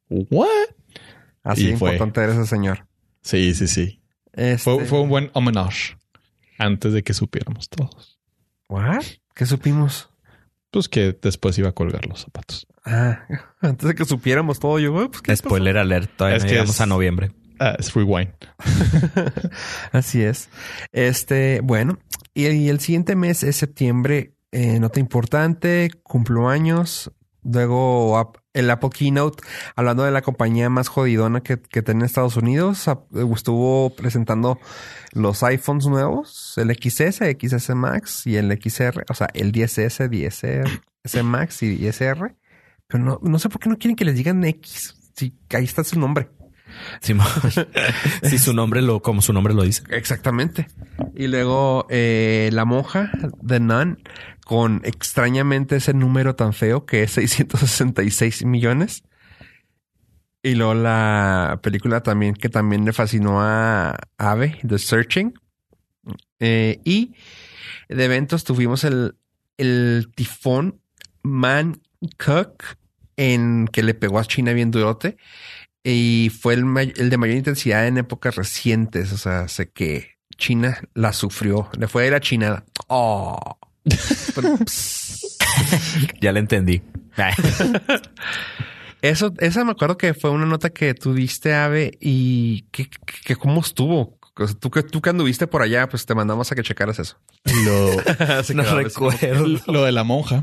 ¿What? 0.09 0.47
Así 1.43 1.71
y 1.71 1.77
fue. 1.77 1.93
importante 1.93 2.23
era 2.23 2.33
ese 2.33 2.47
señor. 2.47 2.87
Sí, 3.23 3.55
sí, 3.55 3.67
sí. 3.69 4.03
Este... 4.33 4.59
Fue, 4.59 4.85
fue 4.85 5.01
un 5.01 5.09
buen 5.09 5.31
homenaje 5.35 5.97
antes 6.59 6.93
de 6.93 7.03
que 7.03 7.13
supiéramos 7.15 7.69
todos. 7.69 8.19
¿What? 8.69 9.03
¿Qué 9.35 9.47
supimos? 9.47 10.09
Pues 10.71 10.89
que 10.89 11.19
después 11.21 11.59
iba 11.59 11.69
a 11.71 11.73
colgar 11.73 12.07
los 12.07 12.21
zapatos. 12.21 12.67
Ah, 12.85 13.25
antes 13.61 13.89
de 13.89 13.95
que 13.95 14.05
supiéramos 14.05 14.61
todo, 14.61 14.79
yo, 14.79 14.93
"Uy, 14.93 15.09
pues, 15.09 15.21
¿qué 15.23 15.35
Spoiler 15.37 15.77
alert, 15.79 16.11
todavía 16.17 16.37
Es 16.37 16.45
no 16.45 16.49
que 16.49 16.53
llegamos 16.55 16.75
es- 16.77 16.81
a 16.81 16.87
noviembre. 16.87 17.33
Ah, 17.61 17.77
es 17.79 17.95
rewind. 17.95 18.33
pasó?" 18.57 19.41
Así 19.93 20.23
es. 20.23 20.49
Este, 20.93 21.61
bueno, 21.63 21.99
y, 22.35 22.69
el 22.69 22.81
siguiente 22.81 23.15
mes 23.15 23.43
es 23.43 23.57
septiembre. 23.57 24.35
Eh, 24.51 24.81
nota 24.81 24.99
importante, 24.99 25.91
cumplo 26.03 26.49
años. 26.49 27.13
Luego 27.43 28.35
el 28.53 28.71
Apple 28.71 28.91
Keynote, 28.91 29.43
hablando 29.75 30.03
de 30.03 30.11
la 30.11 30.21
compañía 30.21 30.69
más 30.69 30.89
jodidona 30.89 31.41
que, 31.43 31.59
que 31.61 31.83
tiene 31.83 32.05
Estados 32.05 32.37
Unidos, 32.37 32.87
estuvo 33.35 33.91
presentando 33.91 34.59
los 35.13 35.43
iPhones 35.43 35.87
nuevos, 35.87 36.55
el 36.59 36.71
XS, 36.71 37.23
XS 37.39 37.75
Max 37.75 38.27
y 38.27 38.37
el 38.37 38.53
XR, 38.53 39.05
o 39.09 39.15
sea, 39.15 39.29
el 39.33 39.53
10S, 39.53 40.11
10R, 40.11 40.83
S 41.05 41.23
Max 41.23 41.63
y 41.63 41.79
10R. 41.79 42.37
Pero 42.87 43.05
no, 43.05 43.21
no 43.23 43.39
sé 43.39 43.49
por 43.49 43.61
qué 43.61 43.71
no 43.71 43.79
quieren 43.79 43.97
que 43.97 44.05
les 44.05 44.17
digan 44.17 44.45
X. 44.45 44.97
Sí, 45.15 45.39
ahí 45.51 45.65
está 45.65 45.85
su 45.85 45.99
nombre. 45.99 46.31
Simón. 47.01 47.27
sí, 48.23 48.39
su 48.39 48.53
nombre 48.53 48.83
lo, 48.83 49.01
como 49.03 49.23
su 49.23 49.33
nombre 49.33 49.55
lo 49.55 49.63
dice. 49.63 49.83
Exactamente. 49.91 50.69
Y 51.15 51.27
luego 51.27 51.87
eh, 51.91 52.51
la 52.53 52.65
monja 52.65 53.11
de 53.43 53.61
Nun 53.61 54.03
con 54.45 54.83
extrañamente 54.85 55.77
ese 55.77 55.95
número 55.95 56.35
tan 56.35 56.53
feo 56.53 56.85
que 56.85 57.05
es 57.05 57.13
666 57.13 58.45
millones. 58.45 59.05
Y 60.43 60.55
luego 60.55 60.75
la 60.75 61.61
película 61.63 62.03
también 62.03 62.35
que 62.35 62.49
también 62.49 62.85
le 62.85 62.93
fascinó 62.93 63.41
a 63.43 63.97
Ave, 64.17 64.59
The 64.67 64.79
Searching. 64.79 65.35
Eh, 66.39 66.81
y 66.85 67.15
de 67.89 68.05
eventos 68.05 68.45
tuvimos 68.45 68.85
el, 68.85 69.17
el 69.59 70.11
tifón 70.15 70.81
Mancook 71.23 72.65
en 73.17 73.69
que 73.69 73.83
le 73.83 73.93
pegó 73.93 74.19
a 74.19 74.25
China 74.25 74.53
bien 74.53 74.71
durote. 74.71 75.19
Y 75.85 76.31
fue 76.41 76.55
el, 76.55 76.65
may- 76.65 76.93
el 76.97 77.09
de 77.11 77.17
mayor 77.17 77.37
intensidad 77.37 77.87
en 77.87 77.99
épocas 77.99 78.37
recientes. 78.37 79.13
O 79.13 79.19
sea, 79.19 79.49
sé 79.49 79.71
que 79.71 80.17
China 80.37 80.79
la 80.95 81.13
sufrió. 81.13 81.69
Le 81.79 81.89
fue 81.89 82.05
de 82.05 82.11
la 82.11 82.21
China. 82.21 82.65
Oh. 82.89 83.39
Pero, 84.35 84.57
Ya 86.21 86.33
le 86.33 86.41
entendí. 86.41 86.83
eso, 89.03 89.33
esa 89.39 89.65
me 89.65 89.73
acuerdo 89.73 89.97
que 89.97 90.15
fue 90.15 90.31
una 90.31 90.47
nota 90.47 90.71
que 90.71 90.95
tuviste, 90.95 91.55
Ave, 91.55 91.93
y 92.01 92.63
que, 92.71 92.89
que, 93.25 93.37
cómo 93.37 93.61
estuvo. 93.61 94.19
O 94.37 94.47
sea, 94.47 94.57
tú 94.59 94.71
que 94.71 94.83
tú 94.83 95.03
que 95.03 95.11
anduviste 95.11 95.47
por 95.47 95.61
allá, 95.63 95.89
pues 95.89 96.07
te 96.07 96.15
mandamos 96.15 96.51
a 96.51 96.55
que 96.55 96.63
checaras 96.63 96.99
eso. 96.99 97.19
Lo, 97.65 97.91
no 98.55 98.77
recuerdo. 98.77 99.47
lo 99.67 99.85
de 99.85 99.93
la 99.93 100.05
monja. 100.05 100.41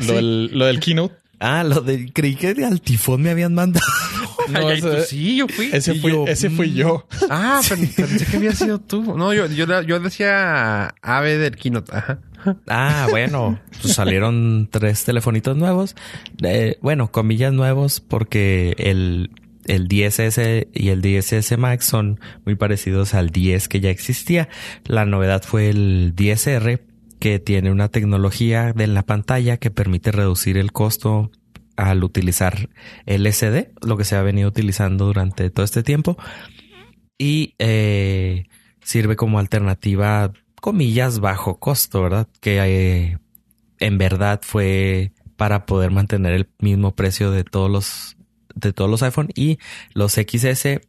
lo, 0.00 0.14
del, 0.14 0.56
lo 0.58 0.66
del 0.66 0.78
keynote. 0.80 1.16
Ah, 1.38 1.64
lo 1.64 1.80
de 1.82 2.10
creí 2.12 2.34
que 2.34 2.54
de 2.54 2.64
al 2.64 2.80
tifón 2.80 3.22
me 3.22 3.30
habían 3.30 3.54
mandado. 3.54 3.86
No, 4.48 4.60
Ay, 4.60 4.66
ay, 4.66 4.78
ese, 4.78 4.88
tú 4.88 4.96
sí, 5.08 5.36
yo 5.38 5.48
fui. 5.48 5.70
ese 5.72 5.94
fui, 5.96 6.12
yo, 6.12 6.24
ese 6.28 6.50
fui 6.50 6.72
yo. 6.72 7.04
Ah, 7.30 7.60
pero 7.68 7.80
pensé 8.06 8.26
que 8.26 8.36
había 8.36 8.52
sido 8.52 8.78
tú. 8.80 9.16
No, 9.16 9.34
yo, 9.34 9.46
yo, 9.46 9.82
yo 9.82 9.98
decía 9.98 10.94
ave 11.02 11.36
del 11.36 11.56
keynote. 11.56 11.90
Ajá. 11.92 12.20
Ah, 12.68 13.08
bueno, 13.10 13.58
pues 13.82 13.94
salieron 13.94 14.68
tres 14.70 15.04
telefonitos 15.04 15.56
nuevos. 15.56 15.96
Eh, 16.44 16.78
bueno, 16.80 17.10
comillas 17.10 17.52
nuevos 17.52 17.98
porque 17.98 18.76
el, 18.78 19.30
el 19.64 19.88
10S 19.88 20.68
y 20.72 20.88
el 20.90 21.02
10S 21.02 21.56
Max 21.56 21.86
son 21.86 22.20
muy 22.44 22.54
parecidos 22.54 23.14
al 23.14 23.30
10 23.30 23.66
que 23.66 23.80
ya 23.80 23.90
existía. 23.90 24.48
La 24.84 25.06
novedad 25.06 25.42
fue 25.42 25.70
el 25.70 26.14
10R 26.14 26.82
que 27.18 27.38
tiene 27.38 27.70
una 27.70 27.88
tecnología 27.88 28.72
de 28.72 28.86
la 28.86 29.02
pantalla 29.04 29.56
que 29.56 29.70
permite 29.70 30.12
reducir 30.12 30.56
el 30.56 30.72
costo 30.72 31.30
al 31.76 32.04
utilizar 32.04 32.70
LCD, 33.04 33.72
lo 33.82 33.96
que 33.96 34.04
se 34.04 34.16
ha 34.16 34.22
venido 34.22 34.48
utilizando 34.48 35.06
durante 35.06 35.50
todo 35.50 35.64
este 35.64 35.82
tiempo. 35.82 36.16
Y 37.18 37.54
eh, 37.58 38.44
sirve 38.82 39.16
como 39.16 39.38
alternativa, 39.38 40.32
comillas, 40.60 41.20
bajo 41.20 41.58
costo, 41.58 42.02
¿verdad? 42.02 42.28
Que 42.40 42.58
eh, 42.60 43.18
en 43.78 43.98
verdad 43.98 44.40
fue 44.42 45.12
para 45.36 45.66
poder 45.66 45.90
mantener 45.90 46.32
el 46.32 46.48
mismo 46.58 46.94
precio 46.94 47.30
de 47.30 47.44
todos 47.44 47.70
los 47.70 48.16
de 48.54 48.72
todos 48.72 48.90
los 48.90 49.02
iPhone 49.02 49.28
y 49.34 49.58
los 49.92 50.12
XS 50.12 50.80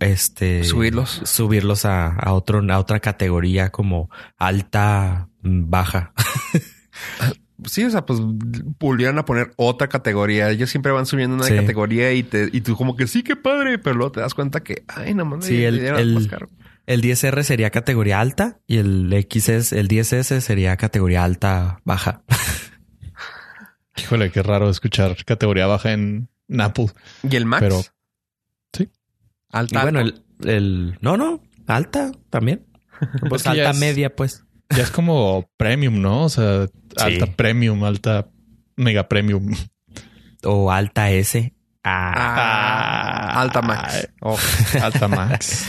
este 0.00 0.64
subirlos 0.64 1.20
subirlos 1.24 1.84
a, 1.84 2.14
a 2.14 2.32
otro 2.32 2.62
a 2.72 2.78
otra 2.78 3.00
categoría 3.00 3.70
como 3.70 4.08
alta 4.38 5.28
baja 5.44 6.12
sí, 7.64 7.84
o 7.84 7.90
sea, 7.90 8.04
pues 8.04 8.20
volvieron 8.78 9.18
a 9.18 9.24
poner 9.24 9.52
otra 9.56 9.88
categoría. 9.88 10.50
Ellos 10.50 10.70
siempre 10.70 10.92
van 10.92 11.06
subiendo 11.06 11.36
una 11.36 11.48
categoría 11.48 12.12
y 12.12 12.22
te, 12.22 12.48
y 12.52 12.60
tú 12.60 12.76
como 12.76 12.96
que 12.96 13.06
sí, 13.06 13.22
qué 13.22 13.36
padre, 13.36 13.78
pero 13.78 13.96
luego 13.96 14.12
te 14.12 14.20
das 14.20 14.34
cuenta 14.34 14.62
que, 14.62 14.84
ay, 14.88 15.14
no 15.14 15.24
mames, 15.24 15.46
sí, 15.46 15.64
el, 15.64 15.78
el, 15.78 16.28
el 16.86 17.02
10R 17.02 17.42
sería 17.42 17.70
categoría 17.70 18.20
alta 18.20 18.60
y 18.66 18.78
el 18.78 19.26
XS, 19.30 19.72
el 19.72 19.88
10S 19.88 20.40
sería 20.40 20.76
categoría 20.76 21.24
alta 21.24 21.80
baja. 21.84 22.22
Híjole, 23.96 24.30
qué 24.30 24.42
raro 24.42 24.68
escuchar 24.68 25.16
categoría 25.24 25.66
baja 25.66 25.92
en 25.92 26.28
Apple. 26.58 26.88
¿Y 27.22 27.36
el 27.36 27.46
Max? 27.46 27.60
Pero 27.60 27.80
sí. 28.72 28.90
Alta. 29.50 29.78
Y 29.78 29.82
bueno, 29.82 30.00
el, 30.00 30.24
el, 30.44 30.98
no, 31.00 31.16
no, 31.16 31.42
alta 31.66 32.12
también. 32.30 32.66
Pues 33.28 33.46
alta 33.46 33.72
media, 33.72 34.14
pues. 34.14 34.43
Ya 34.70 34.82
es 34.82 34.90
como 34.90 35.48
premium, 35.56 36.00
¿no? 36.00 36.24
O 36.24 36.28
sea, 36.28 36.66
alta 36.96 37.26
premium, 37.26 37.84
alta 37.84 38.28
mega 38.76 39.08
premium. 39.08 39.54
O 40.42 40.70
alta 40.70 41.10
S. 41.10 41.52
Ah, 41.84 43.40
alta 43.40 43.62
max. 43.62 44.08
Oh, 44.20 44.38
alta 44.82 45.06
max. 45.08 45.66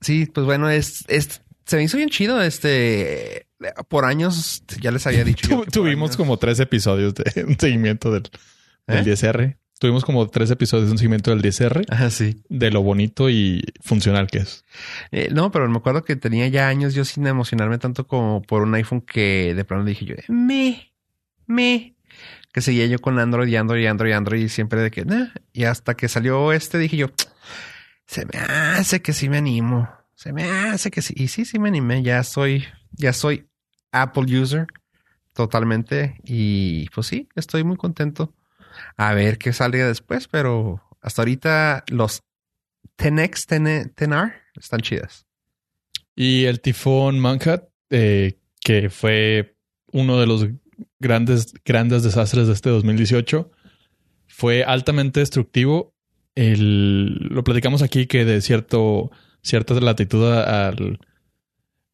sí, 0.00 0.26
pues 0.26 0.46
bueno, 0.46 0.70
es, 0.70 1.04
es, 1.08 1.42
se 1.66 1.76
me 1.76 1.82
hizo 1.82 1.96
bien 1.96 2.08
chido. 2.08 2.40
Este, 2.40 3.46
por 3.88 4.04
años, 4.04 4.62
ya 4.80 4.90
les 4.90 5.06
había 5.06 5.24
dicho. 5.24 5.64
tuvimos 5.72 6.16
como 6.16 6.36
tres 6.38 6.60
episodios 6.60 7.14
de 7.14 7.44
un 7.48 7.58
seguimiento 7.58 8.12
del, 8.12 8.30
del 8.86 9.04
10R. 9.04 9.56
Tuvimos 9.80 10.04
como 10.04 10.28
tres 10.28 10.50
episodios 10.50 10.88
de 10.88 10.92
un 10.92 10.98
seguimiento 10.98 11.30
del 11.30 11.40
10R. 11.40 11.86
Ajá, 11.88 12.10
sí. 12.10 12.42
De 12.50 12.70
lo 12.70 12.82
bonito 12.82 13.30
y 13.30 13.64
funcional 13.80 14.26
que 14.26 14.40
es. 14.40 14.66
Eh, 15.10 15.30
no, 15.32 15.50
pero 15.50 15.66
me 15.70 15.78
acuerdo 15.78 16.04
que 16.04 16.16
tenía 16.16 16.46
ya 16.48 16.68
años 16.68 16.92
yo 16.92 17.06
sin 17.06 17.26
emocionarme 17.26 17.78
tanto 17.78 18.06
como 18.06 18.42
por 18.42 18.60
un 18.62 18.74
iPhone 18.74 19.00
que 19.00 19.54
de 19.54 19.64
pronto 19.64 19.86
dije 19.86 20.04
yo, 20.04 20.16
me, 20.28 20.92
me. 21.46 21.94
Que 22.52 22.60
seguía 22.60 22.84
yo 22.84 22.98
con 22.98 23.18
Android 23.18 23.48
y 23.48 23.56
Android 23.56 23.82
y 23.82 23.86
Android 23.86 24.10
y 24.10 24.12
Android 24.12 24.42
y 24.42 24.48
siempre 24.50 24.82
de 24.82 24.90
que, 24.90 25.06
nah. 25.06 25.28
Y 25.54 25.64
hasta 25.64 25.94
que 25.94 26.08
salió 26.08 26.52
este 26.52 26.76
dije 26.76 26.98
yo, 26.98 27.10
se 28.06 28.26
me 28.26 28.38
hace 28.38 29.00
que 29.00 29.14
sí 29.14 29.30
me 29.30 29.38
animo. 29.38 29.88
Se 30.14 30.34
me 30.34 30.44
hace 30.44 30.90
que 30.90 31.00
sí. 31.00 31.14
Y 31.16 31.28
sí, 31.28 31.46
sí 31.46 31.58
me 31.58 31.68
animé. 31.68 32.02
Ya 32.02 32.22
soy, 32.22 32.66
ya 32.92 33.14
soy 33.14 33.48
Apple 33.92 34.24
user 34.38 34.66
totalmente. 35.32 36.20
Y 36.22 36.90
pues 36.90 37.06
sí, 37.06 37.30
estoy 37.34 37.64
muy 37.64 37.78
contento 37.78 38.34
a 38.96 39.14
ver 39.14 39.38
qué 39.38 39.52
salga 39.52 39.86
después, 39.86 40.28
pero 40.28 40.82
hasta 41.00 41.22
ahorita 41.22 41.84
los 41.88 42.22
10X, 42.98 43.94
10R 43.94 44.34
están 44.56 44.80
chidas. 44.80 45.26
Y 46.14 46.44
el 46.44 46.60
tifón 46.60 47.18
Manhat, 47.18 47.64
eh, 47.88 48.38
que 48.60 48.90
fue 48.90 49.56
uno 49.92 50.20
de 50.20 50.26
los 50.26 50.46
grandes, 50.98 51.54
grandes 51.64 52.02
desastres 52.02 52.46
de 52.46 52.52
este 52.52 52.70
2018, 52.70 53.50
fue 54.26 54.64
altamente 54.64 55.20
destructivo. 55.20 55.94
lo 56.34 57.44
platicamos 57.44 57.82
aquí 57.82 58.06
que 58.06 58.24
de 58.24 58.40
cierto, 58.40 59.10
cierta 59.42 59.74
latitud 59.74 60.24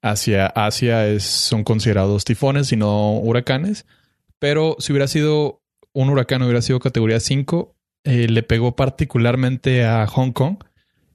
hacia 0.02 0.46
Asia 0.46 1.18
son 1.20 1.64
considerados 1.64 2.24
tifones 2.24 2.72
y 2.72 2.76
no 2.76 3.18
huracanes. 3.18 3.86
Pero 4.38 4.76
si 4.78 4.92
hubiera 4.92 5.08
sido 5.08 5.62
un 5.96 6.10
huracán 6.10 6.42
hubiera 6.42 6.60
sido 6.60 6.78
categoría 6.78 7.18
5, 7.20 7.74
eh, 8.04 8.28
le 8.28 8.42
pegó 8.42 8.76
particularmente 8.76 9.86
a 9.86 10.06
Hong 10.06 10.32
Kong 10.32 10.58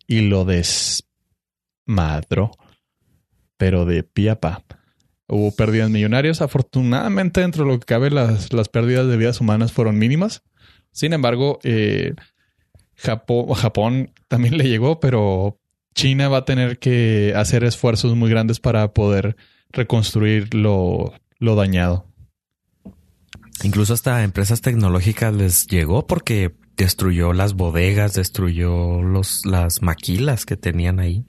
y 0.08 0.22
lo 0.22 0.44
desmadró, 0.44 1.04
pero 3.58 3.86
de 3.86 4.02
pie 4.02 4.32
a 4.32 4.40
pa. 4.40 4.64
Hubo 5.28 5.56
pérdidas 5.56 5.92
millonarias. 5.92 6.42
Afortunadamente, 6.42 7.42
dentro 7.42 7.64
de 7.64 7.72
lo 7.74 7.80
que 7.80 7.86
cabe, 7.86 8.10
las, 8.10 8.52
las 8.54 8.70
pérdidas 8.70 9.08
de 9.08 9.18
vidas 9.18 9.40
humanas 9.40 9.72
fueron 9.72 10.00
mínimas. 10.00 10.42
Sin 10.92 11.14
embargo, 11.14 11.60
eh, 11.64 12.16
Japón, 12.96 13.54
Japón 13.54 14.12
también 14.28 14.58
le 14.58 14.68
llegó, 14.68 15.00
pero 15.00 15.60
China 15.94 16.28
va 16.28 16.38
a 16.38 16.46
tener 16.46 16.80
que 16.80 17.34
hacer 17.36 17.64
esfuerzos 17.64 18.16
muy 18.16 18.32
grandes 18.32 18.60
para 18.60 18.94
poder 18.94 19.36
reconstruir 19.70 20.56
lo, 20.56 21.14
lo 21.38 21.54
dañado. 21.54 22.11
Incluso 23.64 23.94
hasta 23.94 24.24
empresas 24.24 24.62
tecnológicas 24.62 25.34
les 25.34 25.68
llegó 25.68 26.08
porque 26.08 26.56
destruyó 26.78 27.34
las 27.34 27.54
bodegas, 27.54 28.14
destruyó 28.14 29.04
los, 29.04 29.46
las 29.46 29.82
maquilas 29.82 30.46
que 30.46 30.58
tenían 30.58 31.00
ahí. 31.00 31.26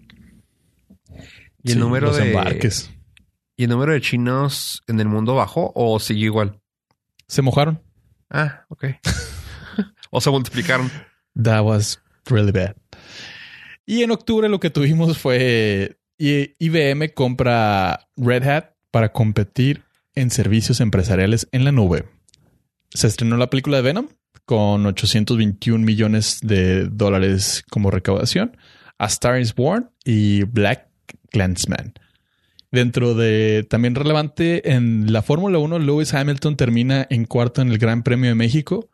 Y 1.62 1.72
el 1.72 1.80
número 1.80 2.12
de 2.12 2.28
embarques. 2.28 2.90
¿Y 3.56 3.64
el 3.64 3.70
número 3.70 3.92
de 3.92 4.00
chinos 4.00 4.82
en 4.86 4.98
el 4.98 5.08
mundo 5.08 5.34
bajó 5.34 5.72
o 5.74 6.00
siguió 6.00 6.26
igual? 6.26 6.60
Se 7.28 7.42
mojaron. 7.42 7.82
Ah, 8.30 8.64
ok. 8.68 8.84
o 10.10 10.20
se 10.20 10.30
multiplicaron. 10.30 10.90
That 11.40 11.62
was 11.62 12.00
really 12.26 12.50
bad. 12.50 12.74
Y 13.84 14.02
en 14.02 14.10
octubre 14.10 14.48
lo 14.48 14.58
que 14.58 14.70
tuvimos 14.70 15.18
fue 15.18 15.98
IBM 16.18 17.12
compra 17.14 18.08
Red 18.16 18.48
Hat 18.48 18.64
para 18.90 19.12
competir 19.12 19.84
en 20.14 20.30
servicios 20.30 20.80
empresariales 20.80 21.48
en 21.52 21.64
la 21.64 21.72
nube 21.72 22.04
se 22.94 23.06
estrenó 23.06 23.36
la 23.36 23.50
película 23.50 23.78
de 23.78 23.82
Venom 23.82 24.08
con 24.44 24.84
821 24.86 25.84
millones 25.84 26.40
de 26.42 26.86
dólares 26.86 27.64
como 27.70 27.90
recaudación. 27.90 28.56
A 28.98 29.06
Star 29.06 29.40
is 29.40 29.54
Born 29.54 29.90
y 30.04 30.44
Black 30.44 30.88
Clansman. 31.30 31.94
Dentro 32.70 33.14
de 33.14 33.66
también 33.68 33.94
relevante 33.94 34.72
en 34.72 35.12
la 35.12 35.22
Fórmula 35.22 35.58
1, 35.58 35.78
Lewis 35.78 36.14
Hamilton 36.14 36.56
termina 36.56 37.06
en 37.10 37.26
cuarto 37.26 37.60
en 37.60 37.68
el 37.68 37.78
Gran 37.78 38.02
Premio 38.02 38.30
de 38.30 38.34
México. 38.34 38.88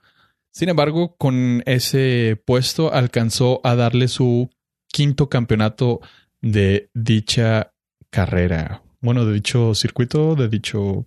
Sin 0.51 0.69
embargo, 0.69 1.17
con 1.17 1.63
ese 1.67 2.41
puesto 2.45 2.93
alcanzó 2.93 3.61
a 3.65 3.77
darle 3.77 4.09
su 4.09 4.51
quinto 4.89 5.29
campeonato 5.29 6.01
de 6.41 6.91
dicha 6.95 7.73
carrera. 8.11 8.83
Bueno, 9.01 9.25
de 9.25 9.35
dicho 9.35 9.75
circuito, 9.75 10.35
de 10.35 10.49
dicho 10.49 11.07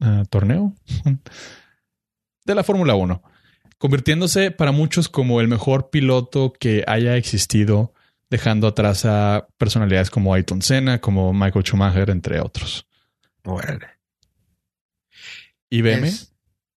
ah, 0.00 0.24
torneo. 0.28 0.74
de 2.46 2.54
la 2.54 2.64
Fórmula 2.64 2.94
1, 2.94 3.22
convirtiéndose 3.78 4.50
para 4.50 4.72
muchos 4.72 5.08
como 5.08 5.40
el 5.40 5.48
mejor 5.48 5.90
piloto 5.90 6.52
que 6.58 6.84
haya 6.86 7.16
existido, 7.16 7.92
dejando 8.30 8.66
atrás 8.68 9.04
a 9.04 9.48
personalidades 9.58 10.10
como 10.10 10.32
Ayrton 10.32 10.62
Senna, 10.62 11.00
como 11.00 11.32
Michael 11.32 11.64
Schumacher, 11.64 12.10
entre 12.10 12.40
otros. 12.40 12.86
Bueno. 13.44 13.86
IBM. 15.70 16.10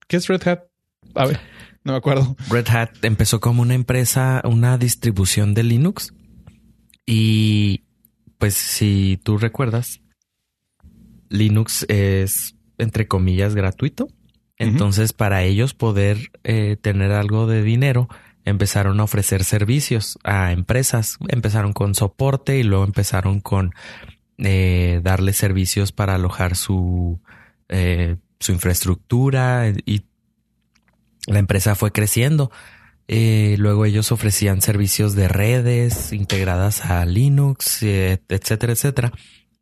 ¿Qué 0.07 0.17
es 0.17 0.27
Red 0.27 0.47
Hat? 0.47 0.63
A 1.15 1.25
ver, 1.25 1.39
no 1.83 1.93
me 1.93 1.97
acuerdo. 1.97 2.35
Red 2.49 2.67
Hat 2.69 2.89
empezó 3.03 3.39
como 3.39 3.61
una 3.61 3.75
empresa, 3.75 4.41
una 4.43 4.77
distribución 4.77 5.53
de 5.53 5.63
Linux. 5.63 6.13
Y 7.05 7.85
pues 8.37 8.55
si 8.55 9.19
tú 9.23 9.37
recuerdas, 9.37 10.01
Linux 11.29 11.85
es 11.89 12.55
entre 12.77 13.07
comillas 13.07 13.53
gratuito. 13.55 14.07
Entonces, 14.59 15.13
para 15.13 15.43
ellos 15.43 15.73
poder 15.73 16.31
eh, 16.43 16.75
tener 16.79 17.13
algo 17.13 17.47
de 17.47 17.63
dinero, 17.63 18.09
empezaron 18.43 18.99
a 18.99 19.05
ofrecer 19.05 19.45
servicios 19.45 20.19
a 20.25 20.51
empresas. 20.51 21.17
Empezaron 21.29 21.71
con 21.71 21.95
soporte 21.95 22.59
y 22.59 22.63
luego 22.63 22.83
empezaron 22.83 23.39
con 23.39 23.73
eh, 24.37 24.99
darle 25.01 25.31
servicios 25.31 25.93
para 25.93 26.15
alojar 26.15 26.57
su, 26.57 27.21
eh, 27.69 28.17
su 28.39 28.51
infraestructura 28.51 29.69
y 29.85 30.03
la 31.25 31.39
empresa 31.39 31.75
fue 31.75 31.93
creciendo. 31.93 32.51
luego 33.07 33.85
ellos 33.85 34.11
ofrecían 34.11 34.61
servicios 34.61 35.15
de 35.15 35.29
redes 35.29 36.11
integradas 36.11 36.85
a 36.85 37.05
Linux, 37.05 37.81
etcétera, 37.81 38.73
etcétera, 38.73 39.13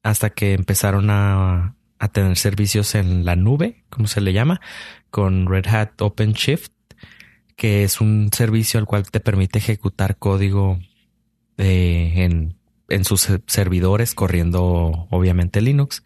hasta 0.01 0.31
que 0.31 0.53
empezaron 0.53 1.09
a, 1.11 1.76
a 1.99 2.07
tener 2.09 2.37
servicios 2.37 2.95
en 2.95 3.25
la 3.25 3.35
nube, 3.35 3.83
como 3.89 4.07
se 4.07 4.21
le 4.21 4.33
llama, 4.33 4.61
con 5.09 5.47
Red 5.47 5.67
Hat 5.67 6.01
OpenShift, 6.01 6.71
que 7.55 7.83
es 7.83 8.01
un 8.01 8.29
servicio 8.31 8.79
al 8.79 8.85
cual 8.85 9.09
te 9.09 9.19
permite 9.19 9.59
ejecutar 9.59 10.17
código 10.17 10.79
eh, 11.57 12.13
en, 12.17 12.55
en, 12.89 13.03
sus 13.03 13.27
servidores 13.47 14.13
corriendo 14.13 15.07
obviamente 15.09 15.61
Linux. 15.61 16.03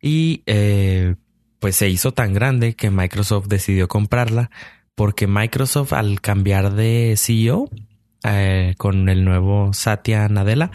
Y 0.00 0.42
eh, 0.46 1.16
pues 1.58 1.76
se 1.76 1.88
hizo 1.88 2.12
tan 2.12 2.32
grande 2.32 2.74
que 2.74 2.90
Microsoft 2.90 3.48
decidió 3.48 3.88
comprarla 3.88 4.50
porque 4.94 5.26
Microsoft 5.26 5.92
al 5.92 6.20
cambiar 6.20 6.72
de 6.72 7.14
CEO 7.18 7.68
eh, 8.24 8.74
con 8.78 9.08
el 9.08 9.24
nuevo 9.24 9.72
Satya 9.72 10.26
Nadella, 10.28 10.70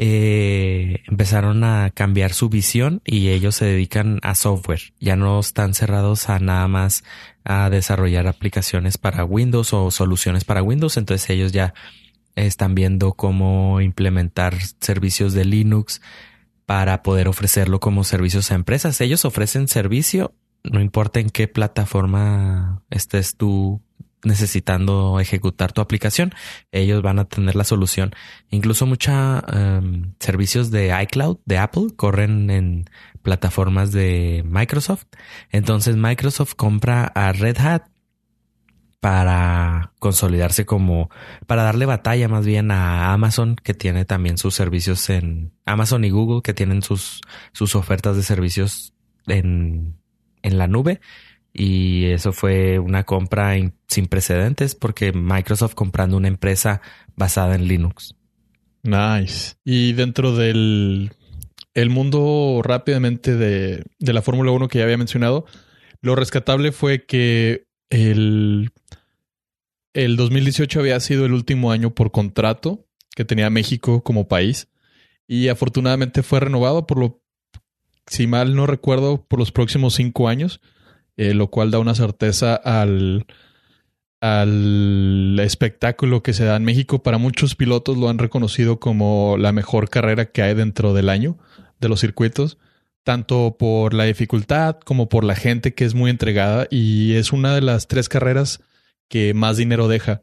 eh, 0.00 1.02
empezaron 1.08 1.64
a 1.64 1.90
cambiar 1.90 2.32
su 2.32 2.48
visión 2.48 3.02
y 3.04 3.30
ellos 3.30 3.56
se 3.56 3.64
dedican 3.64 4.20
a 4.22 4.36
software. 4.36 4.94
Ya 5.00 5.16
no 5.16 5.40
están 5.40 5.74
cerrados 5.74 6.28
a 6.28 6.38
nada 6.38 6.68
más 6.68 7.02
a 7.42 7.68
desarrollar 7.68 8.28
aplicaciones 8.28 8.96
para 8.96 9.24
Windows 9.24 9.72
o 9.72 9.90
soluciones 9.90 10.44
para 10.44 10.62
Windows. 10.62 10.96
Entonces 10.96 11.28
ellos 11.30 11.50
ya 11.50 11.74
están 12.36 12.76
viendo 12.76 13.14
cómo 13.14 13.80
implementar 13.80 14.54
servicios 14.80 15.32
de 15.32 15.44
Linux 15.44 16.00
para 16.64 17.02
poder 17.02 17.26
ofrecerlo 17.26 17.80
como 17.80 18.04
servicios 18.04 18.52
a 18.52 18.54
empresas. 18.54 19.00
Ellos 19.00 19.24
ofrecen 19.24 19.66
servicio, 19.66 20.32
no 20.62 20.80
importa 20.80 21.18
en 21.18 21.30
qué 21.30 21.48
plataforma 21.48 22.84
estés 22.90 23.36
tú 23.36 23.82
necesitando 24.24 25.20
ejecutar 25.20 25.72
tu 25.72 25.80
aplicación, 25.80 26.34
ellos 26.72 27.02
van 27.02 27.18
a 27.18 27.26
tener 27.26 27.54
la 27.54 27.64
solución. 27.64 28.14
Incluso 28.50 28.86
muchos 28.86 29.14
em, 29.52 30.14
servicios 30.18 30.70
de 30.70 30.96
iCloud, 31.02 31.38
de 31.44 31.58
Apple, 31.58 31.88
corren 31.96 32.50
en 32.50 32.84
plataformas 33.22 33.92
de 33.92 34.42
Microsoft. 34.46 35.06
Entonces 35.50 35.96
Microsoft 35.96 36.54
compra 36.54 37.04
a 37.04 37.32
Red 37.32 37.58
Hat 37.58 37.82
para 39.00 39.92
consolidarse 40.00 40.66
como, 40.66 41.08
para 41.46 41.62
darle 41.62 41.86
batalla 41.86 42.28
más 42.28 42.44
bien 42.44 42.70
a 42.72 43.12
Amazon, 43.12 43.54
que 43.54 43.74
tiene 43.74 44.04
también 44.04 44.38
sus 44.38 44.54
servicios 44.54 45.08
en 45.08 45.52
Amazon 45.64 46.04
y 46.04 46.10
Google, 46.10 46.42
que 46.42 46.54
tienen 46.54 46.82
sus, 46.82 47.20
sus 47.52 47.76
ofertas 47.76 48.16
de 48.16 48.24
servicios 48.24 48.92
en, 49.26 49.94
en 50.42 50.58
la 50.58 50.66
nube 50.66 51.00
y 51.58 52.04
eso 52.06 52.32
fue 52.32 52.78
una 52.78 53.02
compra 53.02 53.54
sin 53.88 54.06
precedentes 54.06 54.76
porque 54.76 55.12
Microsoft 55.12 55.74
comprando 55.74 56.16
una 56.16 56.28
empresa 56.28 56.80
basada 57.16 57.56
en 57.56 57.66
Linux. 57.66 58.14
Nice. 58.84 59.56
Y 59.64 59.92
dentro 59.94 60.36
del 60.36 61.10
el 61.74 61.90
mundo 61.90 62.60
rápidamente 62.62 63.34
de, 63.34 63.82
de 63.98 64.12
la 64.12 64.22
Fórmula 64.22 64.52
1 64.52 64.68
que 64.68 64.78
ya 64.78 64.84
había 64.84 64.98
mencionado, 64.98 65.46
lo 66.00 66.14
rescatable 66.14 66.70
fue 66.70 67.06
que 67.06 67.66
el, 67.90 68.70
el 69.94 70.16
2018 70.16 70.78
había 70.78 71.00
sido 71.00 71.26
el 71.26 71.32
último 71.32 71.72
año 71.72 71.92
por 71.92 72.12
contrato 72.12 72.86
que 73.16 73.24
tenía 73.24 73.50
México 73.50 74.04
como 74.04 74.28
país 74.28 74.68
y 75.26 75.48
afortunadamente 75.48 76.22
fue 76.22 76.38
renovado 76.38 76.86
por 76.86 76.98
lo, 77.00 77.20
si 78.06 78.28
mal 78.28 78.54
no 78.54 78.68
recuerdo, 78.68 79.26
por 79.26 79.40
los 79.40 79.50
próximos 79.50 79.94
cinco 79.94 80.28
años 80.28 80.60
eh, 81.18 81.34
lo 81.34 81.48
cual 81.48 81.72
da 81.72 81.80
una 81.80 81.96
certeza 81.96 82.54
al, 82.54 83.26
al 84.20 85.38
espectáculo 85.40 86.22
que 86.22 86.32
se 86.32 86.44
da 86.44 86.56
en 86.56 86.64
México. 86.64 87.02
Para 87.02 87.18
muchos 87.18 87.56
pilotos 87.56 87.98
lo 87.98 88.08
han 88.08 88.18
reconocido 88.18 88.78
como 88.78 89.36
la 89.36 89.50
mejor 89.50 89.90
carrera 89.90 90.26
que 90.26 90.42
hay 90.42 90.54
dentro 90.54 90.94
del 90.94 91.08
año 91.08 91.36
de 91.80 91.88
los 91.88 92.00
circuitos, 92.00 92.56
tanto 93.02 93.56
por 93.58 93.94
la 93.94 94.04
dificultad 94.04 94.78
como 94.78 95.08
por 95.08 95.24
la 95.24 95.34
gente 95.34 95.74
que 95.74 95.84
es 95.84 95.94
muy 95.94 96.08
entregada 96.08 96.68
y 96.70 97.14
es 97.14 97.32
una 97.32 97.52
de 97.52 97.62
las 97.62 97.88
tres 97.88 98.08
carreras 98.08 98.60
que 99.08 99.34
más 99.34 99.56
dinero 99.56 99.88
deja. 99.88 100.22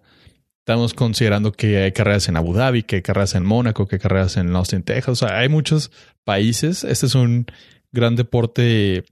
Estamos 0.59 0.93
considerando 0.93 1.51
que 1.51 1.83
hay 1.83 1.91
carreras 1.91 2.29
en 2.29 2.37
Abu 2.37 2.53
Dhabi, 2.53 2.83
que 2.83 2.95
hay 2.97 3.01
carreras 3.01 3.35
en 3.35 3.43
Mónaco, 3.43 3.85
que 3.85 3.97
hay 3.97 3.99
carreras 3.99 4.37
en 4.37 4.55
Austin, 4.55 4.81
Texas. 4.81 5.21
O 5.21 5.27
sea, 5.27 5.39
hay 5.39 5.49
muchos 5.49 5.91
países. 6.23 6.85
Este 6.85 7.05
es 7.05 7.15
un 7.15 7.47
gran 7.91 8.15
deporte 8.15 9.03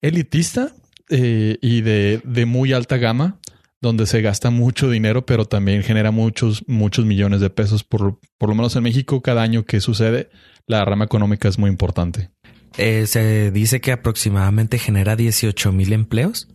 elitista 0.00 0.74
eh, 1.08 1.58
y 1.60 1.80
de, 1.80 2.20
de, 2.24 2.46
muy 2.46 2.72
alta 2.72 2.96
gama, 2.96 3.38
donde 3.80 4.06
se 4.06 4.20
gasta 4.22 4.50
mucho 4.50 4.90
dinero, 4.90 5.24
pero 5.24 5.44
también 5.44 5.82
genera 5.82 6.10
muchos, 6.10 6.64
muchos 6.66 7.04
millones 7.04 7.40
de 7.40 7.50
pesos. 7.50 7.84
Por, 7.84 8.18
por 8.38 8.48
lo 8.48 8.54
menos 8.54 8.76
en 8.76 8.82
México, 8.82 9.22
cada 9.22 9.42
año 9.42 9.64
que 9.64 9.80
sucede, 9.80 10.30
la 10.66 10.84
rama 10.84 11.04
económica 11.04 11.48
es 11.48 11.58
muy 11.58 11.70
importante. 11.70 12.30
Eh, 12.76 13.06
se 13.06 13.50
dice 13.50 13.80
que 13.80 13.92
aproximadamente 13.92 14.78
genera 14.78 15.16
18 15.16 15.72
mil 15.72 15.92
empleos 15.92 16.48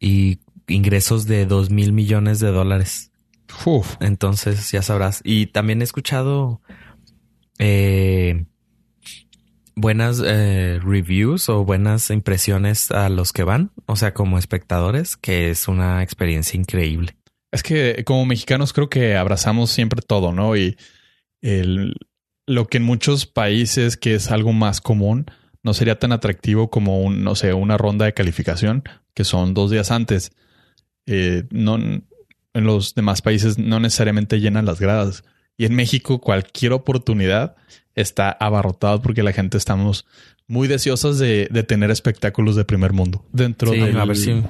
y 0.00 0.40
ingresos 0.68 1.26
de 1.26 1.46
2 1.46 1.70
mil 1.70 1.92
millones 1.92 2.40
de 2.40 2.48
dólares. 2.48 3.12
Entonces, 4.00 4.70
ya 4.70 4.82
sabrás. 4.82 5.20
Y 5.24 5.46
también 5.46 5.80
he 5.80 5.84
escuchado 5.84 6.60
eh, 7.58 8.46
buenas 9.74 10.22
eh, 10.24 10.80
reviews 10.82 11.48
o 11.48 11.64
buenas 11.64 12.10
impresiones 12.10 12.90
a 12.90 13.08
los 13.08 13.32
que 13.32 13.44
van, 13.44 13.70
o 13.86 13.96
sea, 13.96 14.14
como 14.14 14.38
espectadores, 14.38 15.16
que 15.16 15.50
es 15.50 15.68
una 15.68 16.02
experiencia 16.02 16.58
increíble. 16.58 17.16
Es 17.50 17.62
que 17.62 18.02
como 18.04 18.24
mexicanos 18.24 18.72
creo 18.72 18.88
que 18.88 19.16
abrazamos 19.16 19.70
siempre 19.70 20.00
todo, 20.00 20.32
¿no? 20.32 20.56
Y 20.56 20.76
el, 21.42 21.94
lo 22.46 22.66
que 22.66 22.78
en 22.78 22.84
muchos 22.84 23.26
países, 23.26 23.96
que 23.96 24.14
es 24.14 24.30
algo 24.30 24.52
más 24.52 24.80
común, 24.80 25.26
no 25.62 25.74
sería 25.74 25.98
tan 25.98 26.12
atractivo 26.12 26.70
como 26.70 27.00
un, 27.00 27.22
no 27.22 27.34
sé, 27.34 27.52
una 27.52 27.78
ronda 27.78 28.04
de 28.04 28.14
calificación, 28.14 28.84
que 29.14 29.24
son 29.24 29.54
dos 29.54 29.70
días 29.70 29.90
antes. 29.90 30.32
Eh, 31.06 31.44
no, 31.50 31.76
en 31.76 32.04
los 32.54 32.94
demás 32.94 33.22
países 33.22 33.58
no 33.58 33.80
necesariamente 33.80 34.40
llenan 34.40 34.66
las 34.66 34.80
gradas. 34.80 35.24
Y 35.56 35.66
en 35.66 35.74
México, 35.74 36.20
cualquier 36.20 36.72
oportunidad 36.72 37.56
está 37.94 38.30
abarrotado 38.30 39.02
porque 39.02 39.22
la 39.22 39.32
gente 39.32 39.58
estamos 39.58 40.06
muy 40.48 40.68
deseosas 40.68 41.18
de, 41.18 41.46
tener 41.66 41.90
espectáculos 41.90 42.56
de 42.56 42.64
primer 42.64 42.92
mundo 42.92 43.24
dentro 43.32 43.70
de 43.70 43.98
a 43.98 44.04
ver 44.04 44.16
si 44.16 44.42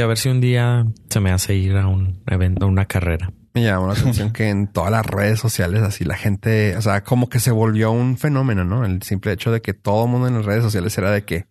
a 0.00 0.06
ver 0.06 0.18
si 0.18 0.28
un 0.28 0.40
día 0.40 0.86
se 1.08 1.20
me 1.20 1.30
hace 1.30 1.54
ir 1.54 1.76
a 1.76 1.88
un 1.88 2.22
evento, 2.26 2.66
a 2.66 2.68
una 2.68 2.86
carrera. 2.86 3.32
Me 3.54 3.64
llama 3.64 3.88
la 3.88 3.92
atención 3.94 4.32
que 4.32 4.48
en 4.48 4.66
todas 4.68 4.90
las 4.90 5.04
redes 5.04 5.40
sociales 5.40 5.82
así 5.82 6.04
la 6.04 6.16
gente, 6.16 6.76
o 6.76 6.82
sea, 6.82 7.02
como 7.02 7.28
que 7.28 7.40
se 7.40 7.50
volvió 7.50 7.90
un 7.90 8.16
fenómeno, 8.16 8.64
¿no? 8.64 8.84
El 8.84 9.02
simple 9.02 9.32
hecho 9.32 9.50
de 9.50 9.60
que 9.60 9.74
todo 9.74 10.04
el 10.04 10.10
mundo 10.10 10.28
en 10.28 10.34
las 10.34 10.44
redes 10.44 10.62
sociales 10.62 10.96
era 10.96 11.10
de 11.10 11.24
que 11.24 11.46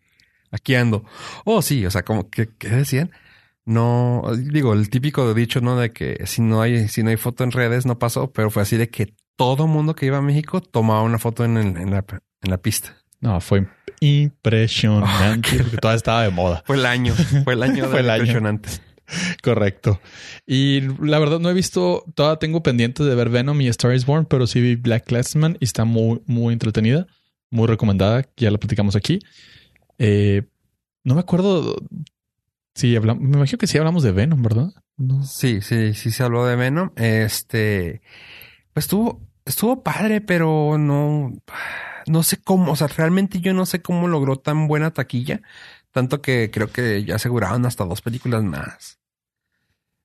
aquí 0.50 0.76
ando. 0.76 1.04
Oh, 1.46 1.62
sí, 1.62 1.86
o 1.86 1.92
sea, 1.92 2.04
como 2.04 2.30
que 2.30 2.50
¿qué 2.58 2.70
decían? 2.70 3.12
No, 3.66 4.24
digo, 4.36 4.74
el 4.74 4.90
típico 4.90 5.34
dicho, 5.34 5.62
¿no? 5.62 5.78
De 5.78 5.92
que 5.92 6.26
si 6.26 6.42
no 6.42 6.62
hay, 6.62 6.88
si 6.88 7.04
no 7.04 7.10
hay 7.10 7.18
foto 7.18 7.44
en 7.44 7.52
redes 7.52 7.86
no 7.86 8.00
pasó, 8.00 8.32
pero 8.32 8.50
fue 8.50 8.64
así 8.64 8.78
de 8.78 8.90
que 8.90 9.14
todo 9.36 9.68
mundo 9.68 9.96
que 9.96 10.06
iba 10.06 10.18
a 10.18 10.22
México 10.22 10.62
tomaba 10.62 11.04
una 11.04 11.20
foto 11.20 11.46
en, 11.46 11.92
la, 11.92 12.58
pista. 12.58 12.98
No, 13.20 13.40
fue 13.40 13.68
impresionante 14.00 15.58
porque 15.58 15.78
todavía 15.78 15.98
estaba 15.98 16.24
de 16.24 16.30
moda. 16.30 16.64
Fue 16.66 16.76
el 16.76 16.86
año, 16.86 17.14
fue 17.44 17.54
el 17.54 17.64
año 17.64 17.86
fue 17.90 18.00
el 18.00 18.08
impresionante. 18.08 18.70
Correcto. 19.44 20.00
Y 20.46 20.82
la 21.00 21.20
verdad 21.20 21.40
no 21.40 21.50
he 21.50 21.54
visto, 21.54 22.06
todavía 22.16 22.40
tengo 22.40 22.64
pendientes 22.64 23.06
de 23.06 23.16
ver 23.16 23.30
Venom 23.30 23.60
y 23.62 23.68
Star 23.68 23.94
is 23.94 24.06
Born, 24.06 24.26
pero 24.26 24.48
sí 24.48 24.62
vi 24.62 24.76
Black 24.76 25.06
Classman 25.06 25.58
y 25.60 25.66
está 25.66 25.86
muy, 25.86 26.22
muy 26.26 26.54
entretenida, 26.54 27.08
muy 27.50 27.68
recomendada, 27.68 28.26
ya 28.38 28.52
la 28.52 28.58
platicamos 28.58 28.96
aquí. 28.96 29.20
Eh, 29.98 30.44
no 31.04 31.16
me 31.16 31.22
acuerdo 31.22 31.76
hablamos, 32.96 33.24
me 33.24 33.38
imagino 33.38 33.58
que 33.58 33.68
sí 33.68 33.78
hablamos 33.78 34.04
de 34.04 34.12
Venom, 34.12 34.42
¿verdad? 34.42 34.72
Sí, 35.24 35.62
sí, 35.62 35.94
sí 35.94 36.12
se 36.12 36.24
habló 36.24 36.46
de 36.46 36.56
Venom. 36.56 36.92
Este, 36.96 38.02
pues 38.74 38.86
estuvo, 38.86 39.22
estuvo 39.46 39.84
padre, 39.84 40.22
pero 40.22 40.78
no, 40.78 41.34
no 42.08 42.24
sé 42.24 42.38
cómo, 42.42 42.72
o 42.72 42.76
sea, 42.76 42.88
realmente 42.88 43.42
yo 43.42 43.54
no 43.54 43.66
sé 43.66 43.82
cómo 43.82 44.08
logró 44.08 44.38
tan 44.38 44.68
buena 44.68 44.92
taquilla, 44.92 45.42
tanto 45.92 46.22
que 46.22 46.50
creo 46.52 46.72
que 46.72 47.04
ya 47.04 47.16
aseguraron 47.16 47.66
hasta 47.66 47.86
dos 47.86 48.02
películas 48.02 48.44
más. 48.44 49.00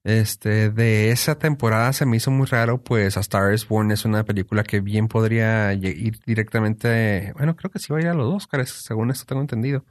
Este, 0.04 0.70
de 0.70 1.10
esa 1.10 1.36
temporada 1.36 1.92
se 1.92 2.06
me 2.06 2.16
hizo 2.16 2.30
muy 2.30 2.46
raro, 2.46 2.80
pues 2.80 3.16
A 3.16 3.20
Star 3.20 3.52
is 3.52 3.66
Born 3.66 3.90
es 3.90 4.04
una 4.04 4.24
película 4.24 4.62
que 4.62 4.80
bien 4.80 5.08
podría 5.08 5.72
ir 5.72 6.20
directamente, 6.24 7.32
bueno, 7.36 7.56
creo 7.56 7.72
que 7.72 7.80
sí 7.80 7.92
va 7.92 7.98
a 7.98 8.02
ir 8.02 8.08
a 8.08 8.14
los 8.14 8.32
Oscars, 8.32 8.70
según 8.70 9.10
esto 9.10 9.26
tengo 9.26 9.40
entendido. 9.40 9.84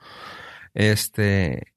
Este, 0.73 1.74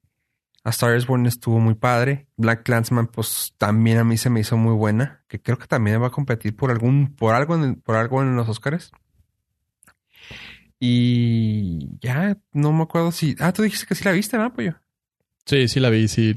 a 0.69 0.71
Star 0.71 0.95
is 0.95 1.07
Born 1.07 1.25
estuvo 1.25 1.59
muy 1.59 1.73
padre. 1.73 2.27
Black 2.37 2.63
Clansman, 2.63 3.07
pues 3.07 3.53
también 3.57 3.97
a 3.97 4.03
mí 4.03 4.17
se 4.17 4.29
me 4.29 4.39
hizo 4.39 4.55
muy 4.55 4.73
buena. 4.73 5.23
Que 5.27 5.41
creo 5.41 5.57
que 5.57 5.67
también 5.67 6.01
va 6.01 6.07
a 6.07 6.11
competir 6.11 6.55
por 6.55 6.71
algún, 6.71 7.15
por 7.15 7.35
algo 7.35 7.55
en, 7.55 7.75
por 7.75 7.95
algo 7.95 8.21
en 8.21 8.35
los 8.35 8.47
Oscars. 8.47 8.91
Y 10.79 11.97
ya 11.99 12.37
no 12.53 12.71
me 12.71 12.83
acuerdo 12.83 13.11
si. 13.11 13.35
Ah, 13.39 13.51
tú 13.51 13.63
dijiste 13.63 13.85
que 13.85 13.95
sí 13.95 14.03
la 14.05 14.11
viste, 14.11 14.37
¿no, 14.37 14.53
Pollo? 14.53 14.75
Sí, 15.45 15.67
sí 15.67 15.79
la 15.79 15.89
vi, 15.89 16.07
sí. 16.07 16.33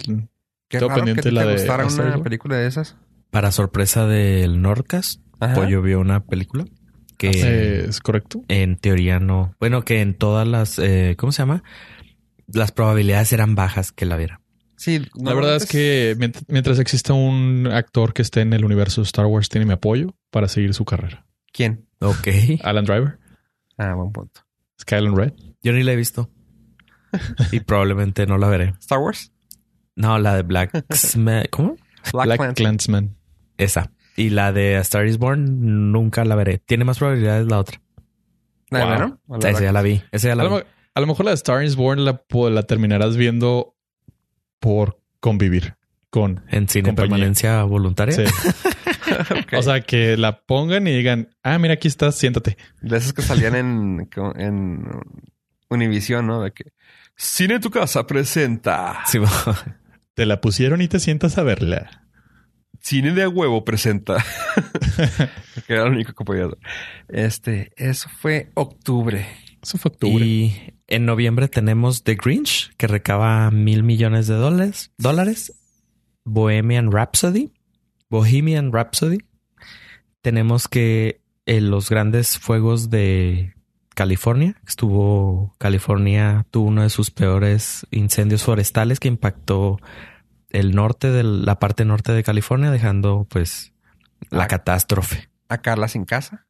Qué 0.68 0.80
raro 0.80 0.94
pendiente 0.94 1.22
que 1.22 1.28
te 1.28 1.32
la 1.32 1.52
gustara 1.52 1.86
una 1.86 2.22
película 2.22 2.56
de 2.56 2.66
esas. 2.66 2.96
Para 3.30 3.52
sorpresa 3.52 4.06
del 4.06 4.60
Nordcast, 4.60 5.20
Pollo 5.54 5.82
vio 5.82 6.00
una 6.00 6.24
película 6.24 6.64
que 7.18 7.30
eh, 7.30 7.84
es 7.88 8.00
correcto. 8.00 8.42
En 8.48 8.76
teoría 8.76 9.20
no. 9.20 9.54
Bueno, 9.60 9.84
que 9.84 10.00
en 10.00 10.14
todas 10.14 10.46
las, 10.46 10.78
eh, 10.78 11.14
¿cómo 11.16 11.30
se 11.30 11.42
llama? 11.42 11.62
Las 12.46 12.72
probabilidades 12.72 13.32
eran 13.32 13.54
bajas 13.54 13.92
que 13.92 14.06
la 14.06 14.16
viera. 14.16 14.40
Sí, 14.76 15.06
la 15.14 15.32
verdad 15.34 15.56
es 15.56 15.66
que 15.66 16.16
mientras 16.48 16.80
exista 16.80 17.12
un 17.12 17.68
actor 17.72 18.12
que 18.12 18.22
esté 18.22 18.40
en 18.40 18.52
el 18.52 18.64
universo 18.64 19.00
de 19.00 19.06
Star 19.06 19.26
Wars, 19.26 19.48
tiene 19.48 19.64
mi 19.64 19.72
apoyo 19.72 20.16
para 20.30 20.48
seguir 20.48 20.74
su 20.74 20.84
carrera. 20.84 21.24
¿Quién? 21.52 21.86
Ok. 22.00 22.28
Alan 22.64 22.84
Driver. 22.84 23.18
Ah, 23.78 23.94
buen 23.94 24.10
punto. 24.10 24.40
Skyland 24.80 25.16
Red. 25.16 25.32
Yo 25.62 25.72
ni 25.72 25.84
la 25.84 25.92
he 25.92 25.96
visto. 25.96 26.30
y 27.52 27.60
probablemente 27.60 28.26
no 28.26 28.38
la 28.38 28.48
veré. 28.48 28.74
¿Star 28.80 28.98
Wars? 28.98 29.32
No, 29.94 30.18
la 30.18 30.34
de 30.34 30.42
Black... 30.42 30.72
¿Cómo? 31.50 31.76
Black, 32.12 32.38
Black 32.38 32.54
Clansman. 32.54 33.16
Esa. 33.58 33.92
Y 34.16 34.30
la 34.30 34.52
de 34.52 34.76
A 34.76 34.80
Star 34.80 35.06
is 35.06 35.18
Born 35.18 35.92
nunca 35.92 36.24
la 36.24 36.34
veré. 36.34 36.58
Tiene 36.58 36.84
más 36.84 36.98
probabilidades 36.98 37.46
la 37.46 37.58
otra. 37.60 37.80
Wow. 38.70 38.80
bueno, 38.80 39.20
a 39.28 39.38
la 39.38 39.50
Esa 39.50 39.62
ya 39.62 39.72
la 39.72 39.82
vi. 39.82 40.02
Esa 40.10 40.28
ya 40.28 40.34
la 40.34 40.48
vi. 40.48 40.64
A 40.94 41.00
lo 41.00 41.06
mejor 41.06 41.24
la 41.24 41.30
de 41.30 41.36
Star 41.36 41.64
is 41.64 41.76
Born 41.76 42.04
la, 42.04 42.62
terminarás 42.62 43.16
viendo 43.16 43.74
por 44.58 45.00
convivir 45.20 45.76
con. 46.10 46.44
En 46.48 46.68
cine 46.68 46.88
compañía. 46.88 47.10
permanencia 47.10 47.62
voluntaria. 47.64 48.14
Sí. 48.14 48.24
O 49.52 49.60
sea, 49.60 49.82
que 49.82 50.16
la 50.16 50.40
pongan 50.40 50.86
y 50.86 50.96
digan, 50.96 51.28
ah, 51.42 51.58
mira, 51.58 51.74
aquí 51.74 51.86
estás, 51.86 52.14
siéntate. 52.14 52.56
De 52.80 52.96
esas 52.96 53.12
que 53.12 53.20
salían 53.20 53.54
en, 53.54 54.08
en 54.36 54.86
Univision, 55.68 56.26
¿no? 56.26 56.40
De 56.42 56.52
que 56.52 56.72
Cine 57.16 57.54
en 57.54 57.60
tu 57.60 57.70
casa 57.70 58.06
presenta. 58.06 59.00
Sí, 59.06 59.18
Te 60.14 60.26
la 60.26 60.40
pusieron 60.40 60.80
y 60.82 60.88
te 60.88 60.98
sientas 60.98 61.38
a 61.38 61.42
verla. 61.42 62.04
Cine 62.80 63.12
de 63.12 63.22
a 63.22 63.28
huevo 63.28 63.64
presenta. 63.64 64.24
que 65.66 65.72
era 65.72 65.84
lo 65.84 65.90
único 65.90 66.14
que 66.14 66.24
podía 66.24 66.46
hacer. 66.46 66.58
Este, 67.08 67.72
eso 67.76 68.08
fue 68.08 68.50
octubre. 68.54 69.26
Eso 69.62 69.78
fue 69.78 69.90
octubre. 69.90 70.24
Y 70.24 70.74
en 70.94 71.06
noviembre 71.06 71.48
tenemos 71.48 72.04
The 72.04 72.14
Grinch, 72.16 72.72
que 72.76 72.86
recaba 72.86 73.50
mil 73.50 73.82
millones 73.82 74.26
de 74.26 74.34
dólares. 74.34 74.92
dólares. 74.98 75.52
Bohemian 76.24 76.92
Rhapsody. 76.92 77.52
Bohemian 78.08 78.72
Rhapsody. 78.72 79.18
Tenemos 80.20 80.68
que 80.68 81.20
en 81.46 81.70
los 81.70 81.90
grandes 81.90 82.38
fuegos 82.38 82.90
de 82.90 83.54
California, 83.94 84.60
estuvo 84.66 85.54
California, 85.58 86.46
tuvo 86.50 86.68
uno 86.68 86.82
de 86.82 86.90
sus 86.90 87.10
peores 87.10 87.86
incendios 87.90 88.44
forestales 88.44 89.00
que 89.00 89.08
impactó 89.08 89.80
el 90.50 90.74
norte 90.74 91.10
de 91.10 91.24
la 91.24 91.58
parte 91.58 91.84
norte 91.84 92.12
de 92.12 92.22
California, 92.22 92.70
dejando 92.70 93.26
pues 93.28 93.72
la 94.30 94.44
Ah. 94.44 94.48
catástrofe. 94.48 95.28
A 95.48 95.58
Carla 95.58 95.88
sin 95.88 96.04
casa. 96.04 96.46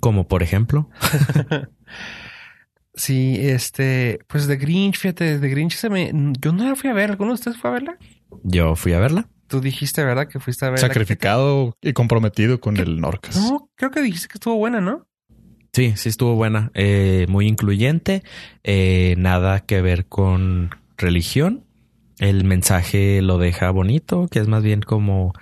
Como 0.00 0.28
por 0.28 0.42
ejemplo, 0.42 0.88
Sí, 2.96 3.36
este, 3.38 4.18
pues 4.26 4.46
de 4.46 4.56
Grinch, 4.56 4.98
fíjate, 4.98 5.38
de 5.38 5.48
Grinch 5.50 5.74
se 5.74 5.90
me. 5.90 6.10
Yo 6.40 6.52
no 6.52 6.64
la 6.64 6.74
fui 6.76 6.88
a 6.88 6.94
ver. 6.94 7.10
¿Alguno 7.10 7.30
de 7.30 7.34
ustedes 7.34 7.58
fue 7.58 7.70
a 7.70 7.74
verla? 7.74 7.98
yo 8.42 8.74
fui 8.74 8.92
a 8.94 8.98
verla. 8.98 9.28
Tú 9.46 9.60
dijiste, 9.60 10.02
¿verdad? 10.02 10.28
Que 10.28 10.40
fuiste 10.40 10.64
a 10.64 10.70
verla. 10.70 10.86
Sacrificado 10.86 11.76
y 11.80 11.92
comprometido 11.92 12.58
con 12.58 12.78
el 12.78 13.00
Norcas. 13.00 13.36
No, 13.36 13.70
creo 13.76 13.90
que 13.90 14.02
dijiste 14.02 14.28
que 14.28 14.38
estuvo 14.38 14.56
buena, 14.56 14.80
¿no? 14.80 15.06
Sí, 15.72 15.92
sí 15.96 16.08
estuvo 16.08 16.34
buena, 16.34 16.70
eh, 16.72 17.26
muy 17.28 17.46
incluyente, 17.46 18.22
eh, 18.64 19.14
nada 19.18 19.60
que 19.60 19.82
ver 19.82 20.06
con 20.06 20.70
religión. 20.96 21.64
El 22.18 22.44
mensaje 22.44 23.20
lo 23.20 23.36
deja 23.36 23.70
bonito, 23.70 24.26
que 24.28 24.38
es 24.38 24.48
más 24.48 24.62
bien 24.62 24.80
como, 24.80 25.34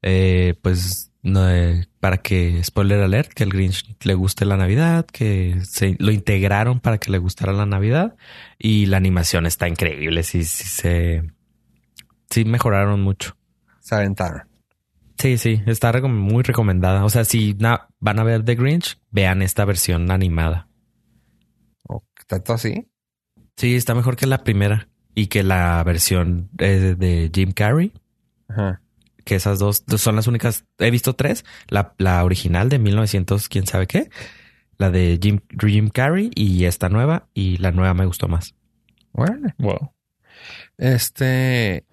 eh, 0.00 0.54
pues, 0.62 1.12
no, 1.22 1.50
eh, 1.50 1.86
para 2.04 2.18
que, 2.18 2.62
spoiler 2.62 3.00
alert, 3.00 3.32
que 3.32 3.44
el 3.44 3.48
Grinch 3.48 3.96
le 4.04 4.12
guste 4.12 4.44
la 4.44 4.58
Navidad, 4.58 5.06
que 5.06 5.56
se 5.64 5.96
lo 5.98 6.12
integraron 6.12 6.78
para 6.78 6.98
que 6.98 7.10
le 7.10 7.16
gustara 7.16 7.54
la 7.54 7.64
Navidad 7.64 8.14
y 8.58 8.84
la 8.84 8.98
animación 8.98 9.46
está 9.46 9.68
increíble, 9.68 10.22
sí, 10.22 10.44
sí 10.44 10.64
se, 10.64 11.22
sí 12.28 12.44
mejoraron 12.44 13.00
mucho. 13.00 13.38
Se 13.80 13.94
aventaron. 13.94 14.42
Sí, 15.16 15.38
sí, 15.38 15.62
está 15.64 15.92
recom- 15.94 16.12
muy 16.12 16.42
recomendada. 16.42 17.06
O 17.06 17.08
sea, 17.08 17.24
si 17.24 17.54
van 17.54 18.18
a 18.18 18.22
ver 18.22 18.44
The 18.44 18.54
Grinch, 18.54 18.98
vean 19.10 19.40
esta 19.40 19.64
versión 19.64 20.10
animada. 20.10 20.68
¿O 21.88 22.04
tanto 22.26 22.52
así? 22.52 22.86
Sí, 23.56 23.76
está 23.76 23.94
mejor 23.94 24.16
que 24.16 24.26
la 24.26 24.44
primera 24.44 24.88
y 25.14 25.28
que 25.28 25.42
la 25.42 25.82
versión 25.84 26.50
eh, 26.58 26.96
de 26.98 27.30
Jim 27.34 27.52
Carrey, 27.52 27.94
Ajá. 28.50 28.82
Que 29.24 29.34
esas 29.36 29.58
dos 29.58 29.84
son 29.96 30.16
las 30.16 30.26
únicas. 30.26 30.64
He 30.78 30.90
visto 30.90 31.14
tres: 31.14 31.44
la, 31.68 31.94
la 31.98 32.22
original 32.24 32.68
de 32.68 32.78
1900, 32.78 33.48
quién 33.48 33.66
sabe 33.66 33.86
qué, 33.86 34.10
la 34.78 34.90
de 34.90 35.18
Jim, 35.22 35.40
Jim 35.60 35.88
Carrey 35.88 36.30
y 36.34 36.64
esta 36.64 36.88
nueva. 36.88 37.28
Y 37.34 37.56
la 37.58 37.72
nueva 37.72 37.94
me 37.94 38.06
gustó 38.06 38.28
más. 38.28 38.54
Órale. 39.12 39.54
Wow. 39.58 39.92
Este. 40.78 41.84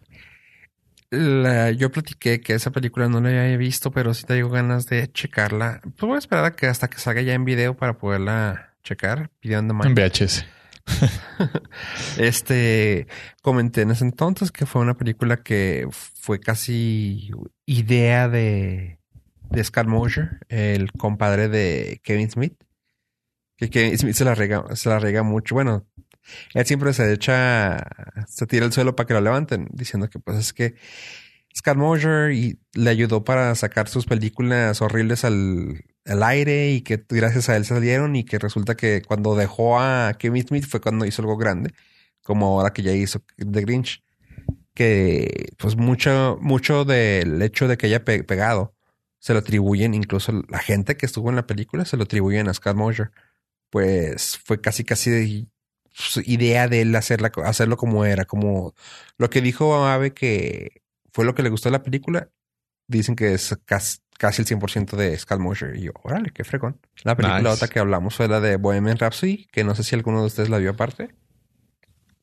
la- 1.09 1.71
yo 1.71 1.91
platiqué 1.91 2.41
que 2.41 2.53
esa 2.53 2.71
película 2.71 3.07
no 3.09 3.19
la 3.21 3.29
había 3.29 3.57
visto, 3.57 3.91
pero 3.91 4.13
sí 4.13 4.23
tengo 4.25 4.49
ganas 4.49 4.85
de 4.87 5.11
checarla. 5.11 5.81
Pues 5.83 5.99
voy 6.01 6.15
a 6.15 6.19
esperar 6.19 6.45
a 6.45 6.55
que 6.55 6.67
hasta 6.67 6.89
que 6.89 6.97
salga 6.99 7.21
ya 7.21 7.33
en 7.33 7.45
video 7.45 7.75
para 7.75 7.97
poderla 7.97 8.73
checar. 8.83 9.29
Demand. 9.43 9.85
En 9.85 9.93
VHS. 9.95 10.45
Este, 12.17 13.07
comenté 13.41 13.81
en 13.81 13.91
ese 13.91 14.03
entonces 14.03 14.51
que 14.51 14.65
fue 14.65 14.81
una 14.81 14.95
película 14.95 15.37
que 15.37 15.87
fue 15.91 16.39
casi 16.39 17.31
idea 17.65 18.27
de, 18.27 18.99
de 19.49 19.63
Scott 19.63 19.87
Mosier, 19.87 20.39
el 20.49 20.91
compadre 20.91 21.47
de 21.49 22.01
Kevin 22.03 22.29
Smith. 22.29 22.55
Que 23.57 23.69
Kevin 23.69 23.97
Smith 23.97 24.15
se 24.15 24.25
la 24.25 24.35
rega, 24.35 24.63
se 24.75 24.89
la 24.89 24.99
rega 24.99 25.23
mucho. 25.23 25.55
Bueno, 25.55 25.85
él 26.53 26.65
siempre 26.65 26.93
se 26.93 27.11
echa, 27.13 27.77
se 28.27 28.47
tira 28.47 28.65
al 28.65 28.73
suelo 28.73 28.95
para 28.95 29.07
que 29.07 29.13
lo 29.13 29.21
levanten, 29.21 29.67
diciendo 29.71 30.09
que 30.09 30.19
pues 30.19 30.37
es 30.37 30.53
que 30.53 30.75
Scott 31.55 31.77
Mosier 31.77 32.31
y 32.31 32.59
le 32.73 32.89
ayudó 32.89 33.23
para 33.23 33.53
sacar 33.55 33.87
sus 33.87 34.05
películas 34.05 34.81
horribles 34.81 35.25
al, 35.25 35.83
al 36.05 36.23
aire 36.23 36.71
y 36.71 36.81
que 36.81 37.03
gracias 37.09 37.49
a 37.49 37.57
él 37.57 37.65
salieron 37.65 38.15
y 38.15 38.23
que 38.23 38.39
resulta 38.39 38.75
que 38.75 39.01
cuando 39.01 39.35
dejó 39.35 39.79
a 39.79 40.13
Kevin 40.17 40.47
Smith 40.47 40.65
fue 40.67 40.81
cuando 40.81 41.05
hizo 41.05 41.21
algo 41.21 41.37
grande, 41.37 41.73
como 42.23 42.59
ahora 42.59 42.73
que 42.73 42.81
ya 42.83 42.91
hizo 42.93 43.21
The 43.37 43.61
Grinch, 43.61 44.03
que 44.73 45.49
pues 45.57 45.75
mucho, 45.75 46.37
mucho 46.41 46.85
del 46.85 47.41
hecho 47.41 47.67
de 47.67 47.77
que 47.77 47.87
haya 47.87 48.05
pe- 48.05 48.23
pegado 48.23 48.73
se 49.19 49.33
lo 49.33 49.39
atribuyen, 49.39 49.93
incluso 49.93 50.31
la 50.49 50.59
gente 50.59 50.97
que 50.97 51.05
estuvo 51.05 51.29
en 51.29 51.35
la 51.35 51.45
película 51.45 51.85
se 51.85 51.97
lo 51.97 52.03
atribuyen 52.03 52.47
a 52.47 52.53
Scott 52.53 52.75
Mosier. 52.75 53.11
Pues 53.69 54.39
fue 54.43 54.59
casi 54.59 54.83
casi 54.83 55.09
de 55.11 55.45
su 55.91 56.21
idea 56.25 56.67
de 56.67 56.81
él 56.81 56.95
hacerla, 56.95 57.31
hacerlo 57.45 57.77
como 57.77 58.03
era, 58.05 58.25
como 58.25 58.73
lo 59.17 59.29
que 59.29 59.41
dijo 59.41 59.85
Ave 59.85 60.13
que 60.13 60.80
fue 61.11 61.25
lo 61.25 61.35
que 61.35 61.43
le 61.43 61.49
gustó 61.49 61.69
de 61.69 61.73
la 61.73 61.83
película. 61.83 62.29
Dicen 62.87 63.15
que 63.15 63.33
es 63.33 63.57
casi, 63.65 63.99
casi 64.17 64.41
el 64.41 64.47
100% 64.47 64.95
de 64.95 65.17
Mosier. 65.39 65.75
Y 65.77 65.83
yo, 65.83 65.91
órale, 66.03 66.31
qué 66.33 66.43
fregón. 66.43 66.79
La 67.03 67.15
película 67.15 67.39
Nice. 67.39 67.53
otra 67.53 67.67
que 67.67 67.79
hablamos 67.79 68.15
fue 68.15 68.27
la 68.27 68.39
de 68.41 68.57
Bohemian 68.57 68.97
Rhapsody, 68.97 69.47
que 69.51 69.63
no 69.63 69.75
sé 69.75 69.83
si 69.83 69.95
alguno 69.95 70.21
de 70.21 70.27
ustedes 70.27 70.49
la 70.49 70.57
vio 70.57 70.71
aparte. 70.71 71.15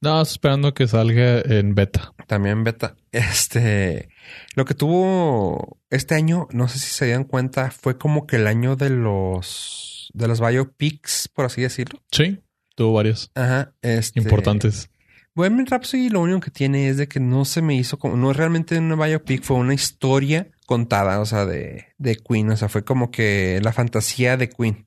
No, 0.00 0.20
esperando 0.22 0.74
que 0.74 0.86
salga 0.86 1.40
en 1.40 1.74
beta. 1.74 2.12
También 2.26 2.62
beta. 2.62 2.96
Este, 3.10 4.10
lo 4.54 4.64
que 4.64 4.74
tuvo 4.74 5.78
este 5.90 6.14
año, 6.14 6.46
no 6.52 6.68
sé 6.68 6.78
si 6.78 6.90
se 6.94 7.06
dieron 7.06 7.24
cuenta, 7.24 7.70
fue 7.70 7.98
como 7.98 8.26
que 8.26 8.36
el 8.36 8.46
año 8.46 8.76
de 8.76 8.90
los 8.90 10.10
de 10.14 10.28
los 10.28 10.40
biopics, 10.40 11.28
por 11.28 11.46
así 11.46 11.62
decirlo. 11.62 12.00
Sí, 12.12 12.38
tuvo 12.76 12.92
varios 12.94 13.30
Ajá. 13.34 13.72
Este, 13.82 14.20
importantes. 14.20 14.90
Bohemian 15.38 15.66
Rhapsody 15.66 16.08
lo 16.08 16.20
único 16.20 16.40
que 16.40 16.50
tiene 16.50 16.88
es 16.88 16.96
de 16.96 17.06
que 17.06 17.20
no 17.20 17.44
se 17.44 17.62
me 17.62 17.76
hizo 17.76 17.96
como, 17.98 18.16
no 18.16 18.30
es 18.32 18.36
realmente 18.36 18.76
una 18.76 18.96
biopic, 18.96 19.42
fue 19.44 19.56
una 19.56 19.72
historia 19.72 20.48
contada, 20.66 21.20
o 21.20 21.26
sea, 21.26 21.46
de, 21.46 21.86
de 21.96 22.16
Queen, 22.16 22.50
o 22.50 22.56
sea, 22.56 22.68
fue 22.68 22.84
como 22.84 23.10
que 23.12 23.60
la 23.62 23.72
fantasía 23.72 24.36
de 24.36 24.48
Queen. 24.48 24.86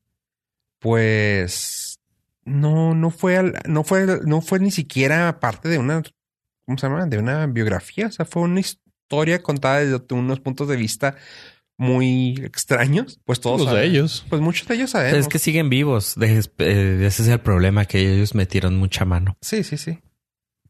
Pues 0.80 2.00
no, 2.44 2.94
no 2.96 3.12
fue, 3.12 3.38
al- 3.38 3.60
no 3.66 3.84
fue, 3.84 4.06
no 4.26 4.42
fue 4.42 4.60
ni 4.60 4.72
siquiera 4.72 5.40
parte 5.40 5.70
de 5.70 5.78
una, 5.78 6.02
¿cómo 6.66 6.78
se 6.78 6.88
llama? 6.88 7.06
De 7.06 7.18
una 7.18 7.46
biografía, 7.48 8.08
o 8.08 8.12
sea, 8.12 8.26
fue 8.26 8.42
una 8.42 8.60
historia 8.60 9.42
contada 9.42 9.80
desde 9.80 10.02
unos 10.14 10.40
puntos 10.42 10.68
de 10.68 10.76
vista 10.76 11.16
muy 11.78 12.36
extraños. 12.44 13.20
Pues 13.26 13.40
todos 13.40 13.62
Los 13.62 13.74
de 13.74 13.86
ellos. 13.86 14.26
Pues 14.30 14.42
muchos 14.42 14.68
de 14.68 14.76
ellos 14.76 14.90
sabemos. 14.92 15.20
Es 15.20 15.28
que 15.28 15.40
siguen 15.40 15.70
vivos. 15.70 16.16
De- 16.16 16.40
eh, 16.60 17.04
ese 17.06 17.22
es 17.24 17.28
el 17.30 17.40
problema, 17.40 17.86
que 17.86 18.00
ellos 18.00 18.36
metieron 18.36 18.76
mucha 18.76 19.06
mano. 19.06 19.38
Sí, 19.42 19.64
sí, 19.64 19.78
sí. 19.78 20.00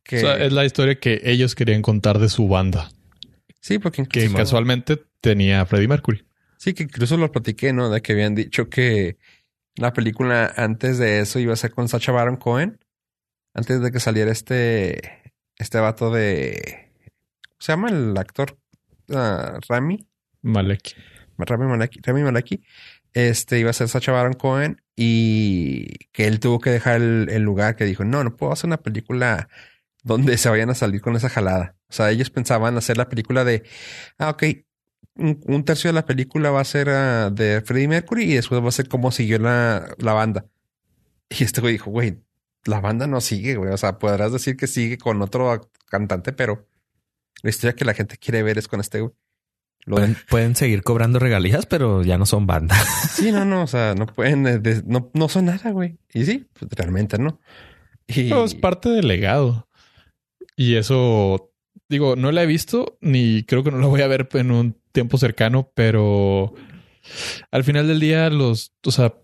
Que, 0.04 0.18
O 0.18 0.20
sea, 0.20 0.38
es 0.38 0.52
la 0.54 0.66
historia 0.66 1.00
que 1.00 1.22
ellos 1.24 1.56
querían 1.56 1.82
contar 1.82 2.20
de 2.20 2.30
su 2.30 2.48
banda, 2.48 2.90
sí, 3.60 3.78
porque 3.80 4.06
que 4.08 4.22
incluso- 4.22 4.38
casualmente 4.38 5.02
tenía 5.22 5.62
a 5.62 5.66
Freddie 5.66 5.88
Mercury. 5.88 6.26
Sí, 6.58 6.74
que 6.74 6.84
incluso 6.84 7.18
lo 7.18 7.32
platiqué, 7.32 7.74
¿no? 7.74 7.90
De 7.90 8.02
que 8.02 8.14
habían 8.14 8.36
dicho 8.36 8.70
que 8.70 9.18
la 9.76 9.94
película 9.94 10.52
antes 10.58 10.98
de 10.98 11.20
eso 11.20 11.40
iba 11.40 11.54
a 11.54 11.56
ser 11.56 11.72
con 11.72 11.88
Sacha 11.88 12.12
Baron 12.12 12.38
Cohen. 12.38 12.80
Antes 13.54 13.82
de 13.82 13.92
que 13.92 14.00
saliera 14.00 14.32
este, 14.32 15.34
este 15.58 15.80
vato 15.80 16.12
de... 16.12 16.90
¿Cómo 17.48 17.56
se 17.60 17.72
llama 17.72 17.90
el 17.90 18.16
actor? 18.18 18.58
Ah, 19.14 19.60
Rami. 19.68 20.08
Malek. 20.42 20.96
Rami 21.38 21.66
Maleki. 21.66 22.00
Rami 22.04 22.22
Maleki. 22.22 22.64
Este 23.14 23.60
iba 23.60 23.72
a 23.72 23.74
ser 23.74 23.90
Sacha 23.90 24.12
Baron 24.12 24.34
Cohen 24.34 24.82
y 24.96 25.88
que 26.12 26.28
él 26.28 26.40
tuvo 26.40 26.60
que 26.60 26.70
dejar 26.70 27.02
el, 27.02 27.28
el 27.30 27.42
lugar 27.42 27.76
que 27.76 27.86
dijo, 27.86 28.06
no, 28.06 28.24
no 28.24 28.36
puedo 28.38 28.54
hacer 28.54 28.68
una 28.68 28.78
película 28.82 29.50
donde 30.04 30.38
se 30.38 30.50
vayan 30.50 30.70
a 30.70 30.76
salir 30.76 31.02
con 31.02 31.16
esa 31.16 31.30
jalada. 31.30 31.76
O 31.90 31.94
sea, 31.94 32.12
ellos 32.12 32.30
pensaban 32.30 32.78
hacer 32.78 32.98
la 32.98 33.10
película 33.10 33.44
de, 33.44 33.64
ah, 34.18 34.30
ok, 34.32 34.44
un, 35.16 35.42
un 35.46 35.66
tercio 35.66 35.90
de 35.90 35.94
la 35.94 36.06
película 36.06 36.52
va 36.52 36.62
a 36.62 36.66
ser 36.66 36.90
ah, 36.90 37.30
de 37.30 37.62
Freddie 37.62 37.88
Mercury 37.88 38.24
y 38.24 38.36
después 38.36 38.64
va 38.64 38.70
a 38.70 38.72
ser 38.72 38.88
cómo 38.88 39.12
siguió 39.12 39.40
la, 39.40 39.94
la 39.98 40.14
banda. 40.14 40.46
Y 41.30 41.44
este 41.44 41.62
güey 41.62 41.74
dijo, 41.74 41.92
güey, 41.92 42.22
la 42.66 42.80
banda 42.80 43.08
no 43.08 43.22
sigue, 43.22 43.56
güey. 43.56 43.72
O 43.72 43.78
sea, 43.78 44.00
podrás 44.00 44.32
decir 44.32 44.58
que 44.58 44.68
sigue 44.68 44.98
con 44.98 45.22
otro 45.22 45.70
cantante, 45.90 46.34
pero 46.34 46.68
la 47.42 47.50
historia 47.50 47.76
que 47.76 47.86
la 47.86 47.94
gente 47.94 48.18
quiere 48.18 48.44
ver 48.44 48.58
es 48.58 48.68
con 48.68 48.80
este 48.80 49.02
güey. 49.02 49.14
Lo 49.86 49.96
Pueden, 49.96 50.16
pueden 50.30 50.56
seguir 50.56 50.84
cobrando 50.84 51.18
regalías, 51.18 51.66
pero 51.66 52.04
ya 52.04 52.18
no 52.18 52.26
son 52.28 52.46
banda. 52.46 52.76
Sí, 53.12 53.32
no, 53.32 53.46
no, 53.46 53.64
o 53.64 53.68
sea, 53.68 53.96
no 53.96 54.06
pueden, 54.06 54.48
eh, 54.48 54.84
no, 54.86 55.12
no 55.14 55.28
son 55.28 55.46
nada, 55.46 55.72
güey. 55.72 55.98
Y 56.14 56.26
sí, 56.26 56.48
pues 56.54 56.72
realmente 56.72 57.18
no. 57.18 57.40
Y 58.08 58.30
Pero 58.30 58.46
es 58.46 58.56
parte 58.56 58.90
del 58.90 59.08
legado. 59.08 59.68
Y 60.62 60.76
eso, 60.76 61.52
digo, 61.90 62.16
no 62.16 62.32
la 62.32 62.44
he 62.44 62.46
visto 62.46 63.00
ni 63.02 63.44
creo 63.44 63.64
que 63.64 63.72
no 63.72 63.80
la 63.80 63.88
voy 63.88 64.02
a 64.02 64.08
ver 64.08 64.30
en 64.34 64.52
un 64.52 64.78
tiempo 64.92 65.18
cercano, 65.18 65.72
pero 65.74 66.54
al 67.50 67.64
final 67.64 67.88
del 67.88 68.00
día 68.00 68.30
los, 68.30 68.74
o 68.86 68.92
sea, 68.92 69.16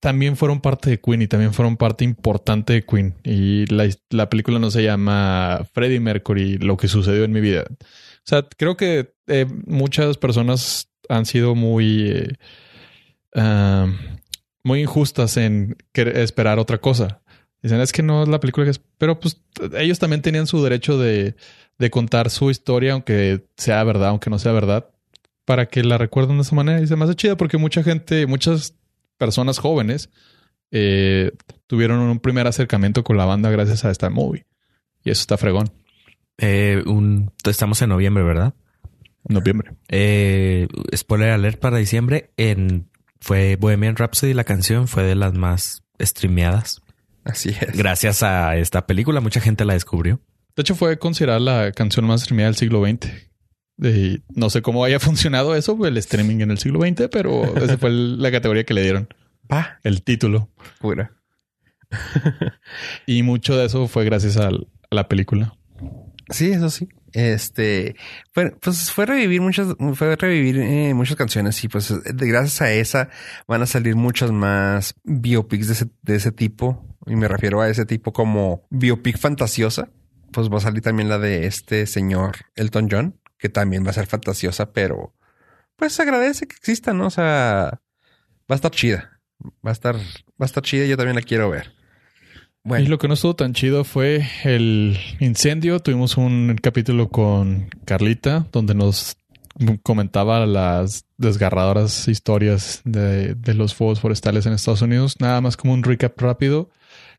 también 0.00 0.38
fueron 0.38 0.62
parte 0.62 0.88
de 0.88 0.98
Queen 0.98 1.20
y 1.20 1.26
también 1.26 1.52
fueron 1.52 1.76
parte 1.76 2.04
importante 2.04 2.72
de 2.72 2.86
Queen. 2.86 3.16
Y 3.22 3.66
la, 3.66 3.86
la 4.08 4.30
película 4.30 4.58
no 4.58 4.70
se 4.70 4.82
llama 4.82 5.68
Freddie 5.74 6.00
Mercury, 6.00 6.56
lo 6.56 6.78
que 6.78 6.88
sucedió 6.88 7.24
en 7.24 7.32
mi 7.32 7.42
vida. 7.42 7.66
O 7.68 8.24
sea, 8.24 8.48
creo 8.56 8.78
que 8.78 9.12
eh, 9.26 9.44
muchas 9.66 10.16
personas 10.16 10.90
han 11.10 11.26
sido 11.26 11.54
muy... 11.54 12.08
eh, 12.08 12.32
ah, 13.34 13.92
muy 14.62 14.80
injustas 14.80 15.36
en 15.36 15.76
esperar 15.94 16.58
otra 16.58 16.78
cosa. 16.78 17.22
Dicen, 17.62 17.80
es 17.80 17.92
que 17.92 18.02
no 18.02 18.22
es 18.22 18.28
la 18.28 18.40
película 18.40 18.64
que 18.64 18.70
es. 18.70 18.80
Pero 18.98 19.20
pues 19.20 19.40
ellos 19.76 19.98
también 19.98 20.22
tenían 20.22 20.46
su 20.46 20.62
derecho 20.62 20.98
de, 20.98 21.34
de 21.78 21.90
contar 21.90 22.30
su 22.30 22.50
historia, 22.50 22.92
aunque 22.92 23.44
sea 23.56 23.82
verdad, 23.84 24.08
aunque 24.10 24.30
no 24.30 24.38
sea 24.38 24.52
verdad, 24.52 24.90
para 25.44 25.66
que 25.66 25.82
la 25.82 25.98
recuerden 25.98 26.36
de 26.36 26.42
esa 26.42 26.54
manera. 26.54 26.80
Y 26.80 26.86
se 26.86 26.96
me 26.96 27.04
hace 27.04 27.14
chida 27.14 27.36
porque 27.36 27.58
mucha 27.58 27.82
gente, 27.82 28.26
muchas 28.26 28.74
personas 29.18 29.58
jóvenes 29.58 30.10
eh, 30.70 31.32
tuvieron 31.66 31.98
un 32.00 32.20
primer 32.20 32.46
acercamiento 32.46 33.04
con 33.04 33.16
la 33.16 33.24
banda 33.24 33.50
gracias 33.50 33.84
a 33.84 33.90
esta 33.90 34.10
movie. 34.10 34.46
Y 35.04 35.10
eso 35.10 35.20
está 35.20 35.36
fregón. 35.36 35.70
Eh, 36.38 36.82
un, 36.86 37.32
estamos 37.44 37.82
en 37.82 37.90
noviembre, 37.90 38.22
¿verdad? 38.22 38.54
Noviembre. 39.28 39.72
Eh, 39.88 40.68
spoiler 40.94 41.30
alert 41.30 41.58
para 41.58 41.76
diciembre. 41.76 42.30
En, 42.36 42.88
fue 43.20 43.56
Bohemian 43.56 43.96
Rhapsody, 43.96 44.34
la 44.34 44.44
canción 44.44 44.88
fue 44.88 45.02
de 45.02 45.14
las 45.14 45.34
más 45.34 45.82
streameadas. 46.00 46.82
Así 47.24 47.50
es. 47.50 47.76
Gracias 47.76 48.22
a 48.22 48.56
esta 48.56 48.86
película, 48.86 49.20
mucha 49.20 49.40
gente 49.40 49.64
la 49.64 49.74
descubrió. 49.74 50.20
De 50.56 50.62
hecho, 50.62 50.74
fue 50.74 50.98
considerada 50.98 51.40
la 51.40 51.72
canción 51.72 52.04
más 52.06 52.22
streameada 52.22 52.48
del 52.50 52.56
siglo 52.56 52.84
XX. 52.84 53.08
Y 53.82 54.22
no 54.34 54.50
sé 54.50 54.60
cómo 54.62 54.84
haya 54.84 55.00
funcionado 55.00 55.54
eso, 55.54 55.78
el 55.86 55.96
streaming 55.96 56.40
en 56.40 56.50
el 56.50 56.58
siglo 56.58 56.80
XX, 56.80 57.08
pero 57.10 57.56
esa 57.56 57.78
fue 57.78 57.90
la 57.90 58.30
categoría 58.30 58.64
que 58.64 58.74
le 58.74 58.82
dieron, 58.82 59.08
Pa, 59.46 59.78
el 59.82 60.02
título. 60.02 60.50
pura. 60.80 61.12
Y 63.06 63.22
mucho 63.22 63.56
de 63.56 63.66
eso 63.66 63.88
fue 63.88 64.04
gracias 64.04 64.36
a 64.36 64.50
la 64.90 65.08
película. 65.08 65.54
Sí, 66.28 66.50
eso 66.52 66.70
sí. 66.70 66.88
Este, 67.12 67.96
fue, 68.32 68.52
pues 68.60 68.92
fue 68.92 69.04
revivir 69.06 69.40
muchas, 69.40 69.74
fue 69.94 70.14
revivir 70.14 70.58
eh, 70.60 70.94
muchas 70.94 71.16
canciones 71.16 71.62
y 71.64 71.68
pues 71.68 71.88
de- 71.88 72.26
gracias 72.28 72.60
a 72.62 72.70
esa 72.72 73.08
van 73.48 73.62
a 73.62 73.66
salir 73.66 73.96
muchas 73.96 74.30
más 74.30 74.94
biopics 75.02 75.66
de 75.66 75.72
ese, 75.72 75.86
de 76.02 76.14
ese 76.14 76.30
tipo. 76.30 76.89
Y 77.06 77.16
me 77.16 77.28
refiero 77.28 77.60
a 77.60 77.68
ese 77.68 77.86
tipo 77.86 78.12
como 78.12 78.66
biopic 78.70 79.18
fantasiosa. 79.18 79.88
Pues 80.32 80.48
va 80.50 80.58
a 80.58 80.60
salir 80.60 80.82
también 80.82 81.08
la 81.08 81.18
de 81.18 81.46
este 81.46 81.86
señor 81.86 82.36
Elton 82.54 82.88
John, 82.90 83.20
que 83.38 83.48
también 83.48 83.84
va 83.84 83.90
a 83.90 83.94
ser 83.94 84.06
fantasiosa, 84.06 84.72
pero 84.72 85.14
pues 85.80 85.94
se 85.94 86.02
agradece 86.02 86.46
que 86.46 86.54
exista, 86.54 86.92
¿no? 86.92 87.06
O 87.06 87.10
sea, 87.10 87.80
va 88.48 88.54
a 88.54 88.54
estar 88.54 88.70
chida. 88.70 89.20
Va 89.66 89.70
a 89.70 89.72
estar, 89.72 89.96
va 89.96 90.00
a 90.40 90.44
estar 90.44 90.62
chida 90.62 90.84
y 90.84 90.88
yo 90.88 90.96
también 90.96 91.16
la 91.16 91.22
quiero 91.22 91.48
ver. 91.48 91.72
Bueno. 92.62 92.84
Y 92.84 92.88
lo 92.88 92.98
que 92.98 93.08
no 93.08 93.14
estuvo 93.14 93.34
tan 93.34 93.54
chido 93.54 93.84
fue 93.84 94.26
el 94.44 94.98
incendio. 95.18 95.80
Tuvimos 95.80 96.18
un 96.18 96.58
capítulo 96.62 97.08
con 97.08 97.70
Carlita 97.86 98.46
donde 98.52 98.74
nos 98.74 99.16
comentaba 99.82 100.44
las 100.44 101.06
desgarradoras 101.16 102.06
historias 102.08 102.82
de, 102.84 103.34
de 103.34 103.54
los 103.54 103.74
fuegos 103.74 104.00
forestales 104.00 104.44
en 104.44 104.52
Estados 104.52 104.82
Unidos. 104.82 105.16
Nada 105.20 105.40
más 105.40 105.56
como 105.56 105.72
un 105.72 105.82
recap 105.82 106.20
rápido. 106.20 106.68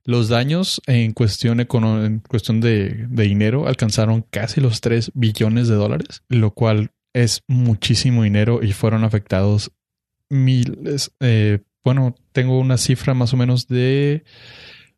Los 0.03 0.29
daños 0.29 0.81
en 0.87 1.13
cuestión, 1.13 1.57
de 1.57 3.07
dinero 3.07 3.67
alcanzaron 3.67 4.25
casi 4.29 4.59
los 4.61 4.81
3 4.81 5.11
billones 5.13 5.67
de 5.67 5.75
dólares, 5.75 6.23
lo 6.27 6.53
cual 6.53 6.91
es 7.13 7.43
muchísimo 7.47 8.23
dinero 8.23 8.61
y 8.63 8.71
fueron 8.73 9.03
afectados 9.03 9.71
miles. 10.29 11.11
eh, 11.19 11.59
bueno, 11.83 12.15
tengo 12.31 12.59
una 12.59 12.77
cifra 12.77 13.13
más 13.13 13.33
o 13.33 13.37
menos 13.37 13.67
de 13.67 14.23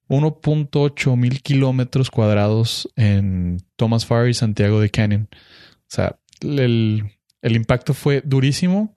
1.8 0.10 1.18
mil 1.18 1.42
kilómetros 1.42 2.12
cuadrados 2.12 2.90
en 2.96 3.58
Thomas 3.76 4.06
Fire 4.06 4.30
y 4.30 4.34
Santiago 4.34 4.80
de 4.80 4.90
Canyon. 4.90 5.30
O 5.32 5.88
sea, 5.88 6.20
el, 6.42 7.04
el 7.42 7.56
impacto 7.56 7.94
fue 7.94 8.22
durísimo. 8.24 8.94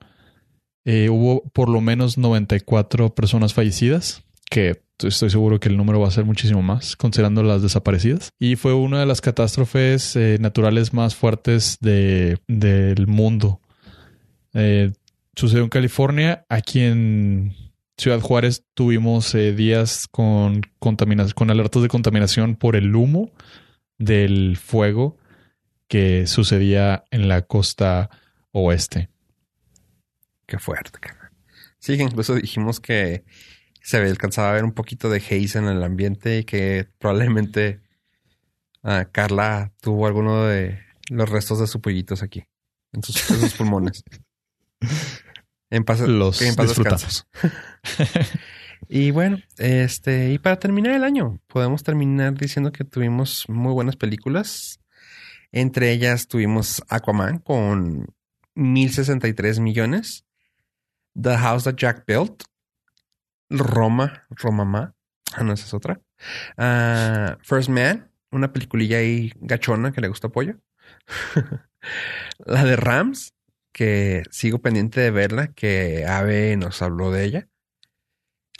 Eh, 0.85 1.09
hubo 1.09 1.43
por 1.49 1.69
lo 1.69 1.81
menos 1.81 2.17
94 2.17 3.13
personas 3.13 3.53
fallecidas, 3.53 4.23
que 4.49 4.81
estoy 4.99 5.29
seguro 5.29 5.59
que 5.59 5.69
el 5.69 5.77
número 5.77 5.99
va 5.99 6.07
a 6.07 6.11
ser 6.11 6.25
muchísimo 6.25 6.61
más, 6.61 6.95
considerando 6.95 7.43
las 7.43 7.61
desaparecidas. 7.61 8.31
Y 8.39 8.55
fue 8.55 8.73
una 8.73 8.99
de 8.99 9.05
las 9.05 9.21
catástrofes 9.21 10.15
eh, 10.15 10.37
naturales 10.39 10.93
más 10.93 11.15
fuertes 11.15 11.77
de, 11.81 12.39
del 12.47 13.07
mundo. 13.07 13.61
Eh, 14.53 14.91
sucedió 15.35 15.63
en 15.63 15.69
California, 15.69 16.45
aquí 16.49 16.81
en 16.81 17.53
Ciudad 17.97 18.21
Juárez 18.21 18.63
tuvimos 18.73 19.33
eh, 19.35 19.53
días 19.53 20.07
con, 20.07 20.61
con 20.79 21.49
alertas 21.49 21.81
de 21.81 21.87
contaminación 21.87 22.55
por 22.55 22.75
el 22.75 22.95
humo 22.95 23.31
del 23.97 24.57
fuego 24.57 25.17
que 25.87 26.27
sucedía 26.27 27.05
en 27.11 27.27
la 27.27 27.43
costa 27.43 28.09
oeste. 28.51 29.09
Qué 30.45 30.59
fuerte. 30.59 30.99
Sí, 31.79 31.93
incluso 31.93 32.35
dijimos 32.35 32.79
que 32.79 33.23
se 33.87 33.95
alcanzaba 33.95 34.49
a 34.49 34.53
ver 34.53 34.65
un 34.65 34.73
poquito 34.73 35.09
de 35.09 35.19
haze 35.19 35.57
en 35.57 35.67
el 35.67 35.81
ambiente 35.81 36.39
y 36.39 36.43
que 36.43 36.89
probablemente 36.99 37.79
ah, 38.83 39.05
Carla 39.09 39.71
tuvo 39.79 40.07
alguno 40.07 40.43
de 40.43 40.77
los 41.09 41.29
restos 41.29 41.59
de 41.59 41.67
sus 41.67 41.79
pollitos 41.79 42.21
aquí, 42.21 42.43
en 42.91 43.01
sus, 43.01 43.31
en 43.31 43.39
sus 43.39 43.53
pulmones. 43.53 44.03
En 45.69 45.83
paz, 45.83 45.99
Los 45.99 46.41
en 46.41 46.55
paz 46.55 46.67
disfrutamos. 46.67 47.27
Y 48.87 49.11
bueno, 49.11 49.37
este, 49.57 50.31
y 50.31 50.37
para 50.37 50.59
terminar 50.59 50.93
el 50.93 51.03
año, 51.03 51.41
podemos 51.47 51.83
terminar 51.83 52.35
diciendo 52.35 52.71
que 52.71 52.85
tuvimos 52.85 53.43
muy 53.49 53.73
buenas 53.73 53.97
películas. 53.97 54.79
Entre 55.51 55.91
ellas 55.91 56.27
tuvimos 56.27 56.81
Aquaman 56.87 57.39
con 57.39 58.07
1063 58.55 59.59
millones. 59.59 60.23
The 61.21 61.35
House 61.37 61.65
That 61.65 61.75
Jack 61.75 62.05
Built. 62.05 62.43
Roma, 63.49 64.23
Romama. 64.29 64.95
Ah, 65.33 65.43
no, 65.43 65.53
esa 65.53 65.65
es 65.65 65.73
otra. 65.73 66.01
Ah, 66.57 67.37
First 67.43 67.69
Man, 67.69 68.11
una 68.31 68.51
peliculilla 68.51 68.97
ahí 68.97 69.31
gachona 69.37 69.91
que 69.91 70.01
le 70.01 70.07
gusta 70.07 70.29
pollo. 70.29 70.59
La 72.45 72.63
de 72.63 72.75
Rams, 72.75 73.33
que 73.71 74.23
sigo 74.31 74.59
pendiente 74.59 75.01
de 75.01 75.11
verla, 75.11 75.53
que 75.53 76.05
Ave 76.05 76.57
nos 76.57 76.81
habló 76.81 77.11
de 77.11 77.23
ella. 77.23 77.47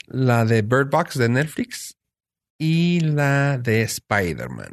La 0.06 0.44
de 0.44 0.62
Bird 0.62 0.90
Box 0.90 1.18
de 1.18 1.28
Netflix 1.28 1.98
y 2.58 3.00
la 3.00 3.58
de 3.58 3.82
Spider-Man. 3.82 4.72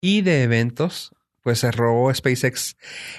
Y 0.00 0.22
de 0.22 0.42
eventos, 0.42 1.14
pues 1.42 1.60
cerró 1.60 2.12
SpaceX 2.14 2.76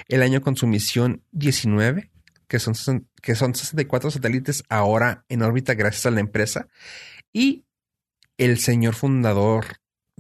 el 0.08 0.22
año 0.22 0.42
con 0.42 0.56
su 0.56 0.68
misión 0.68 1.24
19, 1.32 2.12
que 2.50 2.60
son, 2.60 3.08
que 3.22 3.36
son 3.36 3.56
64 3.56 4.12
satélites 4.12 4.64
ahora 4.68 5.24
en 5.30 5.44
órbita 5.44 5.76
gracias 5.76 6.08
a 6.08 6.12
la 6.12 6.20
empresa. 6.20 6.68
Y 7.32 7.64
el 8.38 8.58
señor 8.58 8.96
fundador, 8.96 9.66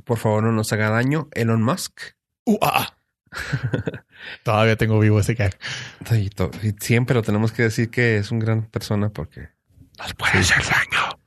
por 0.05 0.19
favor 0.19 0.43
no 0.43 0.51
nos 0.51 0.71
haga 0.71 0.91
daño, 0.91 1.27
Elon 1.33 1.63
Musk. 1.63 1.99
Uh, 2.45 2.57
ah. 2.61 2.95
Todavía 4.43 4.77
tengo 4.77 4.99
vivo 4.99 5.19
ese. 5.19 5.35
Y, 6.11 6.29
y 6.67 6.75
siempre 6.79 7.15
lo 7.15 7.23
tenemos 7.23 7.51
que 7.51 7.63
decir 7.63 7.89
que 7.89 8.17
es 8.17 8.31
una 8.31 8.45
gran 8.45 8.69
persona 8.69 9.09
porque 9.09 9.49
nos 9.97 10.13
puede 10.13 10.39
hacer 10.39 10.63
daño. 10.63 11.18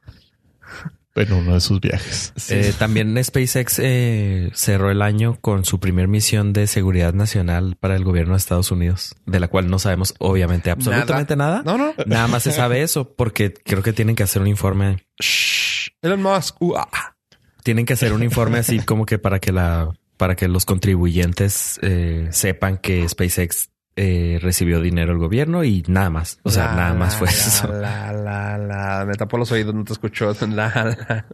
En 1.14 1.32
uno 1.32 1.54
de 1.54 1.60
sus 1.60 1.80
viajes. 1.80 2.32
Eh, 2.48 2.72
también 2.78 3.22
SpaceX 3.22 3.78
eh, 3.78 4.50
cerró 4.54 4.90
el 4.90 5.02
año 5.02 5.38
con 5.40 5.64
su 5.64 5.78
primer 5.78 6.08
misión 6.08 6.52
de 6.52 6.66
seguridad 6.66 7.12
nacional 7.12 7.76
para 7.78 7.96
el 7.96 8.04
gobierno 8.04 8.32
de 8.32 8.38
Estados 8.38 8.70
Unidos, 8.70 9.14
de 9.26 9.38
la 9.38 9.48
cual 9.48 9.68
no 9.68 9.78
sabemos 9.78 10.14
obviamente 10.18 10.70
absolutamente 10.70 11.36
nada. 11.36 11.62
No, 11.64 11.76
no. 11.76 11.94
Nada 12.06 12.28
más 12.28 12.44
se 12.44 12.52
sabe 12.52 12.82
eso 12.82 13.14
porque 13.14 13.52
creo 13.52 13.82
que 13.82 13.92
tienen 13.92 14.16
que 14.16 14.22
hacer 14.22 14.40
un 14.40 14.48
informe. 14.48 15.04
Shh. 15.20 15.90
Elon 16.00 16.22
Musk. 16.22 16.60
Uh, 16.60 16.76
ah, 16.76 16.88
ah. 16.92 17.16
Tienen 17.62 17.86
que 17.86 17.92
hacer 17.92 18.12
un 18.12 18.22
informe 18.22 18.58
así 18.58 18.80
como 18.80 19.06
que 19.06 19.18
para 19.18 19.38
que 19.38 19.52
la 19.52 19.92
para 20.16 20.36
que 20.36 20.46
los 20.46 20.64
contribuyentes 20.64 21.80
eh, 21.82 22.28
sepan 22.30 22.78
que 22.78 23.08
SpaceX 23.08 23.70
eh, 23.96 24.38
recibió 24.40 24.80
dinero 24.80 25.12
del 25.12 25.18
gobierno 25.18 25.64
y 25.64 25.84
nada 25.86 26.10
más. 26.10 26.38
O 26.42 26.50
sea, 26.50 26.66
La, 26.66 26.74
nada 26.76 26.94
más 26.94 27.16
fue 27.16 27.28
la, 27.28 27.32
eso. 27.32 27.72
La, 27.72 28.12
la, 28.12 28.58
la. 28.58 29.04
Me 29.06 29.14
tapó 29.14 29.38
los 29.38 29.52
oídos, 29.52 29.74
no 29.74 29.84
te 29.84 29.92
escuchó. 29.92 30.32
La, 30.40 30.68
la. 30.68 31.26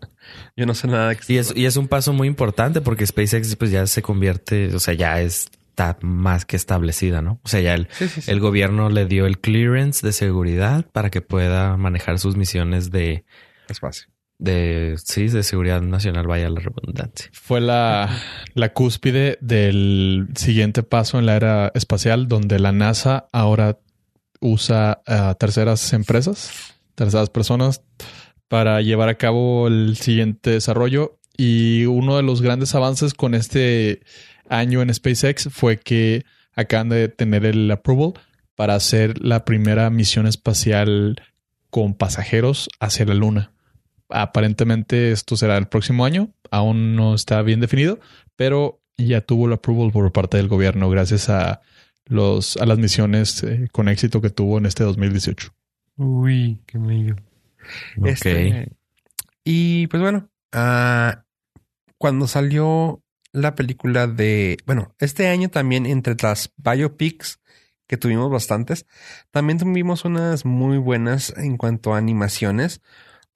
Yo 0.57 0.67
no 0.67 0.75
sé 0.75 0.89
nada 0.89 1.15
que 1.15 1.33
Y 1.33 1.39
es, 1.39 1.55
y 1.57 1.67
es 1.67 1.77
un 1.77 1.89
paso 1.89 2.13
muy 2.13 2.29
importante 2.29 2.81
porque 2.81 3.07
SpaceX 3.07 3.57
pues 3.57 3.71
ya 3.71 3.87
se 3.87 4.03
convierte, 4.03 4.75
o 4.75 4.79
sea, 4.81 4.95
ya 4.95 5.21
es 5.21 5.51
está 5.79 5.97
más 6.01 6.45
que 6.45 6.57
establecida, 6.57 7.23
¿no? 7.23 7.41
O 7.45 7.49
sea, 7.49 7.61
ya 7.61 7.75
el, 7.75 7.87
Sí, 7.93 8.09
sí, 8.09 8.23
sí. 8.23 8.31
el 8.33 8.41
gobierno 8.41 8.91
le 8.91 9.07
dio 9.07 9.27
el 9.27 9.39
clearance 9.39 10.05
de 10.05 10.13
seguridad 10.13 10.85
para 10.91 11.09
que 11.11 11.21
pueda 11.21 11.77
manejar 11.77 12.19
sus 12.19 12.37
misiones 12.37 12.91
de, 12.91 13.25
Espacio. 13.69 14.09
De, 14.39 14.95
sí, 15.05 15.28
de 15.28 15.43
seguridad 15.43 15.82
nacional, 15.82 16.26
vaya 16.26 16.49
la 16.49 16.61
redundancia. 16.61 17.28
Fue 17.32 17.61
la, 17.61 18.09
la 18.55 18.72
cúspide 18.72 19.39
del 19.41 20.28
siguiente 20.36 20.82
paso 20.82 21.18
en 21.18 21.26
la 21.26 21.36
era 21.36 21.72
espacial, 21.74 22.28
donde 22.28 22.59
la 22.59 22.72
NASA 22.72 23.28
ahora 23.32 23.78
usa 24.41 25.03
a 25.07 25.34
terceras 25.34 25.93
empresas, 25.93 26.74
terceras 26.95 27.30
personas, 27.30 27.82
para 28.47 28.80
llevar 28.80 29.09
a 29.09 29.16
cabo 29.16 29.66
el 29.66 29.97
siguiente 29.97 30.51
desarrollo. 30.51 31.18
Y 31.36 31.84
uno 31.86 32.16
de 32.16 32.22
los 32.22 32.43
grandes 32.43 32.74
avances 32.74 33.14
con 33.14 33.34
este 33.34 34.03
año 34.49 34.82
en 34.82 34.93
SpaceX 34.93 35.49
fue 35.53 35.78
que 35.78 36.24
acaban 36.55 36.89
de 36.89 37.09
tener 37.09 37.45
el 37.45 37.70
approval 37.70 38.14
para 38.57 38.74
hacer 38.74 39.22
la 39.22 39.45
primera 39.45 39.89
misión 39.91 40.26
espacial 40.26 41.22
con 41.70 41.95
pasajeros 41.95 42.68
hacia 42.80 43.05
la 43.05 43.14
Luna. 43.14 43.53
Aparentemente 44.09 45.13
esto 45.13 45.37
será 45.37 45.57
el 45.57 45.69
próximo 45.69 46.05
año, 46.05 46.31
aún 46.51 46.97
no 46.97 47.15
está 47.15 47.43
bien 47.43 47.61
definido, 47.61 48.01
pero 48.37 48.81
ya 48.97 49.21
tuvo 49.21 49.47
el 49.47 49.53
approval 49.53 49.93
por 49.93 50.11
parte 50.13 50.37
del 50.37 50.49
gobierno 50.49 50.89
gracias 50.91 51.29
a 51.29 51.61
los 52.07 52.57
a 52.57 52.67
las 52.67 52.79
misiones 52.79 53.43
eh, 53.43 53.69
con 53.71 53.89
éxito 53.89 54.21
que 54.21 54.31
tuvo 54.31 54.59
en 54.59 54.67
este 54.67 54.85
2018. 54.85 55.53
Uy, 55.97 56.61
qué 56.67 56.79
medio. 56.79 57.17
Ok. 57.99 58.07
Este, 58.07 58.73
y 59.45 59.87
pues 59.89 60.01
bueno, 60.03 60.29
ah, 60.53 61.25
cuando 61.99 62.27
salió 62.27 63.03
la 63.33 63.55
película 63.55 64.07
de, 64.07 64.59
bueno, 64.67 64.95
este 64.99 65.29
año 65.29 65.51
también 65.51 65.87
entre 65.87 66.17
las 66.21 66.53
biopics 66.57 67.41
que 67.87 67.97
tuvimos 67.97 68.31
bastantes, 68.31 68.87
también 69.31 69.59
tuvimos 69.59 70.05
unas 70.05 70.45
muy 70.45 70.79
buenas 70.79 71.35
en 71.37 71.57
cuanto 71.57 71.95
a 71.95 71.99
animaciones, 71.99 72.81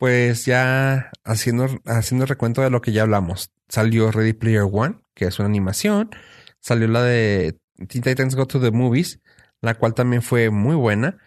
pues 0.03 0.47
ya 0.47 1.13
haciendo, 1.23 1.69
haciendo 1.85 2.27
recuento 2.27 2.61
de 2.61 2.71
lo 2.71 2.81
que 2.81 2.91
ya 2.91 3.03
hablamos. 3.03 3.53
Salió 3.69 4.11
Ready 4.11 4.33
Player 4.33 4.67
One, 4.69 4.97
que 5.15 5.27
es 5.27 5.39
una 5.39 5.47
animación, 5.47 6.11
salió 6.59 6.89
la 6.89 7.05
de 7.05 7.57
Teen 7.87 8.03
Titans 8.03 8.35
Go 8.35 8.49
to 8.49 8.61
the 8.61 8.73
Movies, 8.73 9.21
la 9.61 9.75
cual 9.75 9.95
también 9.95 10.23
fue 10.23 10.51
muy 10.51 10.75
buena. 10.75 11.19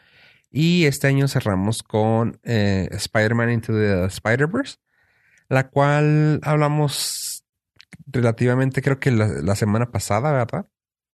Y 0.52 0.88
este 0.88 1.08
año 1.08 1.30
cerramos 1.30 1.84
con 1.84 2.38
eh, 2.44 2.90
Spider-Man 2.92 3.52
Into 3.52 3.72
the 3.72 4.08
Spider-Verse, 4.08 4.76
la 5.48 5.70
cual 5.70 6.42
hablamos 6.44 7.46
relativamente, 8.08 8.82
creo 8.82 9.00
que 9.00 9.12
la, 9.12 9.28
la 9.28 9.56
semana 9.56 9.90
pasada, 9.90 10.34
¿verdad? 10.34 10.68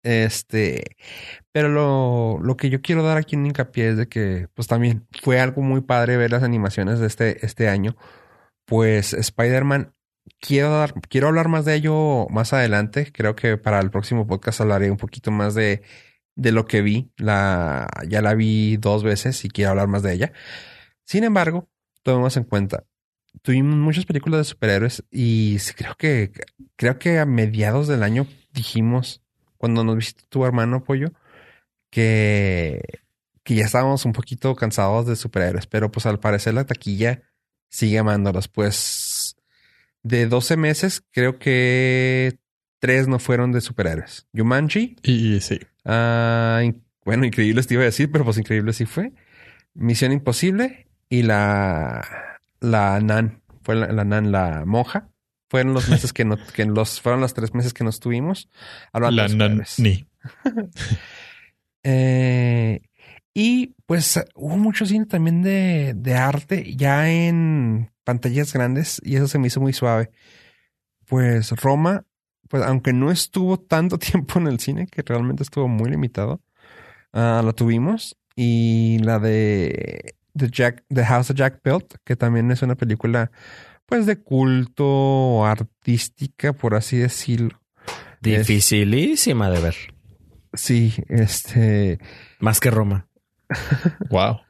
Este, 0.07 0.95
pero 1.51 1.67
lo, 1.67 2.39
lo 2.41 2.55
que 2.55 2.69
yo 2.69 2.81
quiero 2.81 3.03
dar 3.03 3.17
aquí 3.17 3.35
en 3.35 3.45
hincapié 3.45 3.89
es 3.89 3.97
de 3.97 4.07
que, 4.07 4.47
pues 4.53 4.65
también 4.65 5.05
fue 5.21 5.41
algo 5.41 5.61
muy 5.61 5.81
padre 5.81 6.15
ver 6.15 6.31
las 6.31 6.43
animaciones 6.43 6.99
de 6.99 7.07
este, 7.07 7.45
este 7.45 7.67
año. 7.67 7.97
Pues 8.65 9.13
Spider-Man, 9.13 9.93
quiero 10.39 10.85
quiero 11.09 11.27
hablar 11.27 11.49
más 11.49 11.65
de 11.65 11.75
ello 11.75 12.27
más 12.29 12.53
adelante. 12.53 13.11
Creo 13.11 13.35
que 13.35 13.57
para 13.57 13.81
el 13.81 13.91
próximo 13.91 14.27
podcast 14.27 14.61
hablaré 14.61 14.89
un 14.91 14.97
poquito 14.97 15.29
más 15.29 15.55
de, 15.55 15.81
de 16.35 16.53
lo 16.53 16.65
que 16.67 16.81
vi. 16.81 17.11
La, 17.17 17.89
ya 18.07 18.21
la 18.21 18.33
vi 18.33 18.77
dos 18.77 19.03
veces 19.03 19.43
y 19.43 19.49
quiero 19.49 19.71
hablar 19.71 19.89
más 19.89 20.03
de 20.03 20.13
ella. 20.13 20.31
Sin 21.03 21.25
embargo, 21.25 21.69
tomemos 22.03 22.37
en 22.37 22.45
cuenta, 22.45 22.85
tuvimos 23.41 23.75
muchas 23.75 24.05
películas 24.05 24.39
de 24.39 24.43
superhéroes 24.45 25.03
y 25.11 25.57
creo 25.75 25.95
que, 25.97 26.31
creo 26.77 26.97
que 26.97 27.19
a 27.19 27.25
mediados 27.25 27.89
del 27.89 28.03
año 28.03 28.25
dijimos, 28.53 29.21
cuando 29.57 29.83
nos 29.83 29.95
visitó 29.95 30.23
tu 30.29 30.45
hermano 30.45 30.83
Pollo, 30.83 31.11
que, 31.89 32.81
que 33.43 33.55
ya 33.55 33.65
estábamos 33.65 34.05
un 34.05 34.13
poquito 34.13 34.55
cansados 34.55 35.05
de 35.07 35.15
superhéroes, 35.15 35.67
pero 35.67 35.91
pues 35.91 36.05
al 36.05 36.19
parecer 36.19 36.53
la 36.53 36.65
taquilla 36.65 37.23
sigue 37.69 37.99
amándolos. 37.99 38.47
Pues 38.47 39.35
de 40.03 40.27
12 40.27 40.57
meses, 40.57 41.03
creo 41.11 41.39
que 41.39 42.39
tres 42.79 43.07
no 43.07 43.19
fueron 43.19 43.51
de 43.51 43.61
superhéroes. 43.61 44.27
Jumanji, 44.35 44.97
Y, 45.03 45.39
sí, 45.41 45.59
Ah, 45.85 46.61
bueno, 47.05 47.25
increíble 47.25 47.63
te 47.63 47.73
iba 47.73 47.83
a 47.83 47.85
decir, 47.85 48.11
pero 48.11 48.25
pues 48.25 48.37
increíble 48.37 48.73
sí 48.73 48.85
fue. 48.85 49.13
Misión 49.73 50.11
Imposible 50.11 50.87
y 51.09 51.23
la 51.23 52.05
la 52.59 52.99
Nan, 52.99 53.41
fue 53.63 53.75
la, 53.75 53.87
la 53.93 54.03
Nan, 54.03 54.31
la 54.31 54.63
monja. 54.65 55.09
Fueron 55.49 55.73
los 55.73 55.87
meses 55.89 56.11
que 56.13 56.25
no, 56.25 56.37
que 56.53 56.65
los, 56.65 56.99
fueron 56.99 57.21
los 57.21 57.33
tres 57.33 57.53
meses 57.53 57.73
que 57.73 57.83
nos 57.83 57.99
tuvimos. 57.99 58.49
hablando 58.91 59.21
la 59.21 59.27
de. 59.27 59.65
Nani. 59.77 60.07
Eh, 61.89 62.81
y 63.33 63.75
pues 63.85 64.21
hubo 64.35 64.57
mucho 64.57 64.85
cine 64.85 65.05
también 65.05 65.41
de, 65.41 65.93
de 65.95 66.15
arte 66.15 66.75
ya 66.75 67.09
en 67.09 67.91
pantallas 68.03 68.51
grandes 68.51 68.99
y 69.05 69.15
eso 69.15 69.29
se 69.29 69.39
me 69.39 69.47
hizo 69.47 69.61
muy 69.61 69.71
suave. 69.71 70.11
Pues 71.05 71.51
Roma, 71.51 72.03
pues 72.49 72.63
aunque 72.63 72.93
no 72.93 73.11
estuvo 73.11 73.59
tanto 73.59 73.97
tiempo 73.99 74.39
en 74.39 74.47
el 74.47 74.59
cine, 74.59 74.87
que 74.87 75.01
realmente 75.01 75.43
estuvo 75.43 75.67
muy 75.67 75.89
limitado, 75.89 76.41
ah, 77.13 77.41
lo 77.43 77.53
tuvimos. 77.53 78.17
Y 78.35 78.99
la 78.99 79.19
de 79.19 80.15
The, 80.35 80.49
Jack, 80.49 80.83
The 80.89 81.05
House 81.05 81.31
of 81.31 81.37
Jack 81.37 81.61
Built, 81.63 81.95
que 82.03 82.15
también 82.15 82.51
es 82.51 82.61
una 82.61 82.75
película 82.75 83.31
pues 83.88 84.05
de 84.05 84.21
culto 84.21 85.45
artística, 85.45 86.53
por 86.53 86.75
así 86.75 86.97
decirlo. 86.97 87.59
Dificilísima 88.21 89.49
de 89.49 89.59
ver. 89.61 89.75
Sí, 90.53 90.93
este... 91.09 91.99
Más 92.39 92.59
que 92.59 92.69
Roma. 92.69 93.07
Wow. 94.09 94.41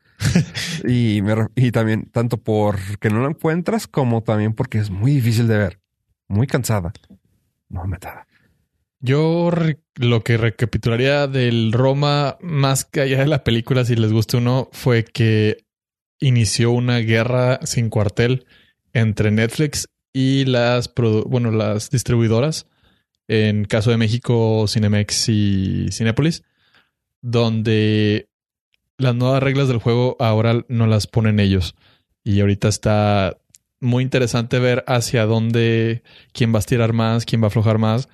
Y, 0.87 1.21
me 1.21 1.35
y 1.55 1.71
también, 1.71 2.09
tanto 2.11 2.37
porque 2.37 3.09
no 3.11 3.21
la 3.21 3.29
encuentras, 3.29 3.85
como 3.87 4.23
también 4.23 4.53
porque 4.53 4.79
es 4.79 4.89
muy 4.89 5.11
difícil 5.11 5.47
de 5.47 5.57
ver. 5.57 5.79
Muy 6.27 6.47
cansada. 6.47 6.91
No 7.69 7.85
metada. 7.85 8.25
Yo 8.99 9.51
re- 9.51 9.79
lo 9.95 10.23
que 10.23 10.37
recapitularía 10.37 11.27
del 11.27 11.71
Roma, 11.71 12.37
más 12.41 12.83
que 12.85 13.01
allá 13.01 13.19
de 13.19 13.27
la 13.27 13.43
película, 13.43 13.85
si 13.85 13.95
les 13.95 14.11
gusta 14.11 14.37
uno, 14.37 14.69
fue 14.71 15.03
que 15.03 15.65
inició 16.19 16.71
una 16.71 16.97
guerra 16.97 17.59
sin 17.63 17.89
cuartel 17.91 18.46
entre 18.97 19.29
Netflix 19.29 19.89
y 20.11 20.45
las, 20.45 20.91
bueno, 21.27 21.51
las 21.51 21.91
distribuidoras, 21.91 22.67
en 23.27 23.65
caso 23.65 23.91
de 23.91 23.97
México, 23.97 24.65
Cinemex 24.67 25.29
y 25.29 25.87
Cinépolis, 25.91 26.43
donde 27.21 28.27
las 28.97 29.13
nuevas 29.13 29.43
reglas 29.43 29.67
del 29.67 29.77
juego 29.77 30.17
ahora 30.19 30.65
no 30.67 30.87
las 30.87 31.05
ponen 31.05 31.39
ellos. 31.39 31.75
Y 32.23 32.39
ahorita 32.39 32.67
está 32.67 33.37
muy 33.79 34.03
interesante 34.03 34.57
ver 34.57 34.83
hacia 34.87 35.25
dónde, 35.25 36.01
quién 36.33 36.51
va 36.51 36.57
a 36.57 36.59
estirar 36.59 36.93
más, 36.93 37.25
quién 37.25 37.41
va 37.41 37.45
a 37.45 37.47
aflojar 37.49 37.77
más 37.77 38.09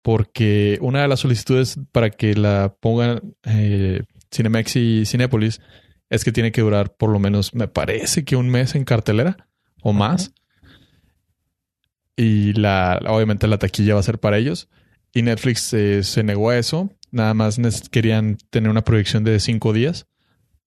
porque 0.00 0.78
una 0.82 1.02
de 1.02 1.08
las 1.08 1.18
solicitudes 1.18 1.80
para 1.90 2.10
que 2.10 2.34
la 2.34 2.76
pongan 2.78 3.34
eh, 3.42 4.04
Cinemex 4.32 4.76
y 4.76 5.04
Cinépolis 5.04 5.60
es 6.08 6.22
que 6.22 6.30
tiene 6.30 6.52
que 6.52 6.60
durar 6.60 6.94
por 6.96 7.10
lo 7.10 7.18
menos, 7.18 7.54
me 7.54 7.66
parece 7.66 8.24
que 8.24 8.36
un 8.36 8.48
mes 8.48 8.76
en 8.76 8.84
cartelera 8.84 9.48
o 9.86 9.92
más. 9.92 10.32
Y 12.16 12.54
la, 12.54 13.00
obviamente 13.06 13.46
la 13.46 13.58
taquilla 13.58 13.94
va 13.94 14.00
a 14.00 14.02
ser 14.02 14.18
para 14.18 14.36
ellos. 14.36 14.68
Y 15.14 15.22
Netflix 15.22 15.72
eh, 15.74 16.02
se 16.02 16.24
negó 16.24 16.50
a 16.50 16.58
eso. 16.58 16.90
Nada 17.12 17.34
más 17.34 17.60
querían 17.88 18.36
tener 18.50 18.68
una 18.68 18.82
proyección 18.82 19.22
de 19.22 19.38
cinco 19.38 19.72
días 19.72 20.08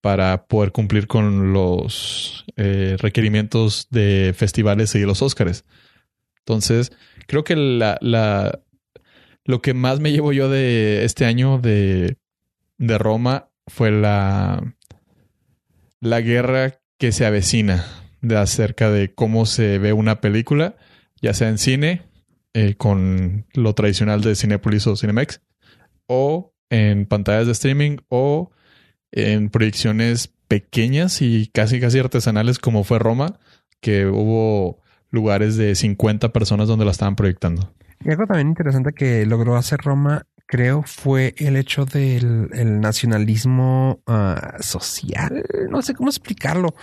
para 0.00 0.46
poder 0.46 0.72
cumplir 0.72 1.06
con 1.06 1.52
los 1.52 2.46
eh, 2.56 2.96
requerimientos 2.98 3.88
de 3.90 4.32
festivales 4.34 4.94
y 4.94 5.00
los 5.00 5.20
Óscares. 5.20 5.66
Entonces, 6.38 6.90
creo 7.26 7.44
que 7.44 7.56
la, 7.56 7.98
la, 8.00 8.62
lo 9.44 9.60
que 9.60 9.74
más 9.74 10.00
me 10.00 10.12
llevo 10.12 10.32
yo 10.32 10.48
de 10.48 11.04
este 11.04 11.26
año 11.26 11.58
de, 11.58 12.16
de 12.78 12.96
Roma 12.96 13.50
fue 13.66 13.90
la, 13.90 14.74
la 16.00 16.22
guerra 16.22 16.80
que 16.96 17.12
se 17.12 17.26
avecina 17.26 17.99
de 18.20 18.36
acerca 18.36 18.90
de 18.90 19.14
cómo 19.14 19.46
se 19.46 19.78
ve 19.78 19.92
una 19.92 20.20
película, 20.20 20.76
ya 21.22 21.34
sea 21.34 21.48
en 21.48 21.58
cine, 21.58 22.02
eh, 22.54 22.74
con 22.76 23.46
lo 23.54 23.74
tradicional 23.74 24.22
de 24.22 24.34
Cinepolis 24.34 24.86
o 24.86 24.96
Cinemex, 24.96 25.40
o 26.06 26.52
en 26.68 27.06
pantallas 27.06 27.46
de 27.46 27.52
streaming, 27.52 27.98
o 28.08 28.50
en 29.12 29.50
proyecciones 29.50 30.32
pequeñas 30.48 31.22
y 31.22 31.48
casi 31.52 31.80
casi 31.80 31.98
artesanales 31.98 32.58
como 32.58 32.84
fue 32.84 32.98
Roma, 32.98 33.38
que 33.80 34.06
hubo 34.06 34.80
lugares 35.10 35.56
de 35.56 35.74
50 35.74 36.32
personas 36.32 36.68
donde 36.68 36.84
la 36.84 36.90
estaban 36.90 37.16
proyectando. 37.16 37.72
Y 38.04 38.10
algo 38.10 38.26
también 38.26 38.48
interesante 38.48 38.92
que 38.92 39.26
logró 39.26 39.56
hacer 39.56 39.80
Roma, 39.80 40.26
creo, 40.50 40.82
fue 40.82 41.34
el 41.38 41.56
hecho 41.56 41.84
del 41.86 42.50
el 42.52 42.80
nacionalismo 42.80 44.02
ah, 44.06 44.56
social. 44.60 45.44
No 45.70 45.80
sé 45.80 45.94
cómo 45.94 46.10
explicarlo. 46.10 46.74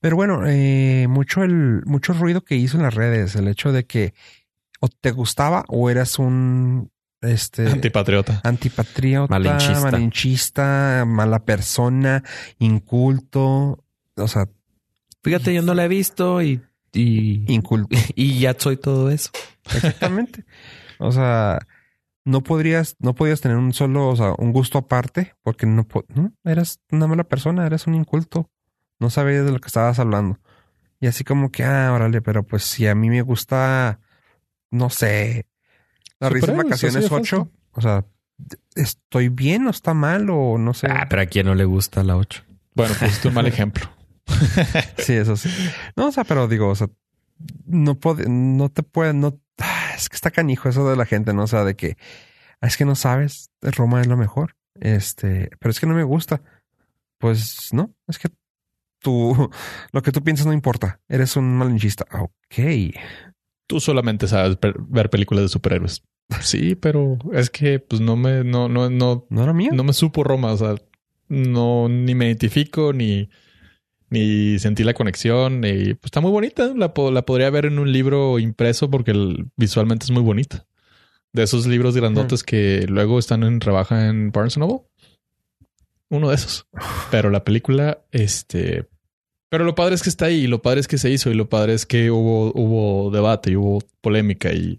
Pero 0.00 0.16
bueno, 0.16 0.46
eh, 0.46 1.06
mucho 1.08 1.42
el, 1.42 1.82
mucho 1.84 2.14
ruido 2.14 2.40
que 2.42 2.56
hizo 2.56 2.78
en 2.78 2.84
las 2.84 2.94
redes. 2.94 3.36
El 3.36 3.48
hecho 3.48 3.70
de 3.70 3.84
que 3.84 4.14
o 4.80 4.88
te 4.88 5.10
gustaba 5.10 5.64
o 5.68 5.90
eras 5.90 6.18
un 6.18 6.90
este 7.20 7.68
Antipatriota. 7.68 8.40
antipatriota, 8.42 9.30
Malinchista. 9.30 9.80
malinchista, 9.80 11.04
mala 11.06 11.44
persona, 11.44 12.24
inculto, 12.58 13.84
o 14.16 14.28
sea, 14.28 14.48
Fíjate, 15.22 15.54
yo 15.54 15.62
no 15.62 15.74
la 15.74 15.84
he 15.84 15.88
visto 15.88 16.42
y, 16.42 16.60
y, 16.92 17.44
inculto. 17.52 17.96
y 18.16 18.40
ya 18.40 18.56
soy 18.58 18.76
todo 18.76 19.10
eso. 19.10 19.30
Exactamente. 19.66 20.44
o 20.98 21.12
sea, 21.12 21.60
no 22.24 22.42
podrías, 22.42 22.96
no 22.98 23.14
podías 23.14 23.40
tener 23.40 23.56
un 23.56 23.72
solo, 23.72 24.08
o 24.08 24.16
sea, 24.16 24.34
un 24.38 24.52
gusto 24.52 24.78
aparte, 24.78 25.34
porque 25.42 25.66
no, 25.66 25.86
no, 26.14 26.32
eras 26.44 26.80
una 26.90 27.06
mala 27.06 27.24
persona, 27.24 27.66
eras 27.66 27.86
un 27.86 27.94
inculto. 27.94 28.50
No 28.98 29.10
sabías 29.10 29.44
de 29.44 29.52
lo 29.52 29.58
que 29.58 29.66
estabas 29.66 29.98
hablando. 29.98 30.38
Y 31.00 31.08
así 31.08 31.24
como 31.24 31.50
que, 31.50 31.64
ah, 31.64 31.92
órale, 31.92 32.22
pero 32.22 32.44
pues 32.44 32.62
si 32.62 32.86
a 32.86 32.94
mí 32.94 33.10
me 33.10 33.22
gusta, 33.22 33.98
no 34.70 34.88
sé, 34.90 35.48
la 36.20 36.28
risa 36.28 36.52
en 36.52 36.58
vacaciones 36.58 36.96
así 36.96 37.08
de 37.08 37.14
8, 37.14 37.36
fácil. 37.36 37.52
o 37.72 37.80
sea, 37.80 38.04
¿estoy 38.76 39.28
bien 39.28 39.66
o 39.66 39.70
está 39.70 39.94
mal 39.94 40.30
o 40.30 40.58
no 40.58 40.74
sé? 40.74 40.86
Ah, 40.88 41.06
pero 41.10 41.22
a 41.22 41.26
quién 41.26 41.46
no 41.46 41.56
le 41.56 41.64
gusta 41.64 42.04
la 42.04 42.16
8. 42.16 42.44
Bueno, 42.74 42.94
pues 42.98 43.18
es 43.18 43.24
un 43.24 43.34
mal 43.34 43.46
ejemplo. 43.48 43.90
Sí, 44.98 45.14
eso 45.14 45.36
sí. 45.36 45.50
No, 45.96 46.06
o 46.06 46.12
sea, 46.12 46.22
pero 46.22 46.46
digo, 46.46 46.68
o 46.68 46.74
sea, 46.76 46.88
no 47.66 47.96
puede, 47.96 48.28
no 48.28 48.68
te 48.68 48.84
puede, 48.84 49.12
no, 49.12 49.40
es 50.02 50.08
que 50.08 50.16
está 50.16 50.30
canijo 50.30 50.68
eso 50.68 50.88
de 50.88 50.96
la 50.96 51.06
gente, 51.06 51.32
¿no? 51.32 51.44
O 51.44 51.46
sea, 51.46 51.64
de 51.64 51.74
que 51.76 51.96
ah, 52.60 52.66
es 52.66 52.76
que 52.76 52.84
no 52.84 52.94
sabes, 52.94 53.50
Roma 53.60 54.00
es 54.00 54.06
lo 54.06 54.16
mejor. 54.16 54.56
Este, 54.80 55.50
pero 55.60 55.70
es 55.70 55.80
que 55.80 55.86
no 55.86 55.94
me 55.94 56.02
gusta. 56.02 56.42
Pues 57.18 57.72
no, 57.72 57.94
es 58.08 58.18
que 58.18 58.28
tú, 59.00 59.50
lo 59.92 60.02
que 60.02 60.12
tú 60.12 60.22
piensas 60.22 60.46
no 60.46 60.52
importa. 60.52 61.00
Eres 61.08 61.36
un 61.36 61.56
malinchista. 61.56 62.06
Ok. 62.12 62.94
Tú 63.66 63.80
solamente 63.80 64.26
sabes 64.28 64.58
ver 64.88 65.08
películas 65.10 65.44
de 65.44 65.48
superhéroes. 65.48 66.02
Sí, 66.40 66.74
pero 66.74 67.18
es 67.32 67.50
que 67.50 67.78
pues 67.78 68.00
no 68.00 68.16
me, 68.16 68.44
no, 68.44 68.68
no, 68.68 68.90
no, 68.90 69.26
No 69.28 69.42
era 69.42 69.52
mío. 69.52 69.70
no 69.72 69.84
me 69.84 69.92
supo 69.92 70.24
Roma. 70.24 70.52
O 70.52 70.56
sea, 70.56 70.74
no, 71.28 71.88
ni 71.88 72.14
me 72.14 72.26
identifico, 72.26 72.92
ni, 72.92 73.28
ni 74.12 74.58
sentí 74.58 74.84
la 74.84 74.94
conexión. 74.94 75.64
Y 75.64 75.94
pues 75.94 76.04
está 76.06 76.20
muy 76.20 76.30
bonita. 76.30 76.72
La, 76.76 76.92
la 77.10 77.22
podría 77.26 77.50
ver 77.50 77.66
en 77.66 77.78
un 77.78 77.90
libro 77.90 78.38
impreso 78.38 78.90
porque 78.90 79.10
el- 79.12 79.46
visualmente 79.56 80.04
es 80.04 80.10
muy 80.10 80.22
bonita. 80.22 80.66
De 81.32 81.42
esos 81.42 81.66
libros 81.66 81.96
grandotes 81.96 82.42
que 82.44 82.84
luego 82.88 83.18
están 83.18 83.42
en 83.42 83.60
rebaja 83.60 84.08
en 84.08 84.30
Barnes 84.32 84.58
Noble. 84.58 84.82
Uno 86.10 86.28
de 86.28 86.34
esos. 86.34 86.66
Pero 87.10 87.30
la 87.30 87.42
película, 87.42 88.02
este. 88.10 88.86
Pero 89.48 89.64
lo 89.64 89.74
padre 89.74 89.94
es 89.94 90.02
que 90.02 90.10
está 90.10 90.26
ahí, 90.26 90.44
y 90.44 90.46
lo 90.46 90.60
padre 90.60 90.80
es 90.80 90.88
que 90.88 90.98
se 90.98 91.10
hizo, 91.10 91.30
y 91.30 91.34
lo 91.34 91.48
padre 91.48 91.72
es 91.72 91.86
que 91.86 92.10
hubo, 92.10 92.52
hubo 92.54 93.10
debate 93.10 93.52
y 93.52 93.56
hubo 93.56 93.82
polémica, 94.00 94.52
y, 94.52 94.78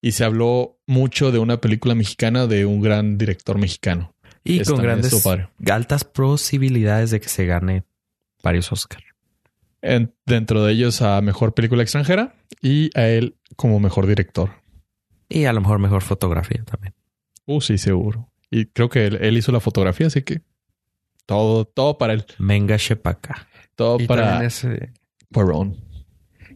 y 0.00 0.12
se 0.12 0.24
habló 0.24 0.78
mucho 0.86 1.30
de 1.32 1.38
una 1.38 1.60
película 1.60 1.94
mexicana 1.94 2.46
de 2.48 2.66
un 2.66 2.80
gran 2.80 3.16
director 3.18 3.58
mexicano. 3.58 4.12
Y 4.42 4.60
con 4.64 4.80
grandes, 4.82 5.24
altas 5.72 6.04
posibilidades 6.04 7.10
de 7.10 7.20
que 7.20 7.28
se 7.28 7.46
gane 7.46 7.84
varios 8.46 8.70
Oscar. 8.72 9.02
En- 9.82 10.14
dentro 10.24 10.64
de 10.64 10.72
ellos 10.72 11.02
a 11.02 11.20
mejor 11.20 11.52
película 11.54 11.82
extranjera 11.82 12.34
y 12.62 12.90
a 12.98 13.06
él 13.08 13.36
como 13.56 13.78
mejor 13.80 14.06
director. 14.06 14.50
Y 15.28 15.44
a 15.44 15.52
lo 15.52 15.60
mejor 15.60 15.78
mejor 15.80 16.02
fotografía 16.02 16.62
también. 16.64 16.94
Uh, 17.46 17.60
sí, 17.60 17.76
seguro. 17.78 18.30
Y 18.50 18.66
creo 18.66 18.88
que 18.88 19.06
él, 19.06 19.16
él 19.20 19.36
hizo 19.36 19.50
la 19.52 19.60
fotografía, 19.60 20.06
así 20.06 20.22
que 20.22 20.42
todo, 21.26 21.64
todo 21.64 21.98
para 21.98 22.12
él. 22.12 22.24
Venga, 22.38 22.76
Shepaka. 22.76 23.48
Todo 23.74 23.98
Y 24.00 24.06
para 24.06 24.22
también 24.28 24.46
ese, 24.46 24.92
Cuarón. 25.32 25.76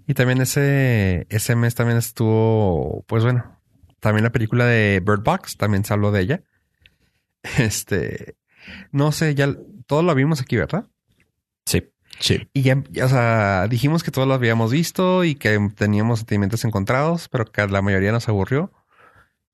y 0.07 0.14
también 0.14 0.41
ese, 0.41 1.26
ese 1.28 1.57
mes 1.57 1.74
también 1.74 1.99
estuvo, 1.99 3.05
pues 3.09 3.24
bueno, 3.24 3.61
también 3.99 4.22
la 4.24 4.30
película 4.32 4.64
de 4.66 5.01
Bird 5.05 5.22
Box, 5.24 5.57
también 5.57 5.84
se 5.84 5.93
habló 5.93 6.11
de 6.12 6.20
ella. 6.22 6.43
Este, 7.59 8.36
no 8.93 9.12
sé, 9.12 9.34
ya 9.34 9.55
todos 9.86 10.05
la 10.05 10.14
vimos 10.14 10.41
aquí, 10.41 10.57
¿verdad? 10.57 10.86
Sí. 11.70 11.84
Sí. 12.18 12.48
Y 12.52 12.62
ya, 12.62 12.82
ya, 12.90 13.06
o 13.06 13.08
sea, 13.08 13.66
dijimos 13.68 14.02
que 14.02 14.10
todos 14.10 14.28
lo 14.28 14.34
habíamos 14.34 14.70
visto 14.72 15.24
y 15.24 15.34
que 15.36 15.58
teníamos 15.74 16.18
sentimientos 16.20 16.64
encontrados, 16.64 17.28
pero 17.30 17.46
que 17.46 17.66
la 17.66 17.80
mayoría 17.80 18.12
nos 18.12 18.28
aburrió. 18.28 18.72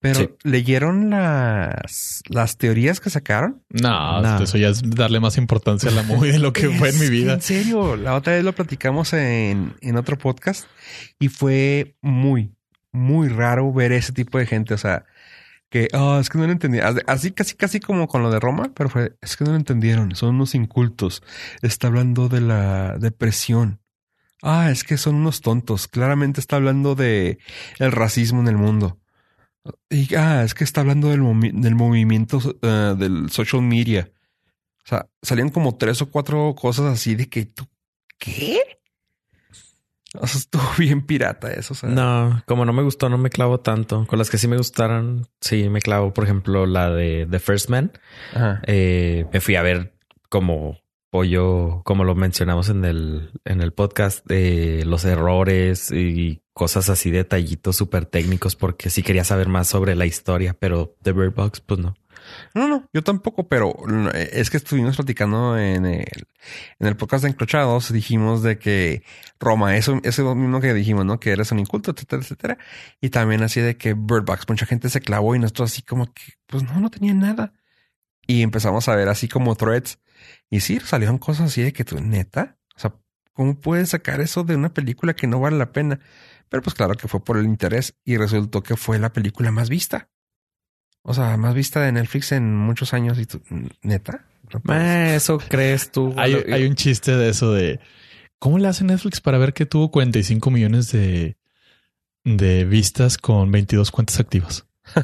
Pero 0.01 0.21
Sí. 0.21 0.31
leyeron 0.43 1.09
las, 1.11 2.23
las 2.29 2.59
teorías 2.59 3.01
que 3.01 3.09
sacaron. 3.11 3.63
No, 3.71 4.21
No. 4.21 4.43
eso 4.43 4.59
ya 4.59 4.69
es 4.69 4.83
darle 4.83 5.21
más 5.21 5.39
importancia 5.39 5.91
a 5.91 5.93
la 5.93 6.03
movie 6.03 6.33
de 6.33 6.39
lo 6.39 6.53
que 6.53 6.69
fue 6.79 6.91
en 6.91 6.99
mi 6.99 7.09
vida. 7.09 7.35
En 7.35 7.41
serio, 7.43 7.97
la 7.97 8.15
otra 8.15 8.35
vez 8.35 8.45
lo 8.45 8.53
platicamos 8.53 9.13
en, 9.13 9.75
en 9.81 9.97
otro 9.97 10.19
podcast 10.19 10.67
y 11.19 11.29
fue 11.29 11.95
muy, 12.03 12.53
muy 12.93 13.29
raro 13.29 13.73
ver 13.73 13.93
ese 13.93 14.13
tipo 14.13 14.39
de 14.39 14.47
gente. 14.47 14.75
O 14.75 14.79
sea, 14.79 15.05
que, 15.71 15.89
ah, 15.93 16.19
es 16.21 16.29
que 16.29 16.39
no 16.39 16.47
lo 16.47 16.53
entendí. 16.53 16.79
Así 17.07 17.33
casi, 17.33 17.55
casi 17.55 17.81
como 17.81 18.07
con 18.09 18.23
lo 18.23 18.31
de 18.31 18.41
Roma, 18.41 18.73
pero 18.75 18.89
fue, 18.89 19.17
es 19.21 19.37
que 19.37 19.45
no 19.45 19.51
lo 19.51 19.57
entendieron. 19.57 20.15
Son 20.15 20.35
unos 20.35 20.55
incultos. 20.55 21.23
Está 21.63 21.89
hablando 21.89 22.29
de 22.29 22.41
la 22.41 22.99
depresión. 22.99 23.81
Ah, 24.43 24.71
es 24.71 24.85
que 24.85 24.97
son 24.97 25.17
unos 25.17 25.41
tontos. 25.41 25.89
Claramente 25.89 26.41
está 26.41 26.57
hablando 26.57 26.95
de 26.95 27.39
el 27.79 27.93
racismo 27.93 28.41
en 28.41 28.49
el 28.49 28.57
mundo. 28.57 28.99
Y, 29.91 30.15
ah, 30.15 30.45
es 30.45 30.55
que 30.55 30.65
está 30.65 30.83
hablando 30.83 31.09
del, 31.09 31.21
del 31.61 31.75
movimiento 31.75 32.41
eh, 32.63 32.95
del 32.97 33.31
social 33.31 33.63
media. 33.63 34.11
O 34.85 34.89
sea, 34.89 35.09
salían 35.21 35.49
como 35.49 35.77
tres 35.77 36.01
o 36.03 36.11
cuatro 36.11 36.55
cosas 36.55 36.87
así 36.87 37.17
de 37.17 37.29
que 37.29 37.47
tú, 37.47 37.67
¿qué? 38.19 38.76
O 40.23 40.27
sea, 40.27 40.39
estuvo 40.39 40.65
bien 40.79 41.07
pirata 41.07 41.53
eso. 41.53 41.75
O 41.75 41.77
sea, 41.77 41.89
No, 41.89 42.43
como 42.47 42.65
no 42.65 42.73
me 42.73 42.83
gustó, 42.83 43.09
no 43.09 43.19
me 43.19 43.31
clavo 43.31 43.61
tanto. 43.61 44.07
Con 44.07 44.19
las 44.19 44.31
que 44.31 44.39
sí 44.39 44.49
me 44.49 44.57
gustaron, 44.57 45.27
sí 45.41 45.69
me 45.69 45.81
clavo. 45.81 46.13
Por 46.13 46.25
ejemplo, 46.25 46.67
la 46.67 46.91
de 46.91 47.27
The 47.31 47.39
First 47.39 47.71
Man. 47.71 47.93
Ajá. 48.35 48.61
Eh, 48.67 49.27
me 49.33 49.41
fui 49.41 49.57
a 49.57 49.63
ver 49.63 49.95
como 50.29 50.79
pollo, 51.11 51.83
como 51.85 52.05
lo 52.05 52.15
mencionamos 52.15 52.69
en 52.69 52.85
el, 52.85 53.31
en 53.45 53.61
el 53.63 53.73
podcast, 53.73 54.27
de 54.27 54.85
los 54.85 55.05
errores 55.05 55.91
y 55.91 56.43
cosas 56.53 56.91
así, 56.91 57.11
detallitos 57.11 57.77
súper 57.77 58.07
técnicos, 58.07 58.57
porque 58.57 58.91
sí 58.91 59.03
quería 59.03 59.25
saber 59.25 59.49
más 59.49 59.69
sobre 59.69 59.95
la 59.95 60.07
historia, 60.07 60.57
pero 60.59 60.95
The 61.03 61.13
Bird 61.13 61.35
Box, 61.35 61.61
pues 61.61 61.81
no. 61.81 61.95
No, 62.55 62.69
no, 62.69 62.89
yo 62.93 63.03
tampoco, 63.03 63.49
pero 63.49 63.75
mm, 63.87 64.09
es 64.33 64.51
que 64.51 64.57
estuvimos 64.57 64.97
platicando 64.97 65.59
en 65.59 65.87
el, 65.87 66.29
en 66.79 66.87
el 66.87 66.97
podcast 66.97 67.25
de 67.25 67.31
Encrochados, 67.31 67.93
dijimos 67.93 68.43
de 68.43 68.59
que 68.59 69.03
Roma, 69.39 69.77
eso, 69.77 70.01
eso 70.03 70.35
mismo 70.35 70.61
que 70.61 70.75
dijimos, 70.75 71.05
¿no? 71.05 71.21
Que 71.21 71.31
eres 71.33 71.53
un 71.53 71.59
inculto, 71.59 71.91
etcétera, 71.91 72.23
etcétera. 72.23 72.59
Y 73.01 73.11
también 73.11 73.43
así 73.43 73.61
de 73.61 73.77
que 73.77 73.95
Bird 73.95 74.25
Box, 74.25 74.47
mucha 74.49 74.67
gente 74.67 74.89
se 74.89 75.01
clavó 75.01 75.35
y 75.35 75.39
nosotros 75.39 75.73
así 75.73 75.83
como 75.83 76.13
que, 76.13 76.23
pues 76.47 76.63
no, 76.63 76.81
no 76.81 76.91
tenía 76.91 77.15
nada. 77.15 77.53
Y 78.27 78.43
empezamos 78.43 78.89
a 78.89 78.97
ver 78.97 79.09
así 79.09 79.29
como 79.29 79.55
threads. 79.57 79.99
Y 80.51 80.61
sí, 80.61 80.81
salieron 80.81 81.19
cosas 81.19 81.47
así 81.47 81.63
de 81.63 81.73
que 81.73 81.85
tú, 81.85 82.01
neta, 82.01 82.59
o 82.77 82.79
sea, 82.81 82.95
¿cómo 83.33 83.61
puedes 83.61 83.91
sacar 83.91 84.21
eso 84.21 84.45
de 84.45 84.57
una 84.57 84.73
película 84.75 85.15
que 85.15 85.27
no 85.27 85.41
vale 85.41 85.59
la 85.59 85.73
pena? 85.73 86.01
Pero 86.49 86.63
pues 86.63 86.75
claro 86.75 86.95
que 86.95 87.09
fue 87.09 87.23
por 87.25 87.39
el 87.39 87.45
interés 87.45 87.97
y 88.05 88.17
resultó 88.17 88.63
que 88.63 88.77
fue 88.77 88.99
la 88.99 89.13
película 89.13 89.51
más 89.51 89.69
vista. 89.69 90.11
O 91.09 91.15
sea, 91.15 91.37
más 91.37 91.55
vista 91.55 91.81
de 91.83 91.93
Netflix 91.93 92.33
en 92.33 92.57
muchos 92.57 92.93
años 92.93 93.17
y 93.21 93.27
tú, 93.27 93.41
neta. 93.83 94.25
No 94.53 94.59
puedes. 94.61 94.83
Eh, 94.83 95.15
eso 95.17 95.39
crees 95.39 95.93
tú. 95.93 96.13
Hay, 96.19 96.35
un 96.67 96.75
chiste 96.75 97.17
de 97.17 97.29
eso 97.29 97.53
de 97.53 97.79
cómo 98.41 98.59
le 98.59 98.67
hace 98.69 98.83
Netflix 98.85 99.21
para 99.21 99.39
ver 99.39 99.53
que 99.55 99.67
tuvo 99.67 99.91
45 99.93 100.51
millones 100.51 100.91
de, 100.91 101.37
de 102.25 102.65
vistas 102.65 103.19
con 103.19 103.53
22 103.53 103.91
cuentas 103.93 104.19
activas. 104.19 104.67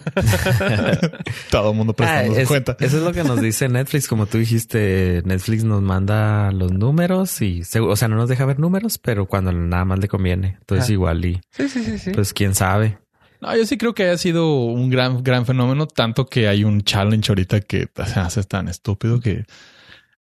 Todo 1.51 1.71
el 1.71 1.77
mundo 1.77 1.93
Ah, 1.93 1.97
prestando 1.97 2.37
es- 2.39 2.49
cuenta. 2.49 2.77
Eso 2.81 2.99
es 2.99 3.03
lo 3.03 3.13
que 3.13 3.25
nos 3.25 3.41
dice 3.41 3.69
Netflix. 3.69 4.09
Como 4.09 4.27
tú 4.27 4.39
dijiste, 4.39 5.23
Netflix 5.25 5.65
nos 5.65 5.83
manda 5.83 6.51
los 6.53 6.73
números 6.73 7.41
y, 7.43 7.63
o 7.81 7.97
sea, 7.97 8.09
no 8.09 8.17
nos 8.17 8.29
deja 8.29 8.45
ver 8.45 8.59
números, 8.59 8.99
pero 8.99 9.27
cuando 9.27 9.53
nada 9.53 9.85
más 9.85 9.99
le 9.99 10.09
conviene. 10.09 10.57
Entonces, 10.61 10.85
Ajá. 10.85 10.93
igual 10.93 11.25
y 11.25 11.41
Sí, 11.51 11.69
sí, 11.69 11.83
sí, 11.85 11.99
sí. 11.99 12.11
pues 12.13 12.33
quién 12.33 12.55
sabe. 12.55 12.99
No, 13.43 13.57
yo 13.57 13.67
sí 13.67 13.77
creo 13.77 13.93
que 13.93 14.05
haya 14.05 14.17
sido 14.19 14.55
un 14.67 14.89
gran, 14.89 15.23
gran 15.25 15.45
fenómeno, 15.47 15.87
tanto 15.89 16.27
que 16.27 16.47
hay 16.47 16.63
un 16.63 16.83
challenge 16.83 17.31
ahorita 17.33 17.61
que 17.61 17.89
se 18.07 18.21
hace 18.21 18.45
tan 18.45 18.69
estúpido 18.69 19.19
que 19.19 19.45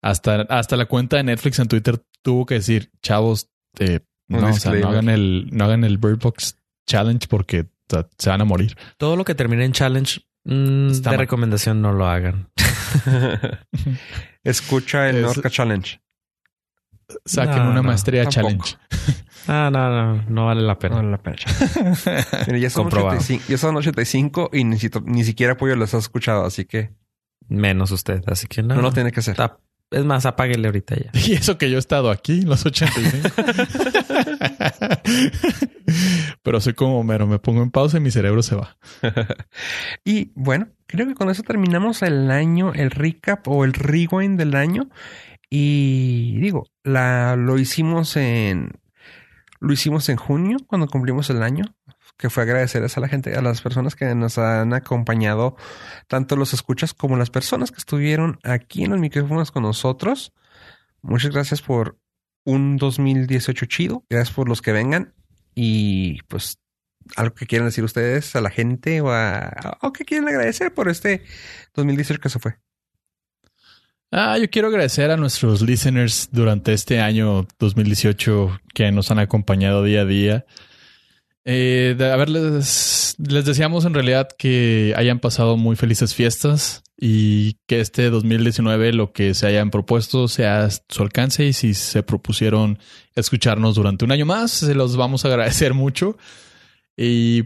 hasta, 0.02 0.42
hasta 0.42 0.76
la 0.76 0.86
cuenta 0.88 1.18
de 1.18 1.24
Netflix 1.24 1.60
en 1.60 1.68
Twitter 1.68 2.04
tuvo 2.24 2.48
que 2.48 2.56
decir, 2.56 2.92
chavos, 3.04 3.50
eh, 3.80 4.00
no, 4.28 4.38
o 4.38 4.42
sea, 4.42 4.48
no 4.50 4.54
disclaimer. 4.56 4.86
hagan 4.88 5.10
el, 5.10 5.50
no 5.52 5.66
hagan 5.66 5.84
el 5.84 6.00
Bird 6.00 6.18
Box 6.20 6.58
Challenge 6.88 7.28
porque 7.30 7.62
o 7.62 7.68
sea, 7.90 8.08
se 8.18 8.30
van 8.32 8.42
a 8.42 8.46
morir. 8.46 8.76
Todo 8.98 9.16
lo 9.16 9.24
que 9.24 9.36
termine 9.36 9.66
en 9.66 9.74
challenge 9.74 10.22
mm, 10.46 10.90
Está 10.90 11.12
de 11.12 11.18
mal. 11.18 11.24
recomendación 11.26 11.80
no 11.82 11.92
lo 11.94 12.08
hagan. 12.08 12.50
Escucha 14.44 15.10
el 15.10 15.18
Es- 15.18 15.22
Norca 15.24 15.50
Challenge. 15.50 16.02
Saquen 17.26 17.58
No, 17.58 17.64
una 17.66 17.74
no, 17.76 17.84
maestría 17.84 18.24
tampoco. 18.24 18.66
challenge. 18.66 18.78
Ah, 19.48 19.70
no, 19.72 19.90
no, 19.90 20.24
no 20.30 20.46
vale 20.46 20.62
la 20.62 20.74
No 20.74 20.80
pena. 20.80 20.96
vale 20.98 21.12
la 21.12 21.18
pena. 21.18 21.38
Mira, 22.48 22.58
ya 22.60 22.70
son, 22.70 22.84
Comprobado. 22.84 23.18
85, 23.18 23.46
ya 23.50 23.58
son 23.58 23.76
85 23.78 24.50
y 24.54 24.64
ni, 24.64 24.78
si- 24.78 24.90
ni 25.06 25.24
siquiera 25.24 25.58
Pollo 25.58 25.76
los 25.76 25.94
ha 25.94 25.98
escuchado, 25.98 26.46
así 26.46 26.66
que 26.66 26.92
Menos 27.48 27.92
usted. 27.92 28.22
Así 28.28 28.48
que 28.48 28.62
no. 28.64 28.76
no, 28.76 28.82
lo 28.82 28.92
tiene 28.94 29.12
que 29.12 29.20
hacer. 29.20 29.36
Es 29.90 30.06
más, 30.06 30.26
apáguele 30.26 30.68
ahorita 30.68 30.96
ya. 30.96 31.12
Y 31.28 31.34
eso 31.34 31.58
que 31.58 31.70
yo 31.70 31.76
he 31.76 31.80
estado 31.80 32.12
aquí, 32.12 32.42
los 32.44 32.66
85. 32.66 33.30
Pero 36.44 36.62
soy 36.62 36.74
como 36.74 37.00
Homero, 37.00 37.28
me 37.28 37.40
pongo 37.40 37.62
en 37.62 37.72
pausa 37.72 37.98
y 37.98 38.02
mi 38.02 38.12
cerebro 38.12 38.42
se 38.44 38.56
va. 38.56 38.78
y 40.06 40.32
bueno, 40.36 40.70
creo 40.88 41.08
que 41.08 41.16
con 41.16 41.30
eso 41.30 41.44
terminamos 41.44 42.02
el 42.04 42.32
año, 42.32 42.74
el 42.74 42.92
recap 42.92 43.48
o 43.48 43.66
el 43.66 43.74
rewind 43.74 44.38
del 44.38 44.56
año. 44.56 44.90
Y 45.50 46.38
digo, 46.40 46.68
la, 46.84 47.36
lo 47.36 47.60
hicimos 47.60 48.16
en. 48.16 48.72
Lo 49.62 49.72
hicimos 49.72 50.10
en 50.10 50.18
junio, 50.18 50.58
cuando 50.68 50.88
cumplimos 50.88 51.30
el 51.30 51.42
año. 51.44 51.64
Que 52.18 52.30
fue 52.30 52.44
agradecerles 52.44 52.98
a 52.98 53.00
la 53.00 53.08
gente, 53.08 53.36
a 53.36 53.42
las 53.42 53.62
personas 53.62 53.96
que 53.96 54.14
nos 54.14 54.38
han 54.38 54.74
acompañado, 54.74 55.56
tanto 56.08 56.36
los 56.36 56.54
escuchas 56.54 56.94
como 56.94 57.16
las 57.16 57.30
personas 57.30 57.72
que 57.72 57.78
estuvieron 57.78 58.40
aquí 58.44 58.84
en 58.84 58.92
los 58.92 59.00
micrófonos 59.00 59.52
con 59.52 59.64
nosotros. 59.64 60.34
Muchas 61.02 61.32
gracias 61.32 61.62
por 61.62 61.98
un 62.44 62.78
2018 62.78 63.66
chido. 63.68 64.04
Gracias 64.10 64.36
por 64.36 64.50
los 64.50 64.62
que 64.62 64.72
vengan. 64.72 65.14
Y 65.56 66.22
pues 66.24 66.60
algo 67.16 67.36
que 67.36 67.46
quieran 67.46 67.68
decir 67.68 67.84
ustedes 67.84 68.36
a 68.36 68.42
la 68.42 68.50
gente 68.50 69.02
o, 69.02 69.12
a, 69.12 69.78
o 69.82 69.94
que 69.94 70.06
quieren 70.06 70.28
agradecer 70.28 70.74
por 70.74 70.90
este 70.90 71.24
2018 71.76 72.20
que 72.20 72.30
se 72.30 72.40
fue. 72.40 72.58
Ah, 74.14 74.38
yo 74.38 74.50
quiero 74.50 74.68
agradecer 74.68 75.10
a 75.10 75.16
nuestros 75.16 75.62
listeners 75.62 76.28
durante 76.34 76.74
este 76.74 77.00
año 77.00 77.48
2018 77.60 78.60
que 78.74 78.92
nos 78.92 79.10
han 79.10 79.20
acompañado 79.20 79.86
día 79.86 80.02
a 80.02 80.06
día. 80.06 80.46
Eh, 81.46 81.96
a 81.98 82.18
ver, 82.18 82.28
les, 82.28 83.16
les, 83.18 83.46
deseamos 83.46 83.86
en 83.86 83.94
realidad 83.94 84.28
que 84.38 84.94
hayan 84.98 85.20
pasado 85.20 85.56
muy 85.56 85.78
felices 85.78 86.14
fiestas 86.14 86.84
y 87.00 87.54
que 87.68 87.80
este 87.80 88.10
2019 88.10 88.92
lo 88.92 89.14
que 89.14 89.34
se 89.34 89.48
hayan 89.48 89.72
propuesto 89.72 90.28
sea 90.28 90.68
su 90.70 91.04
alcance 91.04 91.46
y 91.46 91.54
si 91.54 91.74
se 91.74 92.04
propusieron 92.04 92.80
escucharnos 93.16 93.76
durante 93.76 94.04
un 94.04 94.12
año 94.12 94.26
más, 94.26 94.52
se 94.52 94.76
los 94.76 94.98
vamos 94.98 95.24
a 95.24 95.30
agradecer 95.30 95.74
mucho. 95.74 96.18
Y 96.98 97.46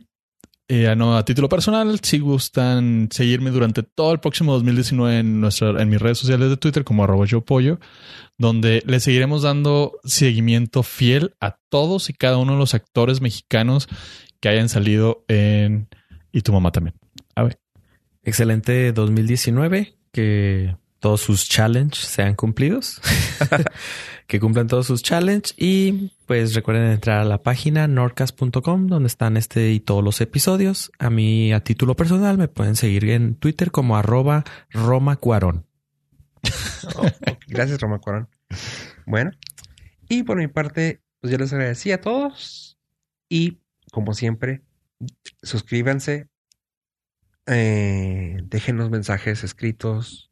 eh, 0.68 0.88
a 0.88 1.26
título 1.26 1.48
personal, 1.48 2.00
si 2.02 2.20
gustan 2.20 3.10
seguirme 3.12 3.52
durante 3.52 3.84
todo 3.84 4.12
el 4.14 4.20
próximo 4.20 4.54
2019 4.54 5.20
en, 5.20 5.42
nuestra, 5.42 5.82
en 5.82 5.90
mis 5.90 6.02
redes 6.02 6.18
sociales 6.18 6.50
de 6.50 6.58
Twitter 6.58 6.84
como 6.84 7.04
arroba 7.04 7.26
yo 7.26 7.44
donde 8.38 8.82
le 8.86 9.00
seguiremos 9.00 9.44
dando 9.44 9.94
seguimiento 10.04 10.82
fiel 10.82 11.36
a 11.40 11.58
todos 11.70 12.10
y 12.10 12.14
cada 12.14 12.38
uno 12.38 12.54
de 12.54 12.60
los 12.60 12.74
actores 12.74 13.22
mexicanos 13.22 13.88
que 14.40 14.50
hayan 14.50 14.70
salido 14.70 15.24
en 15.28 15.88
Y 16.32 16.42
tu 16.42 16.52
mamá 16.52 16.72
también. 16.72 16.96
A 17.36 17.44
ver. 17.44 17.60
Excelente 18.24 18.92
2019, 18.92 19.96
que 20.12 20.76
todos 21.00 21.22
sus 21.22 21.48
challenges 21.48 22.06
sean 22.06 22.36
cumplidos. 22.36 23.02
que 24.28 24.40
cumplan 24.40 24.68
todos 24.68 24.88
sus 24.88 25.04
challenges 25.04 25.54
y 25.58 26.12
pues 26.26 26.56
recuerden 26.56 26.90
entrar 26.92 27.20
a 27.22 27.26
la 27.26 27.44
página 27.44 27.88
norcas.com 27.88 28.88
donde 28.88 29.08
están 29.08 29.38
este 29.38 29.72
y 29.72 29.80
todos 29.80 30.04
los 30.04 30.20
episodios. 30.22 30.92
A 30.98 31.10
mí 31.10 31.54
a 31.54 31.64
título 31.64 31.96
personal 31.96 32.38
me 32.38 32.48
pueden 32.48 32.76
seguir 32.76 33.10
en 33.10 33.36
Twitter 33.36 33.72
como 33.72 33.98
arroba 33.98 34.44
romacuarón. 34.72 35.66
gracias 37.48 37.80
Roma 37.80 38.00
Cuarón. 38.00 38.30
Bueno, 39.06 39.32
y 40.10 40.24
por 40.24 40.38
mi 40.38 40.48
parte, 40.48 41.02
pues 41.20 41.32
ya 41.32 41.38
les 41.38 41.54
agradecí 41.54 41.92
a 41.92 42.02
todos 42.02 42.78
y 43.30 43.60
como 43.92 44.14
siempre, 44.14 44.62
suscríbanse, 45.42 46.28
eh, 47.48 48.38
déjenos 48.44 48.90
mensajes 48.90 49.44
escritos, 49.44 50.32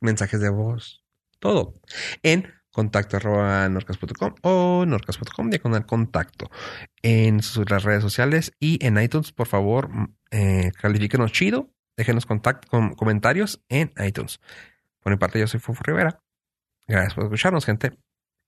mensajes 0.00 0.40
de 0.40 0.50
voz, 0.50 1.04
todo 1.38 1.74
en 2.22 2.52
contacto 2.70 3.16
arroba 3.16 3.68
norcas.com 3.70 4.34
o 4.42 4.84
norcas.com 4.86 5.48
diagonal 5.48 5.86
contacto 5.86 6.50
en 7.00 7.42
sus, 7.42 7.70
las 7.70 7.84
redes 7.84 8.02
sociales 8.02 8.52
y 8.60 8.84
en 8.84 9.00
iTunes, 9.00 9.32
por 9.32 9.46
favor, 9.46 9.88
eh, 10.30 10.72
califíquenos 10.78 11.32
chido, 11.32 11.70
déjenos 11.96 12.26
contacto, 12.26 12.68
con, 12.68 12.94
comentarios 12.94 13.64
en 13.70 13.92
iTunes. 14.06 14.40
Por 15.02 15.12
mi 15.12 15.18
parte, 15.18 15.40
yo 15.40 15.46
soy 15.46 15.60
Fufu 15.60 15.82
Rivera. 15.84 16.20
Gracias 16.86 17.14
por 17.14 17.24
escucharnos, 17.24 17.64
gente. 17.64 17.96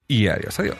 Y 0.07 0.29
adiós, 0.29 0.59
adiós. 0.61 0.77